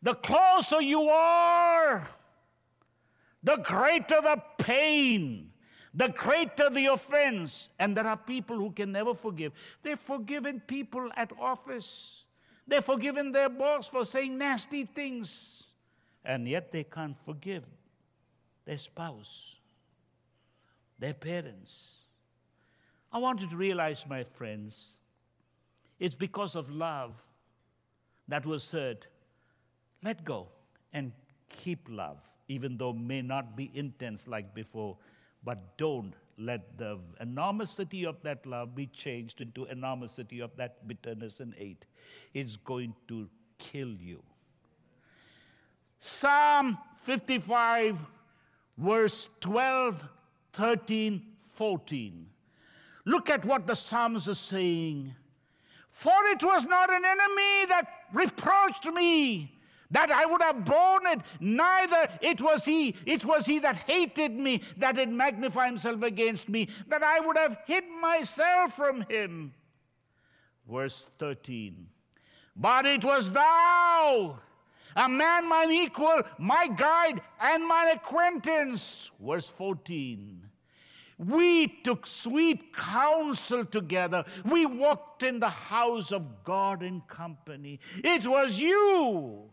The 0.00 0.14
closer 0.14 0.80
you 0.80 1.02
are, 1.02 2.08
the 3.42 3.56
greater 3.56 4.22
the 4.22 4.42
pain, 4.56 5.50
the 5.92 6.08
greater 6.08 6.70
the 6.70 6.86
offense. 6.86 7.68
And 7.78 7.94
there 7.94 8.06
are 8.06 8.16
people 8.16 8.56
who 8.56 8.70
can 8.70 8.90
never 8.90 9.14
forgive. 9.14 9.52
They've 9.82 9.98
forgiven 9.98 10.62
people 10.66 11.10
at 11.14 11.30
office, 11.38 12.23
they've 12.66 12.84
forgiven 12.84 13.32
their 13.32 13.48
boss 13.48 13.88
for 13.88 14.04
saying 14.04 14.38
nasty 14.38 14.84
things, 14.84 15.64
and 16.24 16.48
yet 16.48 16.72
they 16.72 16.84
can't 16.84 17.16
forgive 17.24 17.64
their 18.64 18.78
spouse, 18.78 19.58
their 20.98 21.14
parents. 21.14 21.98
I 23.12 23.18
want 23.18 23.40
you 23.40 23.48
to 23.50 23.56
realize, 23.56 24.06
my 24.08 24.24
friends, 24.24 24.96
it's 26.00 26.14
because 26.14 26.56
of 26.56 26.70
love 26.70 27.12
that 28.28 28.44
was 28.44 28.64
said, 28.64 29.06
let 30.02 30.24
go 30.24 30.48
and 30.92 31.12
keep 31.48 31.86
love, 31.90 32.18
even 32.48 32.76
though 32.76 32.92
may 32.92 33.22
not 33.22 33.56
be 33.56 33.70
intense 33.74 34.26
like 34.26 34.54
before, 34.54 34.96
but 35.44 35.76
don't 35.78 36.14
let 36.38 36.76
the 36.78 36.98
enormosity 37.20 38.04
of 38.04 38.16
that 38.22 38.44
love 38.46 38.74
be 38.74 38.86
changed 38.86 39.40
into 39.40 39.66
enormosity 39.66 40.40
of 40.40 40.50
that 40.56 40.86
bitterness 40.86 41.40
and 41.40 41.54
hate. 41.54 41.84
It's 42.32 42.56
going 42.56 42.94
to 43.08 43.28
kill 43.58 43.90
you. 43.90 44.22
Psalm 45.98 46.78
55 47.02 47.98
verse 48.78 49.28
12, 49.40 50.02
13, 50.52 51.22
14. 51.42 52.26
Look 53.06 53.30
at 53.30 53.44
what 53.44 53.66
the 53.66 53.74
Psalms 53.74 54.28
are 54.28 54.34
saying. 54.34 55.14
For 55.90 56.12
it 56.32 56.42
was 56.42 56.64
not 56.66 56.90
an 56.90 57.04
enemy 57.04 57.66
that 57.68 57.86
reproached 58.12 58.86
me, 58.86 59.53
that 59.94 60.10
I 60.10 60.26
would 60.26 60.42
have 60.42 60.64
borne 60.64 61.06
it, 61.06 61.20
neither 61.40 62.08
it 62.20 62.40
was 62.40 62.64
he, 62.64 62.94
it 63.06 63.24
was 63.24 63.46
he 63.46 63.58
that 63.60 63.76
hated 63.76 64.32
me, 64.32 64.60
that 64.76 64.96
did 64.96 65.08
magnify 65.08 65.66
himself 65.66 66.02
against 66.02 66.48
me, 66.48 66.68
that 66.88 67.02
I 67.02 67.20
would 67.20 67.38
have 67.38 67.56
hid 67.66 67.84
myself 68.00 68.74
from 68.74 69.06
him. 69.08 69.54
Verse 70.70 71.08
13. 71.18 71.86
But 72.56 72.86
it 72.86 73.04
was 73.04 73.30
thou 73.30 74.38
a 74.96 75.08
man 75.08 75.48
mine 75.48 75.72
equal, 75.72 76.22
my 76.38 76.68
guide, 76.68 77.20
and 77.40 77.66
mine 77.66 77.96
acquaintance. 77.96 79.10
Verse 79.20 79.48
14. 79.48 80.40
We 81.18 81.68
took 81.68 82.06
sweet 82.06 82.74
counsel 82.76 83.64
together. 83.64 84.24
We 84.44 84.66
walked 84.66 85.22
in 85.22 85.38
the 85.38 85.48
house 85.48 86.12
of 86.12 86.44
God 86.44 86.82
in 86.82 87.00
company. 87.02 87.80
It 88.02 88.26
was 88.26 88.60
you. 88.60 89.50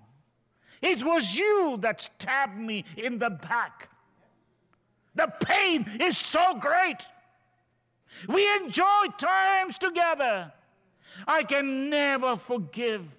It 0.82 1.04
was 1.04 1.36
you 1.36 1.78
that 1.82 2.02
stabbed 2.02 2.58
me 2.58 2.86
in 2.98 3.20
the 3.20 3.30
back. 3.30 3.90
The 5.16 5.32
pain 5.46 5.86
is 6.00 6.18
so 6.18 6.56
great. 6.56 6.98
We 8.28 8.52
enjoy 8.56 9.08
times 9.18 9.78
together. 9.78 10.52
I 11.28 11.44
can 11.44 11.90
never 11.90 12.36
forgive 12.36 13.18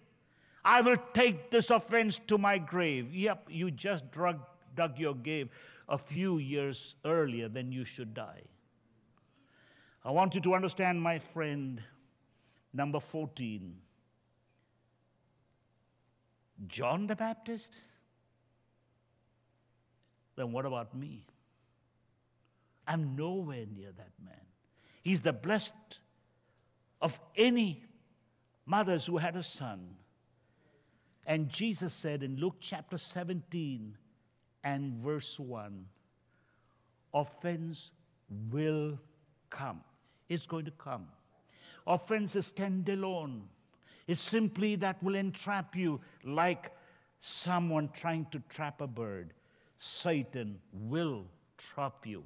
I 0.65 0.81
will 0.81 0.97
take 1.13 1.51
this 1.51 1.71
offense 1.71 2.21
to 2.29 2.39
my 2.39 2.59
grave. 2.59 3.15
Yep, 3.15 3.49
you 3.51 3.71
just 3.71 4.11
drug, 4.13 4.39
dug 4.77 4.99
your 4.99 5.15
grave 5.15 5.49
a 5.89 5.99
few 5.99 6.39
years 6.39 6.95
earlier 7.05 7.49
than 7.49 7.73
you 7.73 7.85
should 7.85 8.15
die. 8.15 8.43
I 10.05 10.11
want 10.11 10.35
you 10.35 10.41
to 10.43 10.55
understand, 10.55 11.03
my 11.03 11.19
friend, 11.19 11.83
number 12.73 13.01
14. 13.01 13.75
John 16.67 17.07
the 17.07 17.17
Baptist? 17.17 17.75
Then 20.37 20.53
what 20.53 20.67
about 20.67 20.95
me? 20.95 21.27
I'm 22.87 23.17
nowhere 23.17 23.67
near 23.75 23.93
that 23.93 24.11
man. 24.25 24.35
He's 25.03 25.21
the 25.21 25.33
blessed 25.33 25.73
of 27.01 27.19
any 27.37 27.85
mothers 28.67 29.07
who 29.07 29.19
had 29.19 29.37
a 29.37 29.43
son. 29.43 29.97
And 31.27 31.49
Jesus 31.49 31.93
said 31.93 32.23
in 32.23 32.37
Luke 32.37 32.57
chapter 32.61 32.99
17 32.99 33.97
and 34.65 34.95
verse 34.95 35.39
1 35.39 35.87
offense 37.15 37.91
will 38.51 38.99
come. 39.51 39.81
It's 40.29 40.47
going 40.47 40.65
to 40.65 40.71
come. 40.73 41.07
Offense 41.87 42.37
is 42.37 42.53
alone. 42.89 43.43
It's 44.07 44.21
simply 44.21 44.77
that 44.77 45.03
will 45.03 45.15
entrap 45.15 45.77
you 45.77 46.01
like 46.25 46.73
someone 47.21 47.89
trying 47.93 48.27
to 48.33 48.43
trap 48.49 48.81
a 48.81 48.87
bird. 48.87 49.33
Satan 49.79 50.59
will 50.73 51.25
trap 51.57 52.07
you. 52.07 52.25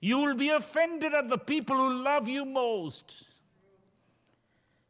You 0.00 0.18
will 0.18 0.34
be 0.34 0.50
offended 0.50 1.14
at 1.14 1.28
the 1.28 1.38
people 1.38 1.76
who 1.76 2.02
love 2.02 2.28
you 2.28 2.44
most. 2.44 3.24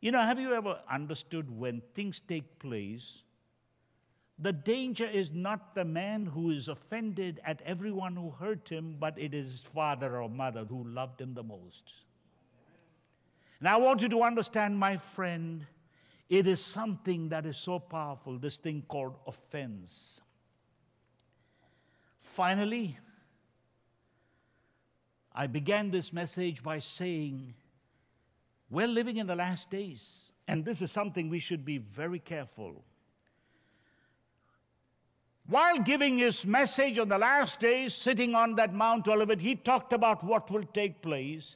You 0.01 0.13
know, 0.13 0.21
have 0.21 0.39
you 0.39 0.55
ever 0.55 0.79
understood 0.91 1.51
when 1.51 1.83
things 1.95 2.21
take 2.21 2.59
place, 2.59 3.23
the 4.39 4.53
danger 4.53 5.07
is 5.07 5.33
not 5.33 5.75
the 5.75 5.85
man 5.85 6.27
who 6.27 6.51
is 6.51 6.69
offended 6.69 7.41
at 7.45 7.63
everyone 7.65 8.15
who 8.15 8.31
hurt 8.31 8.69
him, 8.69 8.97
but 9.01 9.19
it 9.19 9.33
is 9.33 9.51
his 9.51 9.61
father 9.61 10.21
or 10.21 10.29
mother 10.29 10.65
who 10.65 10.85
loved 10.85 11.21
him 11.21 11.33
the 11.35 11.43
most. 11.43 11.93
And 13.59 13.69
I 13.69 13.77
want 13.77 14.03
you 14.03 14.09
to 14.11 14.23
understand, 14.23 14.79
my 14.79 14.99
friend, 14.99 15.67
it 16.29 16.47
is 16.47 16.61
something 16.65 17.29
that 17.29 17.47
is 17.47 17.57
so 17.57 17.79
powerful, 17.79 18.39
this 18.39 18.57
thing 18.57 18.85
called 18.89 19.15
offense. 19.27 20.21
Finally, 22.21 22.99
I 25.33 25.47
began 25.47 25.91
this 25.91 26.13
message 26.13 26.63
by 26.63 26.81
saying, 26.81 27.55
we're 28.71 28.89
living 28.89 29.19
in 29.19 29.27
the 29.27 29.35
last 29.35 29.71
days, 29.71 30.33
and 30.49 30.65
this 30.65 30.83
is 30.83 30.91
something 30.91 31.29
we 31.29 31.39
should 31.39 31.65
be 31.65 31.79
very 31.79 32.19
careful. 32.19 32.85
While 35.49 35.79
giving 35.79 36.19
his 36.19 36.45
message 36.45 36.99
on 36.99 37.09
the 37.09 37.19
last 37.19 37.61
days, 37.61 37.95
sitting 37.95 38.35
on 38.35 38.57
that 38.57 38.75
Mount 38.75 39.07
Olivet, 39.07 39.41
he 39.41 39.55
talked 39.55 39.93
about 39.93 40.25
what 40.25 40.51
will 40.51 40.65
take 40.65 41.03
place. 41.03 41.55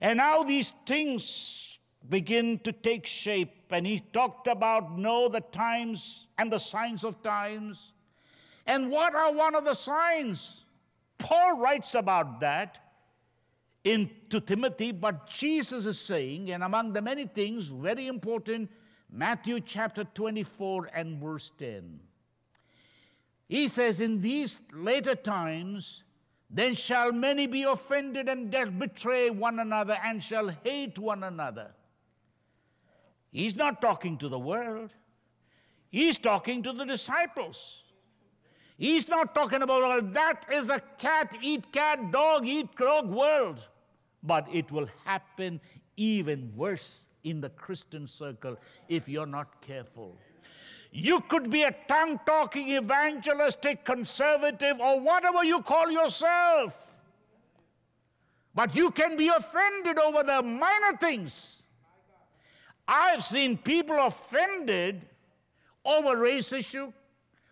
And 0.00 0.16
now 0.16 0.42
these 0.44 0.72
things 0.86 1.77
begin 2.08 2.58
to 2.60 2.72
take 2.72 3.06
shape. 3.06 3.54
And 3.70 3.86
he 3.86 4.00
talked 4.12 4.46
about 4.46 4.98
know 4.98 5.28
the 5.28 5.40
times 5.40 6.26
and 6.38 6.52
the 6.52 6.58
signs 6.58 7.04
of 7.04 7.22
times. 7.22 7.92
And 8.66 8.90
what 8.90 9.14
are 9.14 9.32
one 9.32 9.54
of 9.54 9.64
the 9.64 9.74
signs? 9.74 10.64
Paul 11.18 11.58
writes 11.58 11.94
about 11.94 12.40
that 12.40 12.78
in, 13.84 14.10
to 14.30 14.40
Timothy, 14.40 14.92
but 14.92 15.26
Jesus 15.26 15.86
is 15.86 15.98
saying, 15.98 16.50
and 16.50 16.62
among 16.62 16.92
the 16.92 17.02
many 17.02 17.26
things, 17.26 17.66
very 17.66 18.06
important, 18.06 18.70
Matthew 19.10 19.60
chapter 19.60 20.04
24 20.04 20.90
and 20.94 21.20
verse 21.20 21.50
10. 21.58 22.00
He 23.48 23.68
says, 23.68 24.00
In 24.00 24.20
these 24.20 24.58
later 24.72 25.14
times, 25.14 26.02
then 26.50 26.74
shall 26.74 27.12
many 27.12 27.46
be 27.46 27.62
offended 27.62 28.28
and 28.28 28.50
betray 28.78 29.30
one 29.30 29.58
another 29.58 29.98
and 30.04 30.22
shall 30.22 30.48
hate 30.64 30.98
one 30.98 31.24
another. 31.24 31.70
He's 33.30 33.54
not 33.54 33.80
talking 33.80 34.18
to 34.18 34.28
the 34.28 34.38
world, 34.38 34.90
he's 35.90 36.18
talking 36.18 36.62
to 36.62 36.72
the 36.72 36.84
disciples. 36.84 37.82
He's 38.78 39.08
not 39.08 39.34
talking 39.34 39.62
about, 39.62 39.82
well, 39.82 40.00
that 40.12 40.46
is 40.52 40.70
a 40.70 40.80
cat 40.98 41.34
eat 41.42 41.72
cat, 41.72 42.12
dog 42.12 42.46
eat 42.46 42.68
dog 42.76 43.08
world. 43.10 43.58
But 44.22 44.46
it 44.52 44.70
will 44.70 44.88
happen 45.04 45.60
even 45.96 46.52
worse 46.54 47.06
in 47.24 47.40
the 47.40 47.48
Christian 47.50 48.06
circle 48.06 48.56
if 48.88 49.08
you're 49.08 49.26
not 49.26 49.60
careful. 49.62 50.16
You 50.92 51.20
could 51.22 51.50
be 51.50 51.64
a 51.64 51.74
tongue 51.88 52.20
talking, 52.24 52.70
evangelistic, 52.70 53.84
conservative, 53.84 54.80
or 54.80 55.00
whatever 55.00 55.44
you 55.44 55.60
call 55.60 55.90
yourself. 55.90 56.94
But 58.54 58.74
you 58.74 58.90
can 58.92 59.16
be 59.16 59.28
offended 59.28 59.98
over 59.98 60.22
the 60.22 60.42
minor 60.42 60.96
things. 60.98 61.57
I've 62.88 63.22
seen 63.22 63.58
people 63.58 63.96
offended 63.98 65.02
over 65.84 66.16
race 66.16 66.52
issue, 66.52 66.90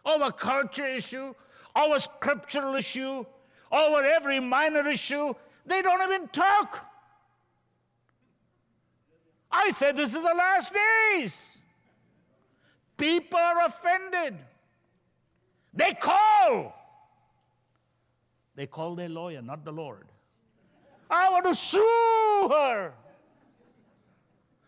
over 0.05 0.33
culture 0.33 0.87
issue, 0.87 1.35
over 1.77 2.01
scriptural 2.01 2.75
issue, 2.75 3.25
over 3.71 4.03
every 4.03 4.41
minor 4.41 4.89
issue. 4.89 5.35
They 5.67 5.83
don't 5.83 6.03
even 6.03 6.29
talk. 6.29 6.91
I 9.53 9.71
said, 9.73 9.95
This 9.95 10.15
is 10.15 10.23
the 10.23 10.35
last 10.35 10.73
days. 10.73 11.59
People 12.97 13.39
are 13.39 13.67
offended. 13.67 14.39
They 15.75 15.93
call. 15.93 16.75
They 18.55 18.67
call 18.67 18.95
their 18.95 19.11
lawyer, 19.11 19.43
not 19.43 19.67
the 19.67 19.73
Lord. 19.73 20.07
I 21.11 21.29
want 21.29 21.45
to 21.45 21.55
sue 21.55 22.49
her. 22.51 22.95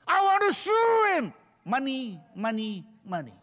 I 0.08 0.22
want 0.22 0.44
to 0.46 0.52
sue 0.52 1.14
him. 1.14 1.32
Money, 1.64 2.18
money, 2.34 2.84
money. 3.04 3.34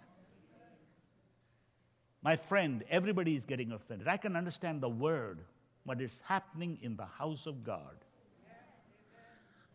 My 2.23 2.35
friend, 2.35 2.83
everybody 2.89 3.35
is 3.35 3.45
getting 3.45 3.71
offended. 3.71 4.07
I 4.07 4.17
can 4.17 4.35
understand 4.35 4.81
the 4.81 4.89
word, 4.89 5.41
but 5.85 6.01
it's 6.01 6.19
happening 6.23 6.79
in 6.81 6.95
the 6.95 7.05
house 7.05 7.45
of 7.45 7.63
God. 7.63 7.95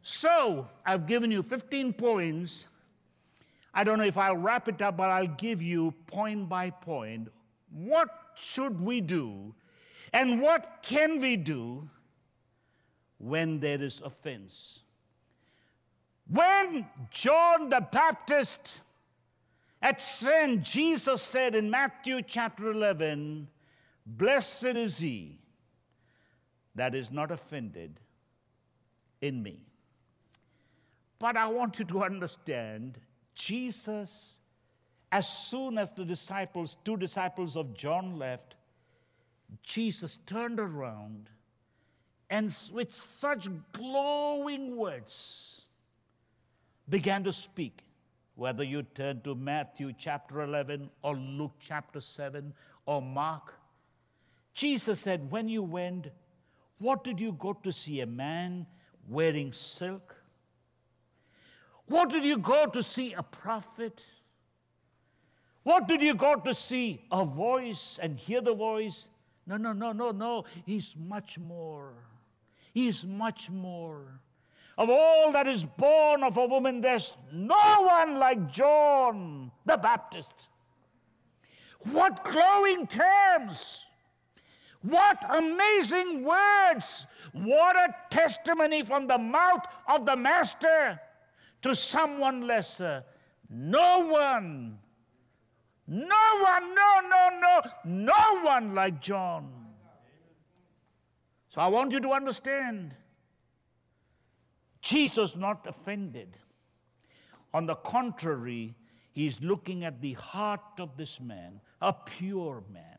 So, 0.03 0.66
I've 0.84 1.07
given 1.07 1.30
you 1.30 1.43
15 1.43 1.93
points. 1.93 2.66
I 3.72 3.84
don't 3.84 3.99
know 3.99 4.05
if 4.05 4.18
I'll 4.18 4.36
wrap 4.36 4.66
it 4.66 4.82
up, 4.82 4.97
but 4.97 5.11
I'll 5.11 5.26
give 5.26 5.62
you 5.62 5.95
point 6.07 6.49
by 6.49 6.70
point 6.70 7.28
what 7.70 8.09
should 8.34 8.80
we 8.80 9.01
do 9.01 9.55
and 10.12 10.41
what 10.41 10.80
can 10.82 11.20
we 11.20 11.36
do 11.36 11.88
when 13.18 13.61
there 13.61 13.80
is 13.80 14.01
offense. 14.05 14.80
When 16.30 16.86
John 17.10 17.70
the 17.70 17.80
Baptist 17.80 18.80
had 19.82 20.00
sinned, 20.00 20.62
Jesus 20.62 21.22
said 21.22 21.56
in 21.56 21.70
Matthew 21.70 22.22
chapter 22.22 22.70
11, 22.70 23.48
Blessed 24.06 24.64
is 24.64 24.98
he 24.98 25.38
that 26.76 26.94
is 26.94 27.10
not 27.10 27.32
offended 27.32 27.98
in 29.20 29.42
me. 29.42 29.64
But 31.18 31.36
I 31.36 31.48
want 31.48 31.80
you 31.80 31.84
to 31.86 32.04
understand 32.04 32.98
Jesus, 33.34 34.34
as 35.10 35.28
soon 35.28 35.78
as 35.78 35.90
the 35.96 36.04
disciples, 36.04 36.76
two 36.84 36.96
disciples 36.96 37.56
of 37.56 37.74
John 37.74 38.18
left, 38.18 38.54
Jesus 39.64 40.20
turned 40.26 40.60
around 40.60 41.28
and 42.30 42.56
with 42.72 42.94
such 42.94 43.48
glowing 43.72 44.76
words 44.76 45.62
began 46.91 47.24
to 47.24 47.32
speak. 47.32 47.84
Whether 48.34 48.64
you 48.64 48.82
turn 48.82 49.20
to 49.22 49.34
Matthew 49.34 49.93
chapter 49.97 50.43
11 50.43 50.91
or 51.03 51.16
Luke 51.16 51.55
chapter 51.61 52.01
7 52.01 52.53
or 52.86 53.01
Mark, 53.01 53.55
Jesus 54.55 55.01
said, 55.01 55.30
When 55.30 55.49
you 55.49 55.62
went, 55.62 56.09
what 56.78 57.05
did 57.05 57.20
you 57.20 57.32
go 57.32 57.53
to 57.53 57.72
see? 57.72 58.01
A 58.01 58.07
man 58.07 58.66
wearing 59.09 59.53
silk? 59.53 60.16
What 61.86 62.09
did 62.09 62.24
you 62.24 62.38
go 62.38 62.66
to 62.66 62.82
see? 62.82 63.12
A 63.12 63.22
prophet? 63.22 64.03
What 65.62 65.86
did 65.88 66.01
you 66.01 66.14
go 66.14 66.36
to 66.36 66.55
see? 66.55 67.05
A 67.12 67.24
voice 67.24 67.99
and 68.01 68.18
hear 68.18 68.41
the 68.41 68.55
voice? 68.55 69.07
No, 69.47 69.59
no, 69.59 69.72
no, 69.72 69.93
no, 69.93 70.11
no. 70.11 70.45
He's 70.64 70.97
much 70.97 71.38
more. 71.38 71.93
He's 72.72 73.05
much 73.05 73.51
more. 73.51 74.20
Of 74.80 74.88
all 74.88 75.30
that 75.32 75.46
is 75.46 75.62
born 75.62 76.24
of 76.24 76.38
a 76.38 76.46
woman, 76.46 76.80
there's 76.80 77.12
no 77.30 77.82
one 77.82 78.18
like 78.18 78.50
John 78.50 79.50
the 79.66 79.76
Baptist. 79.76 80.48
What 81.92 82.24
glowing 82.24 82.86
terms! 82.86 83.84
What 84.80 85.22
amazing 85.28 86.24
words! 86.24 87.06
What 87.34 87.76
a 87.76 87.94
testimony 88.08 88.82
from 88.82 89.06
the 89.06 89.18
mouth 89.18 89.66
of 89.86 90.06
the 90.06 90.16
Master 90.16 90.98
to 91.60 91.76
someone 91.76 92.46
lesser. 92.46 93.04
No 93.50 94.06
one, 94.06 94.78
no 95.86 96.40
one, 96.42 96.74
no, 96.74 97.00
no, 97.02 97.28
no, 97.38 97.60
no 97.84 98.40
one 98.44 98.74
like 98.74 99.02
John. 99.02 99.52
So 101.50 101.60
I 101.60 101.66
want 101.66 101.92
you 101.92 102.00
to 102.00 102.12
understand 102.12 102.94
Jesus 104.80 105.36
not 105.36 105.66
offended. 105.66 106.36
On 107.52 107.66
the 107.66 107.74
contrary, 107.76 108.74
he's 109.12 109.40
looking 109.40 109.84
at 109.84 110.00
the 110.00 110.12
heart 110.14 110.60
of 110.78 110.96
this 110.96 111.20
man, 111.20 111.60
a 111.82 111.92
pure 111.92 112.62
man, 112.72 112.98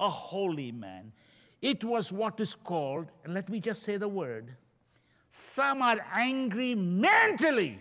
a 0.00 0.08
holy 0.08 0.72
man. 0.72 1.12
It 1.60 1.84
was 1.84 2.10
what 2.10 2.40
is 2.40 2.54
called, 2.54 3.06
and 3.24 3.34
let 3.34 3.48
me 3.48 3.60
just 3.60 3.82
say 3.82 3.96
the 3.96 4.08
word, 4.08 4.56
some 5.30 5.82
are 5.82 6.04
angry 6.12 6.74
mentally 6.74 7.80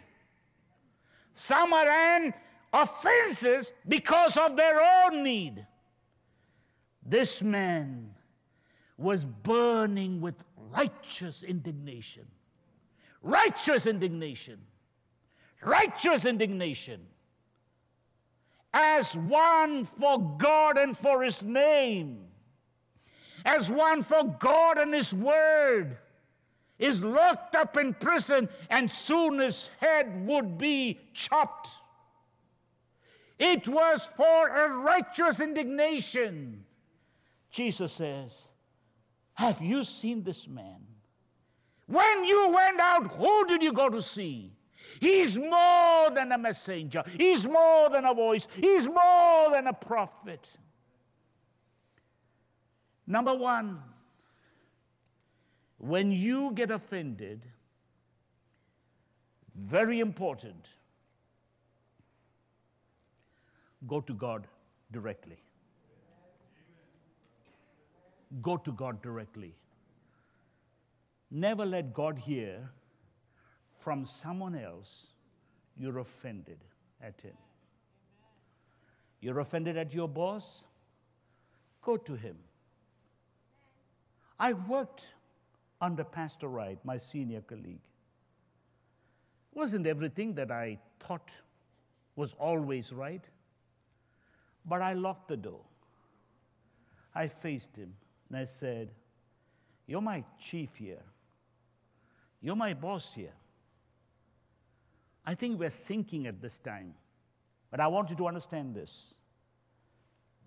some 1.41 1.73
are 1.73 1.89
in 2.17 2.33
offenses 2.71 3.73
because 3.87 4.37
of 4.37 4.55
their 4.55 4.79
own 4.79 5.23
need. 5.23 5.65
This 7.03 7.41
man 7.41 8.13
was 8.95 9.25
burning 9.25 10.21
with 10.21 10.35
righteous 10.55 11.41
indignation. 11.41 12.27
Righteous 13.21 13.85
indignation. 13.85 14.59
Righteous 15.61 16.25
indignation. 16.25 17.01
As 18.73 19.15
one 19.15 19.85
for 19.85 20.19
God 20.37 20.77
and 20.77 20.97
for 20.97 21.21
His 21.21 21.43
name. 21.43 22.25
As 23.45 23.71
one 23.71 24.03
for 24.03 24.23
God 24.39 24.77
and 24.77 24.93
His 24.93 25.13
Word 25.13 25.97
is 26.81 27.03
locked 27.03 27.55
up 27.55 27.77
in 27.77 27.93
prison, 27.93 28.49
and 28.69 28.91
soon 28.91 29.39
his 29.39 29.69
head 29.79 30.25
would 30.25 30.57
be 30.57 30.99
chopped. 31.13 31.69
It 33.37 33.67
was 33.69 34.03
for 34.17 34.47
a 34.49 34.67
righteous 34.67 35.39
indignation. 35.39 36.65
Jesus 37.51 37.93
says, 37.93 38.35
Have 39.35 39.61
you 39.61 39.83
seen 39.83 40.23
this 40.23 40.47
man? 40.47 40.81
When 41.91 42.23
you 42.23 42.49
went 42.53 42.79
out, 42.79 43.07
who 43.11 43.45
did 43.47 43.61
you 43.61 43.73
go 43.73 43.89
to 43.89 44.01
see? 44.01 44.53
He's 45.01 45.37
more 45.37 46.09
than 46.09 46.31
a 46.31 46.37
messenger. 46.37 47.03
He's 47.17 47.45
more 47.45 47.89
than 47.89 48.05
a 48.05 48.13
voice. 48.13 48.47
He's 48.55 48.87
more 48.87 49.51
than 49.51 49.67
a 49.67 49.73
prophet. 49.73 50.49
Number 53.05 53.35
one, 53.35 53.81
when 55.79 56.11
you 56.11 56.51
get 56.53 56.71
offended, 56.71 57.41
very 59.55 59.99
important, 59.99 60.69
go 63.85 63.99
to 63.99 64.13
God 64.13 64.47
directly. 64.93 65.41
Go 68.41 68.55
to 68.55 68.71
God 68.71 69.01
directly. 69.01 69.55
Never 71.31 71.65
let 71.65 71.93
God 71.93 72.19
hear 72.19 72.69
from 73.79 74.05
someone 74.05 74.53
else 74.53 75.07
you're 75.77 75.99
offended 75.99 76.59
at 77.01 77.19
him. 77.21 77.33
You're 79.21 79.39
offended 79.39 79.77
at 79.77 79.93
your 79.93 80.09
boss? 80.09 80.65
Go 81.81 81.95
to 81.95 82.15
him. 82.15 82.35
I 84.37 84.53
worked 84.53 85.05
under 85.79 86.03
Pastor 86.03 86.47
Wright, 86.47 86.77
my 86.83 86.97
senior 86.97 87.41
colleague. 87.41 87.79
Wasn't 89.53 89.87
everything 89.87 90.33
that 90.35 90.51
I 90.51 90.79
thought 90.99 91.31
was 92.15 92.33
always 92.39 92.91
right? 92.91 93.23
But 94.65 94.81
I 94.81 94.93
locked 94.93 95.27
the 95.29 95.37
door. 95.37 95.61
I 97.15 97.27
faced 97.27 97.75
him 97.75 97.93
and 98.29 98.37
I 98.37 98.45
said, 98.45 98.89
You're 99.87 100.01
my 100.01 100.23
chief 100.39 100.75
here. 100.75 101.03
You're 102.41 102.55
my 102.55 102.73
boss 102.73 103.13
here. 103.13 103.33
I 105.25 105.35
think 105.35 105.59
we're 105.59 105.69
sinking 105.69 106.27
at 106.27 106.41
this 106.41 106.57
time. 106.59 106.95
But 107.69 107.79
I 107.79 107.87
want 107.87 108.09
you 108.09 108.15
to 108.17 108.27
understand 108.27 108.75
this. 108.75 109.13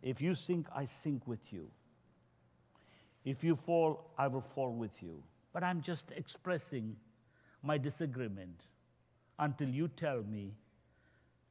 If 0.03 0.21
you 0.21 0.35
sink, 0.35 0.67
I 0.75 0.87
sink 0.87 1.27
with 1.27 1.53
you. 1.53 1.71
If 3.25 3.43
you 3.43 3.57
fall, 3.57 4.11
I 4.19 4.27
will 4.27 4.43
fall 4.43 4.73
with 4.73 5.03
you. 5.03 5.23
But 5.53 5.63
I'm 5.63 5.81
just 5.81 6.11
expressing 6.11 6.97
my 7.63 7.79
disagreement 7.79 8.61
until 9.39 9.69
you 9.69 9.89
tell 9.89 10.23
me 10.23 10.53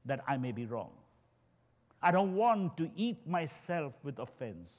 that 0.06 0.24
I 0.28 0.38
may 0.38 0.52
be 0.52 0.66
wrong. 0.66 0.92
I 2.02 2.12
don't 2.12 2.36
want 2.36 2.78
to 2.78 2.92
eat 2.96 3.26
myself 3.26 3.94
with 4.04 4.20
offense. 4.20 4.74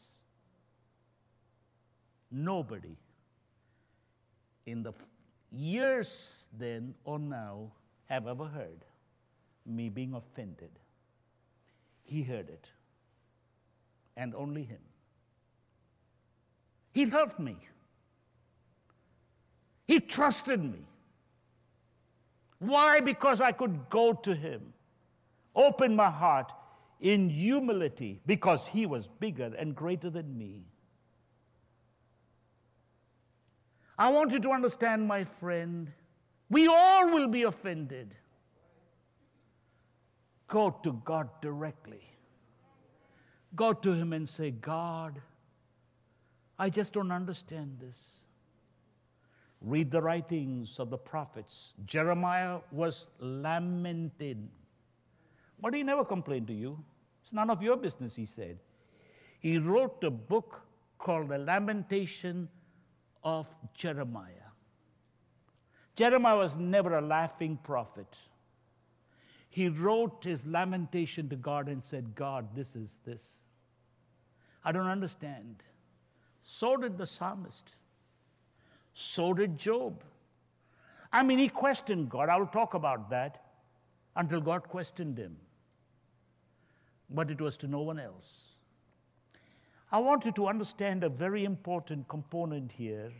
Nobody 2.31 2.97
in 4.67 4.83
the 4.83 4.93
years 5.55 6.45
then 6.59 6.95
or 7.05 7.19
now 7.19 7.71
have 8.07 8.27
ever 8.27 8.45
heard 8.45 8.85
me 9.67 9.89
being 9.89 10.15
offended. 10.15 10.71
He 12.05 12.23
heard 12.23 12.49
it, 12.51 12.67
and 14.17 14.35
only 14.35 14.65
him. 14.65 14.81
He 16.93 17.07
loved 17.07 17.39
me. 17.39 17.57
He 19.87 20.01
trusted 20.01 20.63
me. 20.63 20.87
Why? 22.59 23.01
Because 23.01 23.41
I 23.41 23.53
could 23.53 23.89
go 23.91 24.13
to 24.13 24.35
him, 24.35 24.73
open 25.55 25.97
my 25.97 26.11
heart 26.11 26.53
in 27.01 27.29
humility, 27.29 28.21
because 28.27 28.67
he 28.67 28.87
was 28.87 29.09
bigger 29.19 29.53
and 29.59 29.75
greater 29.75 30.11
than 30.11 30.37
me. 30.39 30.65
I 33.99 34.11
want 34.11 34.33
you 34.33 34.41
to 34.41 34.51
understand, 34.51 35.07
my 35.07 35.25
friend, 35.25 35.91
we 36.51 36.67
all 36.67 37.11
will 37.11 37.29
be 37.29 37.43
offended. 37.45 38.15
Go 40.49 40.71
to 40.83 41.01
God 41.05 41.29
directly. 41.41 42.03
Go 43.55 43.73
to 43.73 43.93
Him 43.93 44.13
and 44.13 44.29
say, 44.29 44.51
God, 44.51 45.21
I 46.59 46.71
just 46.71 46.93
don't 46.93 47.13
understand 47.13 47.79
this. 47.81 47.97
Read 49.61 49.91
the 49.91 50.03
writings 50.03 50.79
of 50.79 50.91
the 50.91 50.99
prophets. 50.99 51.73
Jeremiah 51.87 52.59
was 52.71 53.09
lamented, 53.19 54.49
but 55.61 55.73
he 55.73 55.83
never 55.83 56.05
complained 56.05 56.47
to 56.49 56.53
you. 56.53 56.79
It's 57.23 57.33
none 57.33 57.49
of 57.49 57.63
your 57.63 57.77
business, 57.77 58.15
he 58.15 58.27
said. 58.27 58.59
He 59.41 59.59
wrote 59.59 60.05
a 60.05 60.11
book 60.11 60.61
called 60.99 61.29
The 61.29 61.39
Lamentation 61.39 62.49
of 63.25 63.47
Jeremiah. 63.75 64.31
Jeremiah 65.97 66.37
was 66.37 66.57
never 66.57 66.99
a 66.99 67.01
laughing 67.01 67.59
prophet. 67.63 68.19
He 69.49 69.69
wrote 69.69 70.25
his 70.25 70.45
lamentation 70.45 71.29
to 71.29 71.37
God 71.37 71.69
and 71.69 71.83
said, 71.85 72.15
God, 72.15 72.49
this 72.57 72.75
is 72.75 72.91
this. 73.07 73.23
I 74.65 74.73
don't 74.73 74.89
understand. 74.89 75.63
So 76.43 76.77
did 76.77 76.99
the 76.99 77.07
psalmist. 77.07 77.71
So 78.95 79.33
did 79.33 79.59
Job. 79.59 80.03
I 81.13 81.23
mean, 81.23 81.39
he 81.39 81.49
questioned 81.49 82.11
God. 82.11 82.29
I 82.29 82.37
will 82.37 82.47
talk 82.47 82.75
about 82.75 83.11
that 83.11 83.45
until 84.17 84.41
God 84.41 84.69
questioned 84.69 85.17
him. 85.17 85.37
But 87.11 87.31
it 87.31 87.41
was 87.41 87.57
to 87.59 87.69
no 87.69 87.83
one 87.83 88.01
else. 88.01 88.54
I 89.95 89.99
want 89.99 90.25
you 90.25 90.33
to 90.33 90.49
understand 90.49 91.05
a 91.05 91.09
very 91.09 91.45
important 91.45 92.09
component 92.09 92.73
here. 92.73 93.13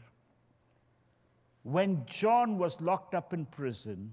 When 1.63 2.05
John 2.05 2.59
was 2.59 2.81
locked 2.81 3.15
up 3.15 3.33
in 3.33 3.47
prison, 3.47 4.11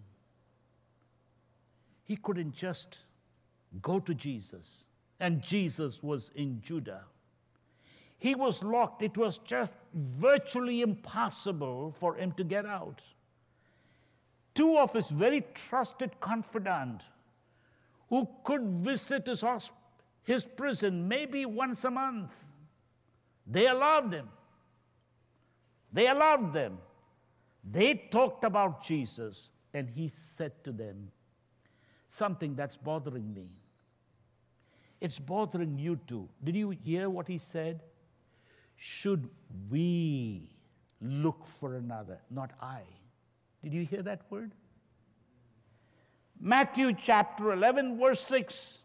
he 2.03 2.17
couldn't 2.17 2.53
just 2.53 2.99
go 3.81 3.99
to 4.01 4.13
Jesus, 4.13 4.83
and 5.19 5.41
Jesus 5.41 6.03
was 6.03 6.29
in 6.35 6.61
Judah. 6.61 7.05
He 8.19 8.35
was 8.35 8.63
locked. 8.63 9.01
It 9.01 9.17
was 9.17 9.39
just 9.39 9.73
virtually 9.95 10.83
impossible 10.83 11.95
for 11.97 12.13
him 12.13 12.31
to 12.33 12.43
get 12.43 12.67
out. 12.67 13.01
Two 14.53 14.77
of 14.77 14.93
his 14.93 15.09
very 15.09 15.43
trusted 15.55 16.11
confidant 16.19 17.05
who 18.09 18.29
could 18.43 18.61
visit 18.61 19.25
his, 19.25 19.43
his 20.21 20.45
prison 20.45 21.07
maybe 21.07 21.47
once 21.47 21.85
a 21.85 21.89
month 21.89 22.29
they 23.47 23.67
allowed 23.67 24.13
him. 24.13 24.29
They 25.91 26.07
allowed 26.07 26.53
them. 26.53 26.77
They 27.69 27.93
talked 28.11 28.43
about 28.43 28.83
Jesus, 28.83 29.49
and 29.73 29.89
he 29.89 30.07
said 30.07 30.63
to 30.63 30.71
them, 30.71 31.11
Something 32.09 32.55
that's 32.55 32.75
bothering 32.75 33.33
me. 33.33 33.47
It's 34.99 35.17
bothering 35.17 35.79
you 35.79 35.99
too. 36.07 36.27
Did 36.43 36.55
you 36.55 36.69
hear 36.69 37.09
what 37.09 37.27
he 37.27 37.37
said? 37.37 37.81
Should 38.75 39.29
we 39.69 40.49
look 41.01 41.45
for 41.45 41.75
another, 41.75 42.19
not 42.29 42.51
I? 42.61 42.81
Did 43.63 43.73
you 43.73 43.85
hear 43.85 44.01
that 44.03 44.21
word? 44.29 44.51
Matthew 46.39 46.93
chapter 46.93 47.53
11, 47.53 47.99
verse 47.99 48.21
6. 48.21 48.79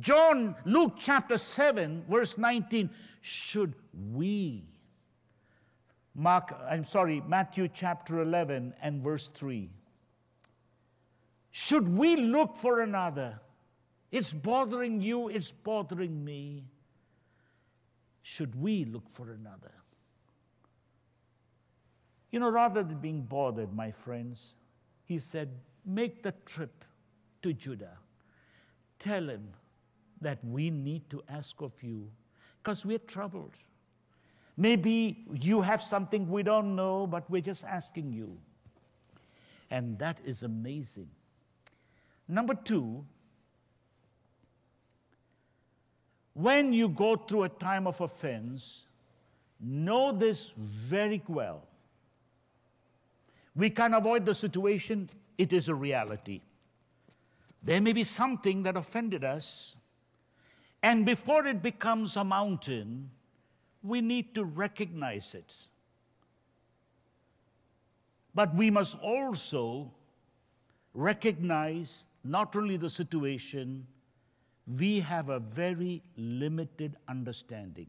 John, 0.00 0.56
Luke 0.64 0.94
chapter 0.98 1.36
7, 1.36 2.04
verse 2.08 2.38
19 2.38 2.88
should 3.24 3.72
we? 4.12 4.66
Mark, 6.14 6.54
I'm 6.68 6.84
sorry, 6.84 7.22
Matthew 7.26 7.68
chapter 7.68 8.20
11 8.20 8.74
and 8.82 9.02
verse 9.02 9.28
3. 9.28 9.70
Should 11.50 11.96
we 11.96 12.16
look 12.16 12.54
for 12.54 12.80
another? 12.82 13.40
It's 14.12 14.34
bothering 14.34 15.00
you, 15.00 15.28
it's 15.28 15.50
bothering 15.50 16.22
me. 16.22 16.66
Should 18.20 18.60
we 18.60 18.84
look 18.84 19.08
for 19.08 19.30
another? 19.30 19.72
You 22.30 22.40
know, 22.40 22.50
rather 22.50 22.82
than 22.82 22.98
being 22.98 23.22
bothered, 23.22 23.72
my 23.72 23.90
friends, 23.90 24.52
he 25.06 25.18
said, 25.18 25.48
make 25.86 26.22
the 26.22 26.34
trip 26.44 26.84
to 27.40 27.54
Judah. 27.54 27.96
Tell 28.98 29.30
him 29.30 29.48
that 30.20 30.44
we 30.44 30.68
need 30.68 31.08
to 31.08 31.22
ask 31.26 31.62
of 31.62 31.72
you 31.82 32.10
because 32.64 32.86
we're 32.86 32.98
troubled. 32.98 33.52
Maybe 34.56 35.24
you 35.32 35.60
have 35.60 35.82
something 35.82 36.30
we 36.30 36.42
don't 36.42 36.74
know, 36.74 37.06
but 37.06 37.28
we're 37.30 37.42
just 37.42 37.62
asking 37.64 38.12
you. 38.12 38.38
And 39.70 39.98
that 39.98 40.18
is 40.24 40.42
amazing. 40.42 41.08
Number 42.26 42.54
two, 42.54 43.04
when 46.32 46.72
you 46.72 46.88
go 46.88 47.16
through 47.16 47.42
a 47.42 47.48
time 47.48 47.86
of 47.86 48.00
offense, 48.00 48.84
know 49.60 50.10
this 50.10 50.52
very 50.56 51.22
well. 51.28 51.66
We 53.54 53.68
can't 53.68 53.94
avoid 53.94 54.24
the 54.24 54.34
situation, 54.34 55.10
it 55.36 55.52
is 55.52 55.68
a 55.68 55.74
reality. 55.74 56.40
There 57.62 57.80
may 57.80 57.92
be 57.92 58.04
something 58.04 58.62
that 58.62 58.76
offended 58.76 59.22
us, 59.22 59.74
and 60.84 61.06
before 61.06 61.46
it 61.46 61.62
becomes 61.62 62.14
a 62.16 62.22
mountain, 62.22 63.10
we 63.82 64.02
need 64.02 64.34
to 64.34 64.44
recognize 64.44 65.34
it. 65.34 65.50
But 68.34 68.54
we 68.54 68.70
must 68.70 68.98
also 68.98 69.90
recognize 70.92 72.04
not 72.22 72.54
only 72.54 72.76
the 72.76 72.90
situation, 72.90 73.86
we 74.76 75.00
have 75.00 75.30
a 75.30 75.38
very 75.38 76.02
limited 76.18 76.96
understanding. 77.08 77.88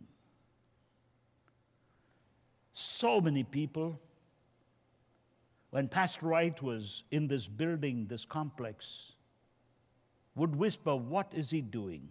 So 2.72 3.20
many 3.20 3.44
people, 3.44 4.00
when 5.72 5.90
Pastor 5.90 6.28
Wright 6.28 6.62
was 6.62 7.04
in 7.12 7.28
this 7.28 7.46
building, 7.46 8.06
this 8.08 8.24
complex, 8.24 9.12
would 10.36 10.56
whisper, 10.56 10.96
What 10.96 11.30
is 11.36 11.50
he 11.50 11.60
doing? 11.60 12.08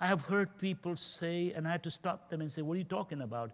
I 0.00 0.06
have 0.06 0.22
heard 0.22 0.56
people 0.58 0.96
say, 0.96 1.52
and 1.54 1.68
I 1.68 1.72
had 1.72 1.82
to 1.84 1.90
stop 1.90 2.30
them 2.30 2.40
and 2.40 2.50
say, 2.50 2.62
What 2.62 2.74
are 2.74 2.78
you 2.78 2.84
talking 2.84 3.20
about? 3.20 3.52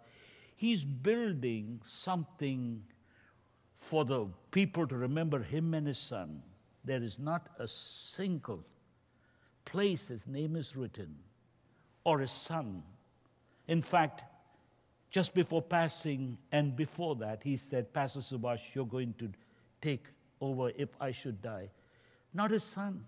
He's 0.55 0.85
building 0.85 1.81
something 1.85 2.83
for 3.75 4.05
the 4.05 4.27
people 4.53 4.87
to 4.87 4.97
remember 4.97 5.43
him 5.43 5.75
and 5.75 5.87
his 5.87 5.99
son. 5.99 6.43
There 6.85 7.03
is 7.03 7.19
not 7.19 7.49
a 7.59 7.67
single 7.67 8.65
place 9.65 10.09
his 10.09 10.27
name 10.27 10.57
is 10.57 10.77
written 10.77 11.17
or 12.05 12.21
his 12.21 12.31
son. 12.31 12.83
In 13.69 13.83
fact, 13.83 14.23
just 15.11 15.35
before 15.35 15.61
passing 15.61 16.39
and 16.53 16.75
before 16.77 17.17
that, 17.17 17.41
he 17.43 17.57
said, 17.57 17.93
Pastor 17.93 18.21
Subash, 18.21 18.61
you're 18.75 18.87
going 18.87 19.15
to 19.19 19.31
take 19.83 20.05
over 20.41 20.71
if 20.77 20.91
I 21.01 21.11
should 21.11 21.43
die. 21.43 21.69
Not 22.33 22.53
his 22.53 22.65
son. 22.65 23.05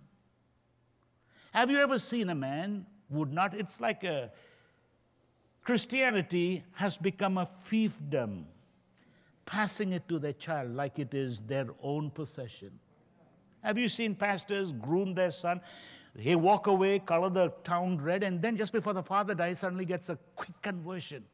Have 1.53 1.71
you 1.71 1.79
ever 1.79 1.99
seen 1.99 2.29
a 2.29 2.35
man 2.35 2.87
would 3.11 3.33
not. 3.33 3.55
It's 3.55 3.81
like 3.81 4.05
a 4.05 4.31
Christianity 5.63 6.65
has 6.73 6.97
become 6.97 7.37
a 7.37 7.49
fiefdom, 7.67 8.45
passing 9.45 9.93
it 9.93 10.09
to 10.09 10.19
their 10.19 10.33
child 10.33 10.75
like 10.75 10.99
it 10.99 11.13
is 11.13 11.41
their 11.41 11.67
own 11.83 12.11
possession. 12.11 12.71
Have 13.63 13.77
you 13.77 13.89
seen 13.89 14.15
pastors 14.15 14.73
groom 14.73 15.15
their 15.15 15.31
son? 15.31 15.61
He 16.17 16.35
walk 16.35 16.67
away, 16.67 16.99
color 16.99 17.29
the 17.29 17.51
town 17.65 17.99
red, 17.99 18.23
and 18.23 18.41
then 18.41 18.57
just 18.57 18.73
before 18.73 18.93
the 18.93 19.03
father 19.03 19.35
dies, 19.35 19.59
suddenly 19.59 19.85
gets 19.85 20.09
a 20.09 20.19
quick 20.37 20.61
conversion 20.63 21.25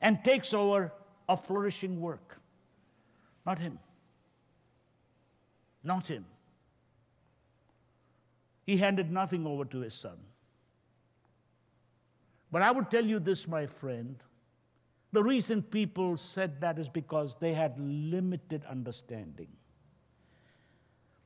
and 0.00 0.22
takes 0.24 0.54
over 0.54 0.92
a 1.28 1.36
flourishing 1.36 2.00
work. 2.00 2.38
Not 3.44 3.58
him. 3.58 3.78
Not 5.82 6.06
him. 6.06 6.24
He 8.66 8.76
handed 8.76 9.10
nothing 9.10 9.46
over 9.46 9.64
to 9.64 9.80
his 9.80 9.94
son. 9.94 10.18
But 12.50 12.62
I 12.62 12.70
would 12.70 12.90
tell 12.90 13.04
you 13.04 13.18
this, 13.18 13.46
my 13.46 13.66
friend. 13.66 14.16
The 15.12 15.22
reason 15.22 15.62
people 15.62 16.16
said 16.16 16.60
that 16.60 16.78
is 16.78 16.88
because 16.88 17.36
they 17.40 17.52
had 17.52 17.74
limited 17.78 18.64
understanding. 18.68 19.48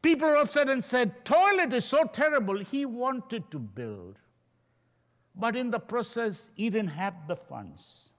People 0.00 0.28
are 0.28 0.36
upset 0.36 0.68
and 0.68 0.84
said, 0.84 1.24
Toilet 1.24 1.72
is 1.72 1.84
so 1.84 2.04
terrible. 2.04 2.58
He 2.58 2.84
wanted 2.84 3.50
to 3.50 3.58
build. 3.58 4.18
But 5.34 5.56
in 5.56 5.70
the 5.70 5.80
process, 5.80 6.50
he 6.54 6.70
didn't 6.70 6.90
have 6.90 7.14
the 7.26 7.36
funds. 7.36 8.10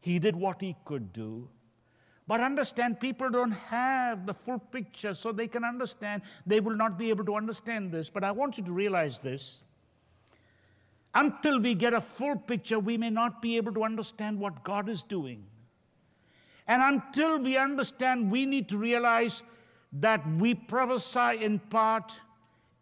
He 0.00 0.18
did 0.18 0.36
what 0.36 0.60
he 0.60 0.76
could 0.84 1.12
do. 1.12 1.48
But 2.26 2.40
understand, 2.40 3.00
people 3.00 3.30
don't 3.30 3.52
have 3.52 4.26
the 4.26 4.34
full 4.34 4.58
picture, 4.58 5.14
so 5.14 5.30
they 5.30 5.46
can 5.46 5.64
understand. 5.64 6.22
They 6.46 6.60
will 6.60 6.76
not 6.76 6.98
be 6.98 7.10
able 7.10 7.24
to 7.26 7.36
understand 7.36 7.92
this. 7.92 8.08
But 8.10 8.24
I 8.24 8.30
want 8.30 8.58
you 8.58 8.64
to 8.64 8.72
realize 8.72 9.18
this. 9.18 9.63
Until 11.14 11.60
we 11.60 11.74
get 11.74 11.94
a 11.94 12.00
full 12.00 12.36
picture, 12.36 12.78
we 12.78 12.96
may 12.96 13.10
not 13.10 13.40
be 13.40 13.56
able 13.56 13.72
to 13.74 13.84
understand 13.84 14.38
what 14.38 14.64
God 14.64 14.88
is 14.88 15.04
doing. 15.04 15.44
And 16.66 16.82
until 16.82 17.38
we 17.38 17.56
understand, 17.56 18.30
we 18.30 18.46
need 18.46 18.68
to 18.70 18.78
realize 18.78 19.42
that 19.92 20.26
we 20.38 20.54
prophesy 20.54 21.44
in 21.44 21.58
part 21.58 22.14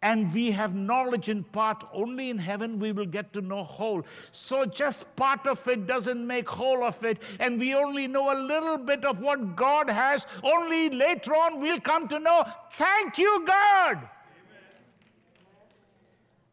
and 0.01 0.33
we 0.33 0.51
have 0.51 0.75
knowledge 0.75 1.29
in 1.29 1.43
part. 1.43 1.83
Only 1.93 2.29
in 2.29 2.37
heaven 2.37 2.77
we 2.77 2.91
will 2.91 3.05
get 3.05 3.31
to 3.33 3.41
know 3.41 3.63
whole. 3.63 4.03
So 4.31 4.65
just 4.65 5.15
part 5.15 5.47
of 5.47 5.65
it 5.67 5.87
doesn't 5.87 6.27
make 6.27 6.47
whole 6.47 6.83
of 6.83 7.01
it. 7.05 7.19
And 7.39 7.59
we 7.59 7.73
only 7.73 8.07
know 8.07 8.33
a 8.33 8.37
little 8.37 8.77
bit 8.77 9.05
of 9.05 9.19
what 9.19 9.55
God 9.55 9.89
has. 9.89 10.27
Only 10.43 10.89
later 10.89 11.33
on 11.33 11.61
we'll 11.61 11.79
come 11.79 12.07
to 12.09 12.19
know, 12.19 12.43
thank 12.73 13.17
you, 13.17 13.45
God. 13.47 14.09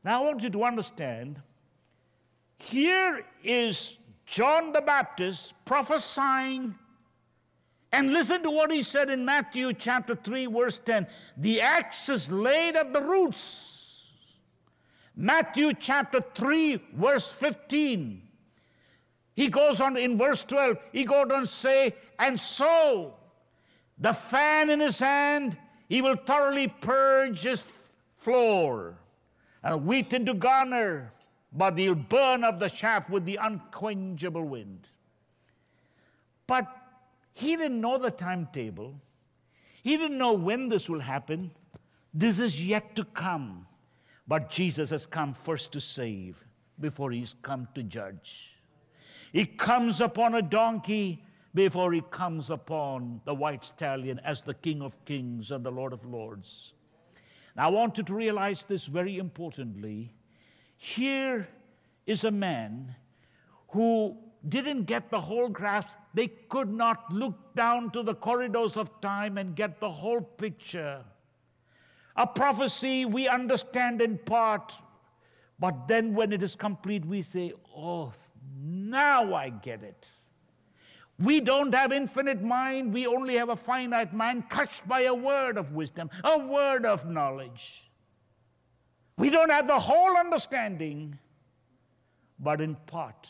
Now 0.04 0.22
I 0.22 0.26
want 0.26 0.42
you 0.42 0.50
to 0.50 0.64
understand 0.64 1.42
here 2.62 3.24
is 3.42 3.98
John 4.26 4.72
the 4.72 4.80
Baptist 4.80 5.54
prophesying 5.64 6.74
and 7.92 8.12
listen 8.12 8.42
to 8.42 8.50
what 8.50 8.70
he 8.70 8.82
said 8.82 9.10
in 9.10 9.24
Matthew 9.24 9.72
chapter 9.72 10.14
3, 10.14 10.46
verse 10.46 10.78
10. 10.78 11.06
The 11.36 11.60
axe 11.60 12.08
is 12.08 12.30
laid 12.30 12.76
at 12.76 12.92
the 12.92 13.02
roots. 13.02 14.12
Matthew 15.16 15.72
chapter 15.74 16.22
3, 16.34 16.80
verse 16.94 17.30
15. 17.32 18.22
He 19.34 19.48
goes 19.48 19.80
on 19.80 19.96
in 19.96 20.16
verse 20.16 20.44
12, 20.44 20.76
he 20.92 21.04
goes 21.04 21.30
on 21.30 21.40
to 21.40 21.46
say, 21.46 21.94
And 22.18 22.38
so 22.38 23.14
the 23.98 24.12
fan 24.12 24.70
in 24.70 24.80
his 24.80 24.98
hand, 24.98 25.56
he 25.88 26.02
will 26.02 26.16
thoroughly 26.16 26.68
purge 26.68 27.42
his 27.42 27.64
floor 28.16 28.98
and 29.62 29.86
wheat 29.86 30.12
into 30.12 30.34
garner, 30.34 31.12
but 31.52 31.76
he'll 31.78 31.94
burn 31.94 32.44
up 32.44 32.60
the 32.60 32.70
chaff 32.70 33.10
with 33.10 33.24
the 33.24 33.38
unquenchable 33.40 34.44
wind. 34.44 34.88
But 36.46 36.66
he 37.32 37.56
didn't 37.56 37.80
know 37.80 37.98
the 37.98 38.10
timetable. 38.10 38.94
He 39.82 39.96
didn't 39.96 40.18
know 40.18 40.34
when 40.34 40.68
this 40.68 40.88
will 40.88 41.00
happen. 41.00 41.50
This 42.12 42.38
is 42.38 42.64
yet 42.64 42.94
to 42.96 43.04
come. 43.04 43.66
But 44.28 44.50
Jesus 44.50 44.90
has 44.90 45.06
come 45.06 45.34
first 45.34 45.72
to 45.72 45.80
save 45.80 46.44
before 46.78 47.10
he's 47.10 47.34
come 47.42 47.66
to 47.74 47.82
judge. 47.82 48.56
He 49.32 49.44
comes 49.44 50.00
upon 50.00 50.34
a 50.34 50.42
donkey 50.42 51.24
before 51.54 51.92
he 51.92 52.02
comes 52.10 52.50
upon 52.50 53.20
the 53.24 53.34
white 53.34 53.64
stallion 53.64 54.20
as 54.24 54.42
the 54.42 54.54
King 54.54 54.82
of 54.82 55.04
Kings 55.04 55.50
and 55.50 55.64
the 55.64 55.70
Lord 55.70 55.92
of 55.92 56.04
Lords. 56.04 56.74
Now, 57.56 57.66
I 57.66 57.70
want 57.70 57.98
you 57.98 58.04
to 58.04 58.14
realize 58.14 58.64
this 58.64 58.86
very 58.86 59.18
importantly. 59.18 60.14
Here 60.82 61.46
is 62.06 62.24
a 62.24 62.30
man 62.30 62.96
who 63.68 64.16
didn't 64.48 64.84
get 64.84 65.10
the 65.10 65.20
whole 65.20 65.50
grasp. 65.50 65.94
They 66.14 66.28
could 66.28 66.72
not 66.72 67.12
look 67.12 67.54
down 67.54 67.90
to 67.90 68.02
the 68.02 68.14
corridors 68.14 68.78
of 68.78 68.98
time 69.02 69.36
and 69.36 69.54
get 69.54 69.78
the 69.78 69.90
whole 69.90 70.22
picture. 70.22 71.04
A 72.16 72.26
prophecy 72.26 73.04
we 73.04 73.28
understand 73.28 74.00
in 74.00 74.16
part, 74.16 74.72
but 75.58 75.86
then 75.86 76.14
when 76.14 76.32
it 76.32 76.42
is 76.42 76.54
complete, 76.54 77.04
we 77.04 77.20
say, 77.20 77.52
Oh, 77.76 78.14
now 78.58 79.34
I 79.34 79.50
get 79.50 79.82
it. 79.82 80.08
We 81.18 81.40
don't 81.40 81.74
have 81.74 81.92
infinite 81.92 82.40
mind, 82.40 82.94
we 82.94 83.06
only 83.06 83.34
have 83.34 83.50
a 83.50 83.56
finite 83.56 84.14
mind 84.14 84.44
touched 84.50 84.88
by 84.88 85.02
a 85.02 85.12
word 85.12 85.58
of 85.58 85.72
wisdom, 85.72 86.08
a 86.24 86.38
word 86.38 86.86
of 86.86 87.06
knowledge. 87.06 87.89
We 89.20 89.28
don't 89.28 89.50
have 89.50 89.66
the 89.66 89.78
whole 89.78 90.16
understanding, 90.16 91.18
but 92.38 92.62
in 92.62 92.74
part 92.86 93.28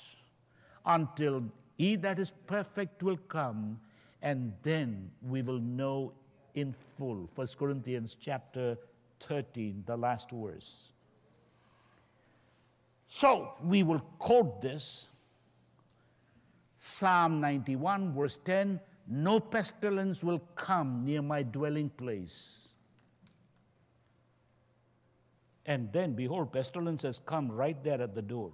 until 0.87 1.43
he 1.79 1.97
that 1.97 2.21
is 2.21 2.33
perfect 2.47 3.03
will 3.03 3.17
come, 3.27 3.81
and 4.23 4.53
then 4.63 5.11
we 5.21 5.43
will 5.43 5.59
know 5.59 6.13
in 6.55 6.73
full. 6.97 7.29
1 7.35 7.49
Corinthians 7.59 8.17
chapter 8.21 8.79
13, 9.19 9.83
the 9.85 9.97
last 9.97 10.31
verse. 10.31 10.93
So 13.09 13.55
we 13.61 13.83
will 13.83 13.99
quote 14.21 14.63
this 14.63 15.09
Psalm 16.79 17.41
91, 17.41 18.15
verse 18.15 18.39
10 18.45 18.79
No 19.09 19.41
pestilence 19.41 20.23
will 20.23 20.43
come 20.55 21.05
near 21.05 21.21
my 21.21 21.43
dwelling 21.43 21.91
place. 21.91 22.70
And 25.67 25.93
then, 25.93 26.15
behold, 26.15 26.53
pestilence 26.53 27.03
has 27.03 27.21
come 27.27 27.51
right 27.51 27.83
there 27.85 28.01
at 28.01 28.15
the 28.15 28.23
door. 28.23 28.51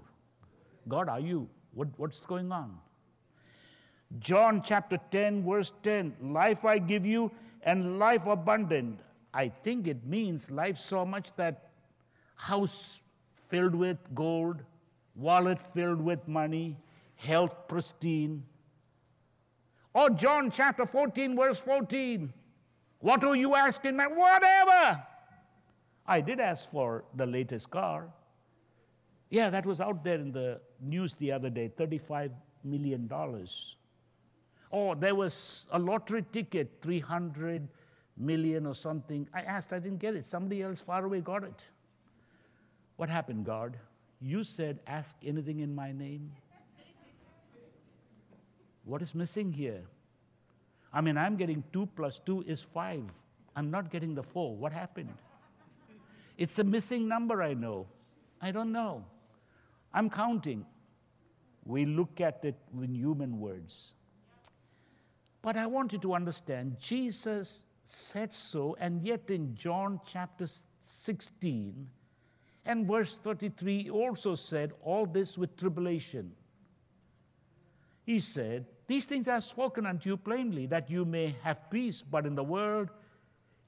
God, 0.89 1.09
are 1.09 1.21
you 1.21 1.49
what, 1.77 1.89
what's 1.99 2.21
going 2.21 2.51
on? 2.51 2.79
John 4.19 4.63
chapter 4.65 4.99
10, 5.11 5.45
verse 5.45 5.73
10 5.83 6.17
Life 6.23 6.65
I 6.65 6.79
give 6.79 7.05
you, 7.05 7.31
and 7.63 7.99
life 7.99 8.27
abundant. 8.27 9.01
I 9.35 9.49
think 9.49 9.87
it 9.87 10.07
means 10.07 10.51
life 10.51 10.79
so 10.79 11.05
much 11.05 11.29
that 11.37 11.71
house 12.35 13.03
filled 13.49 13.75
with 13.75 13.99
gold, 14.15 14.63
wallet 15.15 15.61
filled 15.61 16.01
with 16.01 16.27
money, 16.27 16.79
health 17.17 17.69
pristine. 17.69 18.43
Or 19.93 20.09
John 20.11 20.51
chapter 20.51 20.87
14, 20.87 21.37
verse 21.37 21.59
14. 21.59 22.33
What 23.01 23.23
are 23.25 23.37
you 23.37 23.55
asking? 23.55 23.99
Whatever. 23.99 25.03
I 26.09 26.21
did 26.21 26.41
ask 26.41 26.71
for 26.71 27.05
the 27.15 27.27
latest 27.27 27.71
car. 27.71 28.09
Yeah, 29.31 29.51
that 29.51 29.67
was 29.67 29.81
out 29.81 30.05
there 30.05 30.17
in 30.19 30.33
the 30.33 30.61
news 30.81 31.15
the 31.15 31.33
other 31.33 31.51
day 31.51 31.71
$35 31.77 32.31
million. 32.65 33.11
Or 33.11 33.47
oh, 34.71 34.95
there 34.95 35.15
was 35.15 35.67
a 35.71 35.79
lottery 35.79 36.25
ticket, 36.33 36.71
300 36.83 37.67
million 38.17 38.67
or 38.67 38.75
something. 38.75 39.29
I 39.35 39.41
asked, 39.41 39.73
I 39.73 39.79
didn't 39.79 39.99
get 39.99 40.15
it. 40.15 40.27
Somebody 40.27 40.63
else 40.63 40.81
far 40.81 41.05
away 41.05 41.21
got 41.21 41.45
it. 41.45 41.65
What 42.97 43.09
happened, 43.09 43.45
God? 43.45 43.77
You 44.21 44.45
said, 44.45 44.79
ask 44.87 45.17
anything 45.25 45.61
in 45.61 45.75
my 45.75 45.93
name. 45.93 46.33
What 48.85 49.03
is 49.03 49.15
missing 49.15 49.53
here? 49.53 49.83
I 50.93 51.01
mean, 51.01 51.19
I'm 51.19 51.37
getting 51.37 51.63
two 51.73 51.87
plus 51.97 52.21
two 52.25 52.43
is 52.47 52.63
five. 52.63 53.03
I'm 53.57 53.71
not 53.71 53.91
getting 53.91 54.15
the 54.15 54.23
four. 54.23 54.57
What 54.57 54.73
happened? 54.73 55.13
It's 56.37 56.59
a 56.59 56.65
missing 56.65 57.09
number, 57.09 57.43
I 57.43 57.55
know. 57.55 57.87
I 58.41 58.51
don't 58.51 58.73
know. 58.73 59.05
I'm 59.93 60.11
counting. 60.11 60.67
We 61.65 61.85
look 61.87 62.21
at 62.21 62.45
it 62.45 62.57
in 62.81 62.95
human 62.95 63.41
words. 63.41 63.95
But 65.43 65.57
I 65.57 65.67
want 65.67 65.93
you 65.93 65.99
to 66.01 66.15
understand 66.15 66.77
Jesus 66.79 67.63
said 67.85 68.35
so, 68.35 68.77
and 68.81 69.03
yet 69.03 69.31
in 69.31 69.55
John 69.55 70.01
chapter 70.07 70.47
16 70.85 71.89
and 72.65 72.87
verse 72.87 73.17
33, 73.23 73.85
he 73.85 73.91
also 73.91 74.35
said, 74.35 74.73
All 74.83 75.07
this 75.07 75.39
with 75.39 75.57
tribulation. 75.57 76.33
He 78.05 78.21
said, 78.21 78.67
These 78.87 79.07
things 79.07 79.29
I 79.29 79.35
have 79.35 79.45
spoken 79.45 79.87
unto 79.87 80.11
you 80.11 80.17
plainly, 80.17 80.67
that 80.67 80.91
you 80.91 81.05
may 81.05 81.37
have 81.43 81.71
peace, 81.71 82.03
but 82.03 82.27
in 82.27 82.35
the 82.35 82.45
world 82.45 82.91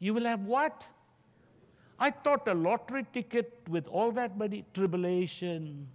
you 0.01 0.15
will 0.15 0.25
have 0.25 0.41
what? 0.41 0.85
I 1.99 2.11
thought 2.11 2.47
a 2.47 2.55
lottery 2.55 3.07
ticket 3.13 3.53
with 3.69 3.89
all 3.89 4.13
that 4.13 4.39
money, 4.39 4.65
tribulation, 4.73 5.89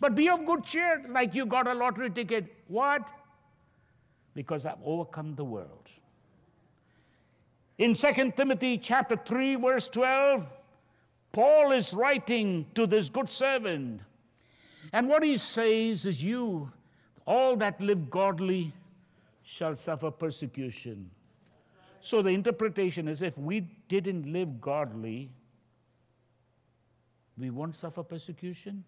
but 0.00 0.14
be 0.14 0.28
of 0.28 0.44
good 0.46 0.64
cheer, 0.64 1.02
like 1.08 1.34
you 1.34 1.46
got 1.46 1.68
a 1.68 1.74
lottery 1.74 2.10
ticket. 2.10 2.52
What? 2.68 3.08
Because 4.34 4.66
I've 4.66 4.82
overcome 4.84 5.34
the 5.34 5.44
world. 5.44 5.88
In 7.78 7.94
2 7.94 8.32
Timothy 8.36 8.78
chapter 8.78 9.16
3, 9.16 9.56
verse 9.56 9.88
12, 9.88 10.46
Paul 11.32 11.72
is 11.72 11.94
writing 11.94 12.66
to 12.74 12.86
this 12.86 13.08
good 13.08 13.30
servant. 13.30 14.00
And 14.92 15.08
what 15.08 15.22
he 15.22 15.36
says 15.36 16.04
is, 16.04 16.22
You, 16.22 16.70
all 17.26 17.56
that 17.56 17.80
live 17.80 18.10
godly, 18.10 18.72
shall 19.44 19.76
suffer 19.76 20.10
persecution. 20.10 21.10
So 22.00 22.22
the 22.22 22.30
interpretation 22.30 23.06
is 23.06 23.22
if 23.22 23.38
we 23.38 23.60
didn't 23.88 24.30
live 24.32 24.60
godly, 24.60 25.30
we 27.38 27.50
won't 27.50 27.76
suffer 27.76 28.02
persecution. 28.02 28.84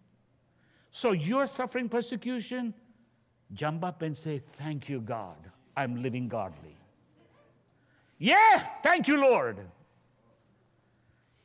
So 0.91 1.13
you're 1.13 1.47
suffering 1.47 1.89
persecution, 1.89 2.75
jump 3.53 3.85
up 3.85 4.03
and 4.03 4.17
say, 4.17 4.43
Thank 4.59 4.89
you, 4.89 5.01
God. 5.01 5.37
I'm 5.77 6.03
living 6.03 6.29
godly. 6.29 6.77
Yeah, 8.19 8.65
thank 8.83 9.09
you, 9.09 9.21
Lord. 9.21 9.59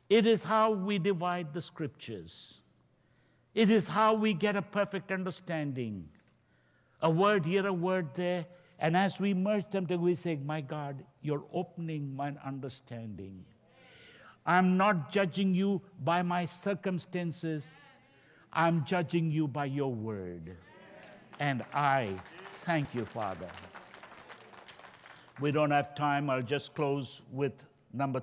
It 0.08 0.26
is 0.26 0.44
how 0.44 0.72
we 0.72 0.98
divide 0.98 1.52
the 1.52 1.62
scriptures. 1.62 2.54
It 3.54 3.70
is 3.70 3.88
how 3.88 4.14
we 4.14 4.34
get 4.34 4.56
a 4.56 4.62
perfect 4.62 5.10
understanding. 5.10 6.08
A 7.02 7.10
word 7.10 7.44
here, 7.44 7.66
a 7.66 7.72
word 7.72 8.08
there, 8.14 8.46
And 8.78 8.96
as 8.96 9.20
we 9.20 9.34
merge 9.34 9.70
them 9.70 9.86
together, 9.86 10.02
we 10.02 10.14
say, 10.14 10.36
My 10.36 10.60
God, 10.62 11.04
you're 11.22 11.44
opening 11.52 12.16
my 12.16 12.34
understanding. 12.44 13.44
I'm 14.50 14.76
not 14.76 15.12
judging 15.12 15.54
you 15.54 15.80
by 16.02 16.22
my 16.22 16.44
circumstances, 16.44 17.64
I'm 18.52 18.84
judging 18.84 19.30
you 19.30 19.46
by 19.46 19.66
your 19.66 19.94
word. 19.94 20.56
And 21.38 21.64
I 21.72 22.16
thank 22.64 22.92
you, 22.92 23.04
Father. 23.04 23.46
We 25.38 25.52
don't 25.52 25.70
have 25.70 25.94
time. 25.94 26.28
I'll 26.28 26.42
just 26.42 26.74
close 26.74 27.22
with 27.30 27.52
number, 27.92 28.22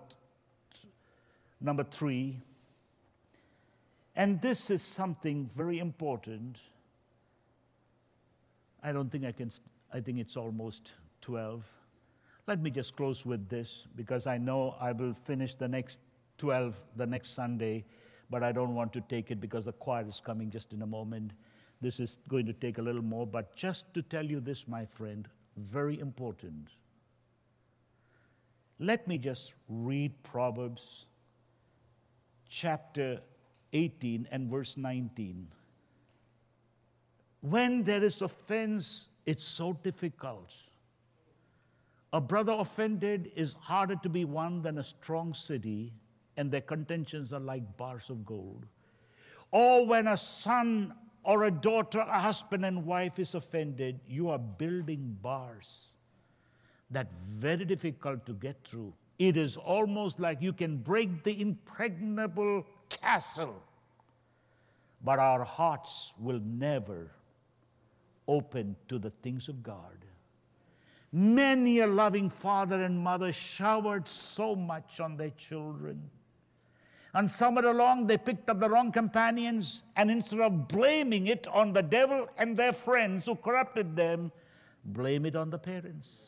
number 1.62 1.86
three. 1.86 2.42
And 4.14 4.42
this 4.42 4.70
is 4.70 4.82
something 4.82 5.50
very 5.56 5.80
important. 5.80 6.60
I 8.84 8.92
don't 8.92 9.10
think 9.10 9.24
I 9.24 9.32
can, 9.32 9.50
I 9.94 10.02
think 10.02 10.20
it's 10.20 10.36
almost 10.36 10.92
12. 11.22 11.64
Let 12.48 12.62
me 12.62 12.70
just 12.70 12.98
close 12.98 13.26
with 13.26 13.48
this 13.48 13.88
because 13.96 14.28
I 14.28 14.38
know 14.38 14.76
I 14.82 14.92
will 14.92 15.14
finish 15.14 15.56
the 15.56 15.70
next 15.70 16.00
12 16.38 16.76
the 16.96 17.06
next 17.06 17.34
Sunday, 17.34 17.86
but 18.30 18.44
I 18.44 18.52
don't 18.52 18.76
want 18.76 18.94
to 18.94 19.02
take 19.02 19.32
it 19.32 19.40
because 19.40 19.66
the 19.66 19.74
choir 19.74 20.06
is 20.08 20.22
coming 20.24 20.50
just 20.50 20.74
in 20.74 20.82
a 20.82 20.88
moment. 20.88 21.32
This 21.82 22.00
is 22.00 22.18
going 22.28 22.46
to 22.46 22.54
take 22.54 22.78
a 22.78 22.82
little 22.82 23.02
more, 23.02 23.28
but 23.28 23.56
just 23.56 23.94
to 23.94 24.02
tell 24.02 24.26
you 24.26 24.40
this, 24.40 24.68
my 24.68 24.86
friend, 24.86 25.28
very 25.58 26.00
important. 26.00 26.70
Let 28.80 29.08
me 29.08 29.18
just 29.18 29.54
read 29.70 30.12
Proverbs 30.24 31.06
chapter 32.50 33.20
18 33.74 34.28
and 34.32 34.50
verse 34.50 34.78
19. 34.78 35.48
When 37.42 37.84
there 37.84 38.04
is 38.04 38.22
offense, 38.22 39.06
it's 39.26 39.44
so 39.44 39.74
difficult. 39.84 40.54
A 42.14 42.22
brother 42.22 42.54
offended 42.54 43.32
is 43.36 43.54
harder 43.60 43.96
to 43.98 44.10
be 44.10 44.26
won 44.26 44.62
than 44.62 44.78
a 44.78 44.84
strong 44.84 45.34
city, 45.34 45.94
and 46.38 46.52
their 46.52 46.62
contentions 46.62 47.34
are 47.34 47.40
like 47.40 47.78
bars 47.78 48.10
of 48.10 48.26
gold. 48.26 48.66
Or 49.52 49.86
when 49.86 50.08
a 50.08 50.18
son 50.18 50.94
or 51.24 51.44
a 51.44 51.52
daughter, 51.52 52.00
a 52.00 52.20
husband 52.20 52.66
and 52.66 52.86
wife 52.86 53.20
is 53.20 53.36
offended, 53.36 54.00
you 54.08 54.30
are 54.30 54.40
building 54.40 55.18
bars 55.22 55.96
that 56.92 57.08
very 57.28 57.66
difficult 57.66 58.26
to 58.26 58.34
get 58.34 58.56
through. 58.64 58.94
It 59.20 59.36
is 59.36 59.58
almost 59.58 60.20
like 60.20 60.42
you 60.42 60.54
can 60.54 60.78
break 60.78 61.24
the 61.24 61.42
impregnable 61.42 62.66
castle, 62.90 63.62
but 65.04 65.20
our 65.20 65.44
hearts 65.44 66.14
will 66.20 66.40
never 66.46 67.12
open 68.28 68.76
to 68.88 69.00
the 69.00 69.10
things 69.22 69.48
of 69.48 69.64
God. 69.64 70.06
Many 71.12 71.80
a 71.80 71.88
loving 71.88 72.30
father 72.30 72.84
and 72.84 73.00
mother 73.00 73.32
showered 73.32 74.08
so 74.08 74.56
much 74.56 75.00
on 75.00 75.18
their 75.18 75.32
children. 75.32 76.10
And 77.18 77.32
somewhere 77.32 77.66
along, 77.66 78.06
they 78.06 78.16
picked 78.16 78.48
up 78.48 78.60
the 78.60 78.70
wrong 78.70 78.92
companions, 78.92 79.82
and 79.96 80.12
instead 80.12 80.40
of 80.40 80.68
blaming 80.68 81.26
it 81.26 81.48
on 81.48 81.74
the 81.74 81.82
devil 81.82 82.30
and 82.38 82.56
their 82.56 82.72
friends 82.72 83.26
who 83.26 83.34
corrupted 83.34 83.96
them, 83.96 84.32
blame 84.86 85.26
it 85.26 85.36
on 85.36 85.50
the 85.50 85.58
parents. 85.58 86.20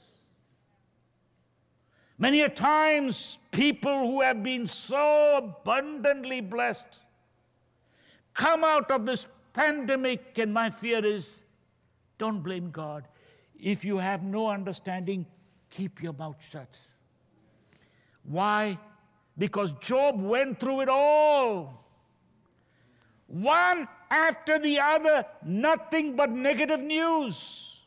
Many 2.17 2.41
a 2.41 2.49
times, 2.49 3.37
people 3.51 4.07
who 4.07 4.21
have 4.21 4.41
been 4.41 4.65
so 4.65 5.37
abundantly 5.37 6.41
blessed 6.41 7.01
come 8.33 8.63
out 8.63 8.89
of 8.89 9.05
this 9.05 9.27
pandemic, 9.53 10.39
and 10.39 10.51
my 10.51 10.71
fear 10.71 11.05
is 11.05 11.43
don't 12.17 12.41
blame 12.41 12.71
God. 12.71 13.07
If 13.61 13.85
you 13.85 13.99
have 13.99 14.23
no 14.23 14.47
understanding, 14.47 15.27
keep 15.69 16.01
your 16.01 16.13
mouth 16.13 16.43
shut. 16.43 16.79
Why? 18.23 18.79
Because 19.39 19.71
Job 19.79 20.21
went 20.21 20.59
through 20.59 20.81
it 20.81 20.89
all. 20.89 21.85
One 23.27 23.87
after 24.11 24.59
the 24.59 24.79
other, 24.79 25.25
nothing 25.45 26.15
but 26.15 26.29
negative 26.29 26.81
news. 26.81 27.81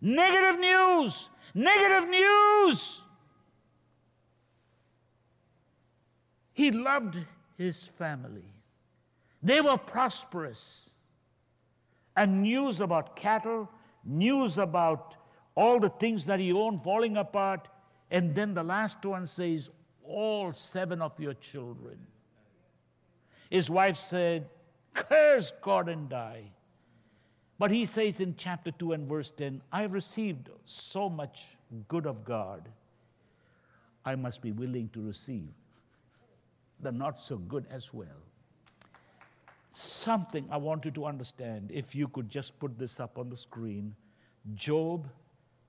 Negative 0.00 0.60
news. 0.60 1.28
Negative 1.54 2.08
news. 2.08 3.00
He 6.52 6.70
loved 6.70 7.18
his 7.56 7.82
family. 7.82 8.44
They 9.42 9.62
were 9.62 9.78
prosperous. 9.78 10.90
And 12.14 12.42
news 12.42 12.80
about 12.80 13.16
cattle, 13.16 13.70
news 14.04 14.58
about 14.58 15.14
all 15.54 15.80
the 15.80 15.88
things 15.88 16.26
that 16.26 16.40
he 16.40 16.52
owned 16.52 16.82
falling 16.82 17.16
apart. 17.16 17.68
And 18.10 18.34
then 18.34 18.52
the 18.52 18.62
last 18.62 19.02
one 19.06 19.26
says, 19.26 19.70
All 20.10 20.52
seven 20.52 21.00
of 21.00 21.18
your 21.20 21.34
children. 21.34 21.98
His 23.48 23.70
wife 23.70 23.96
said, 23.96 24.48
Curse 24.92 25.52
God 25.62 25.88
and 25.88 26.08
die. 26.08 26.50
But 27.58 27.70
he 27.70 27.84
says 27.84 28.20
in 28.20 28.34
chapter 28.36 28.72
2 28.72 28.92
and 28.92 29.08
verse 29.08 29.30
10, 29.36 29.60
I 29.70 29.84
received 29.84 30.48
so 30.64 31.08
much 31.08 31.56
good 31.88 32.06
of 32.06 32.24
God. 32.24 32.68
I 34.04 34.16
must 34.16 34.42
be 34.42 34.50
willing 34.50 34.88
to 34.94 35.00
receive 35.00 35.48
the 36.82 36.90
not 36.90 37.20
so 37.22 37.36
good 37.36 37.66
as 37.70 37.92
well. 37.92 38.24
Something 39.72 40.48
I 40.50 40.56
want 40.56 40.84
you 40.84 40.90
to 40.92 41.04
understand, 41.04 41.70
if 41.72 41.94
you 41.94 42.08
could 42.08 42.28
just 42.28 42.58
put 42.58 42.78
this 42.78 42.98
up 42.98 43.18
on 43.18 43.28
the 43.28 43.36
screen 43.36 43.94
Job 44.54 45.06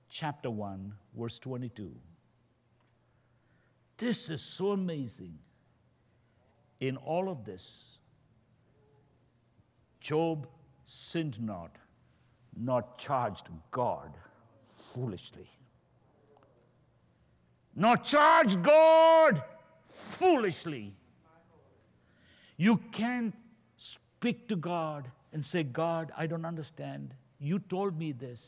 chapter 0.08 0.50
1, 0.50 0.92
verse 1.16 1.38
22. 1.38 1.92
This 4.02 4.30
is 4.30 4.42
so 4.42 4.72
amazing. 4.72 5.38
In 6.80 6.96
all 6.96 7.28
of 7.28 7.44
this, 7.44 7.98
Job 10.00 10.48
sinned 10.84 11.40
not, 11.40 11.76
not 12.56 12.98
charged 12.98 13.46
God 13.70 14.10
foolishly. 14.68 15.48
Not 17.76 18.02
charged 18.02 18.60
God 18.64 19.40
foolishly. 19.86 20.96
You 22.56 22.78
can't 22.90 23.32
speak 23.76 24.48
to 24.48 24.56
God 24.56 25.08
and 25.32 25.44
say, 25.44 25.62
God, 25.62 26.10
I 26.16 26.26
don't 26.26 26.44
understand. 26.44 27.14
You 27.38 27.60
told 27.60 27.96
me 27.96 28.10
this. 28.10 28.40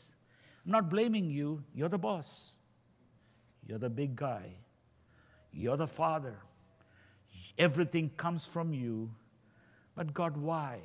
I'm 0.65 0.73
not 0.73 0.89
blaming 0.89 1.29
you. 1.29 1.63
You're 1.73 1.87
the 1.87 1.97
boss. 1.97 2.55
You're 3.65 3.79
the 3.79 3.89
big 3.89 4.17
guy. 4.17 4.57
You're 5.55 5.77
the 5.77 5.87
father. 5.87 6.35
Everything 7.57 8.11
comes 8.17 8.45
from 8.45 8.73
you. 8.73 9.09
But 9.95 10.13
God, 10.13 10.35
why? 10.35 10.79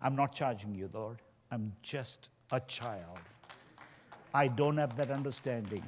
I'm 0.00 0.14
not 0.14 0.32
charging 0.34 0.74
you, 0.74 0.88
Lord. 0.92 1.20
I'm 1.50 1.72
just 1.82 2.28
a 2.52 2.60
child. 2.60 3.20
I 4.32 4.46
don't 4.46 4.76
have 4.76 4.96
that 4.96 5.10
understanding. 5.10 5.82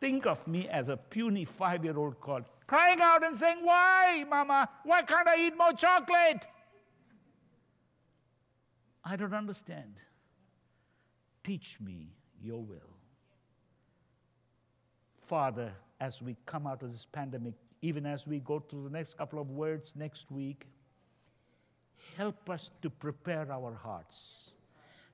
Think 0.00 0.26
of 0.26 0.46
me 0.46 0.68
as 0.68 0.88
a 0.88 0.96
puny 0.96 1.44
five 1.44 1.84
year 1.84 1.98
old 1.98 2.20
crying 2.20 3.00
out 3.00 3.24
and 3.24 3.36
saying, 3.36 3.58
Why, 3.62 4.24
Mama? 4.28 4.68
Why 4.84 5.02
can't 5.02 5.26
I 5.26 5.46
eat 5.46 5.56
more 5.56 5.72
chocolate? 5.72 6.46
I 9.04 9.16
don't 9.16 9.34
understand. 9.34 9.94
Teach 11.42 11.80
me 11.80 12.12
your 12.40 12.62
will. 12.62 12.94
Father, 15.26 15.72
as 16.00 16.22
we 16.22 16.36
come 16.46 16.66
out 16.66 16.82
of 16.82 16.92
this 16.92 17.06
pandemic, 17.10 17.54
even 17.82 18.06
as 18.06 18.26
we 18.26 18.40
go 18.40 18.60
through 18.60 18.84
the 18.84 18.90
next 18.90 19.16
couple 19.16 19.40
of 19.40 19.50
words 19.50 19.94
next 19.96 20.30
week, 20.30 20.66
help 22.16 22.48
us 22.50 22.70
to 22.82 22.90
prepare 22.90 23.50
our 23.50 23.74
hearts 23.74 24.50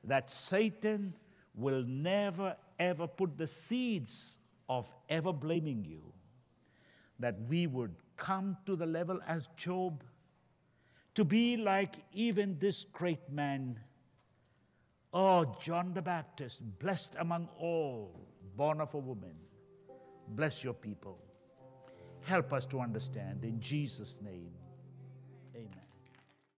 that 0.04 0.30
Satan 0.30 1.14
will 1.54 1.82
never 1.84 2.56
ever 2.78 3.06
put 3.06 3.38
the 3.38 3.46
seeds 3.46 4.36
of 4.68 4.92
ever 5.08 5.32
blaming 5.32 5.84
you 5.84 6.02
that 7.18 7.36
we 7.48 7.66
would 7.66 7.94
come 8.16 8.56
to 8.66 8.76
the 8.76 8.86
level 8.86 9.20
as 9.26 9.48
Job, 9.56 10.02
to 11.14 11.24
be 11.24 11.56
like 11.56 11.96
even 12.12 12.58
this 12.58 12.84
great 12.92 13.30
man. 13.30 13.78
Oh, 15.12 15.56
John 15.62 15.92
the 15.94 16.02
Baptist, 16.02 16.60
blessed 16.80 17.14
among 17.18 17.48
all, 17.58 18.28
born 18.56 18.80
of 18.80 18.94
a 18.94 18.98
woman. 18.98 19.34
Bless 20.28 20.64
your 20.64 20.74
people. 20.74 21.18
Help 22.22 22.52
us 22.52 22.66
to 22.66 22.80
understand. 22.80 23.44
In 23.44 23.60
Jesus' 23.60 24.16
name. 24.22 24.50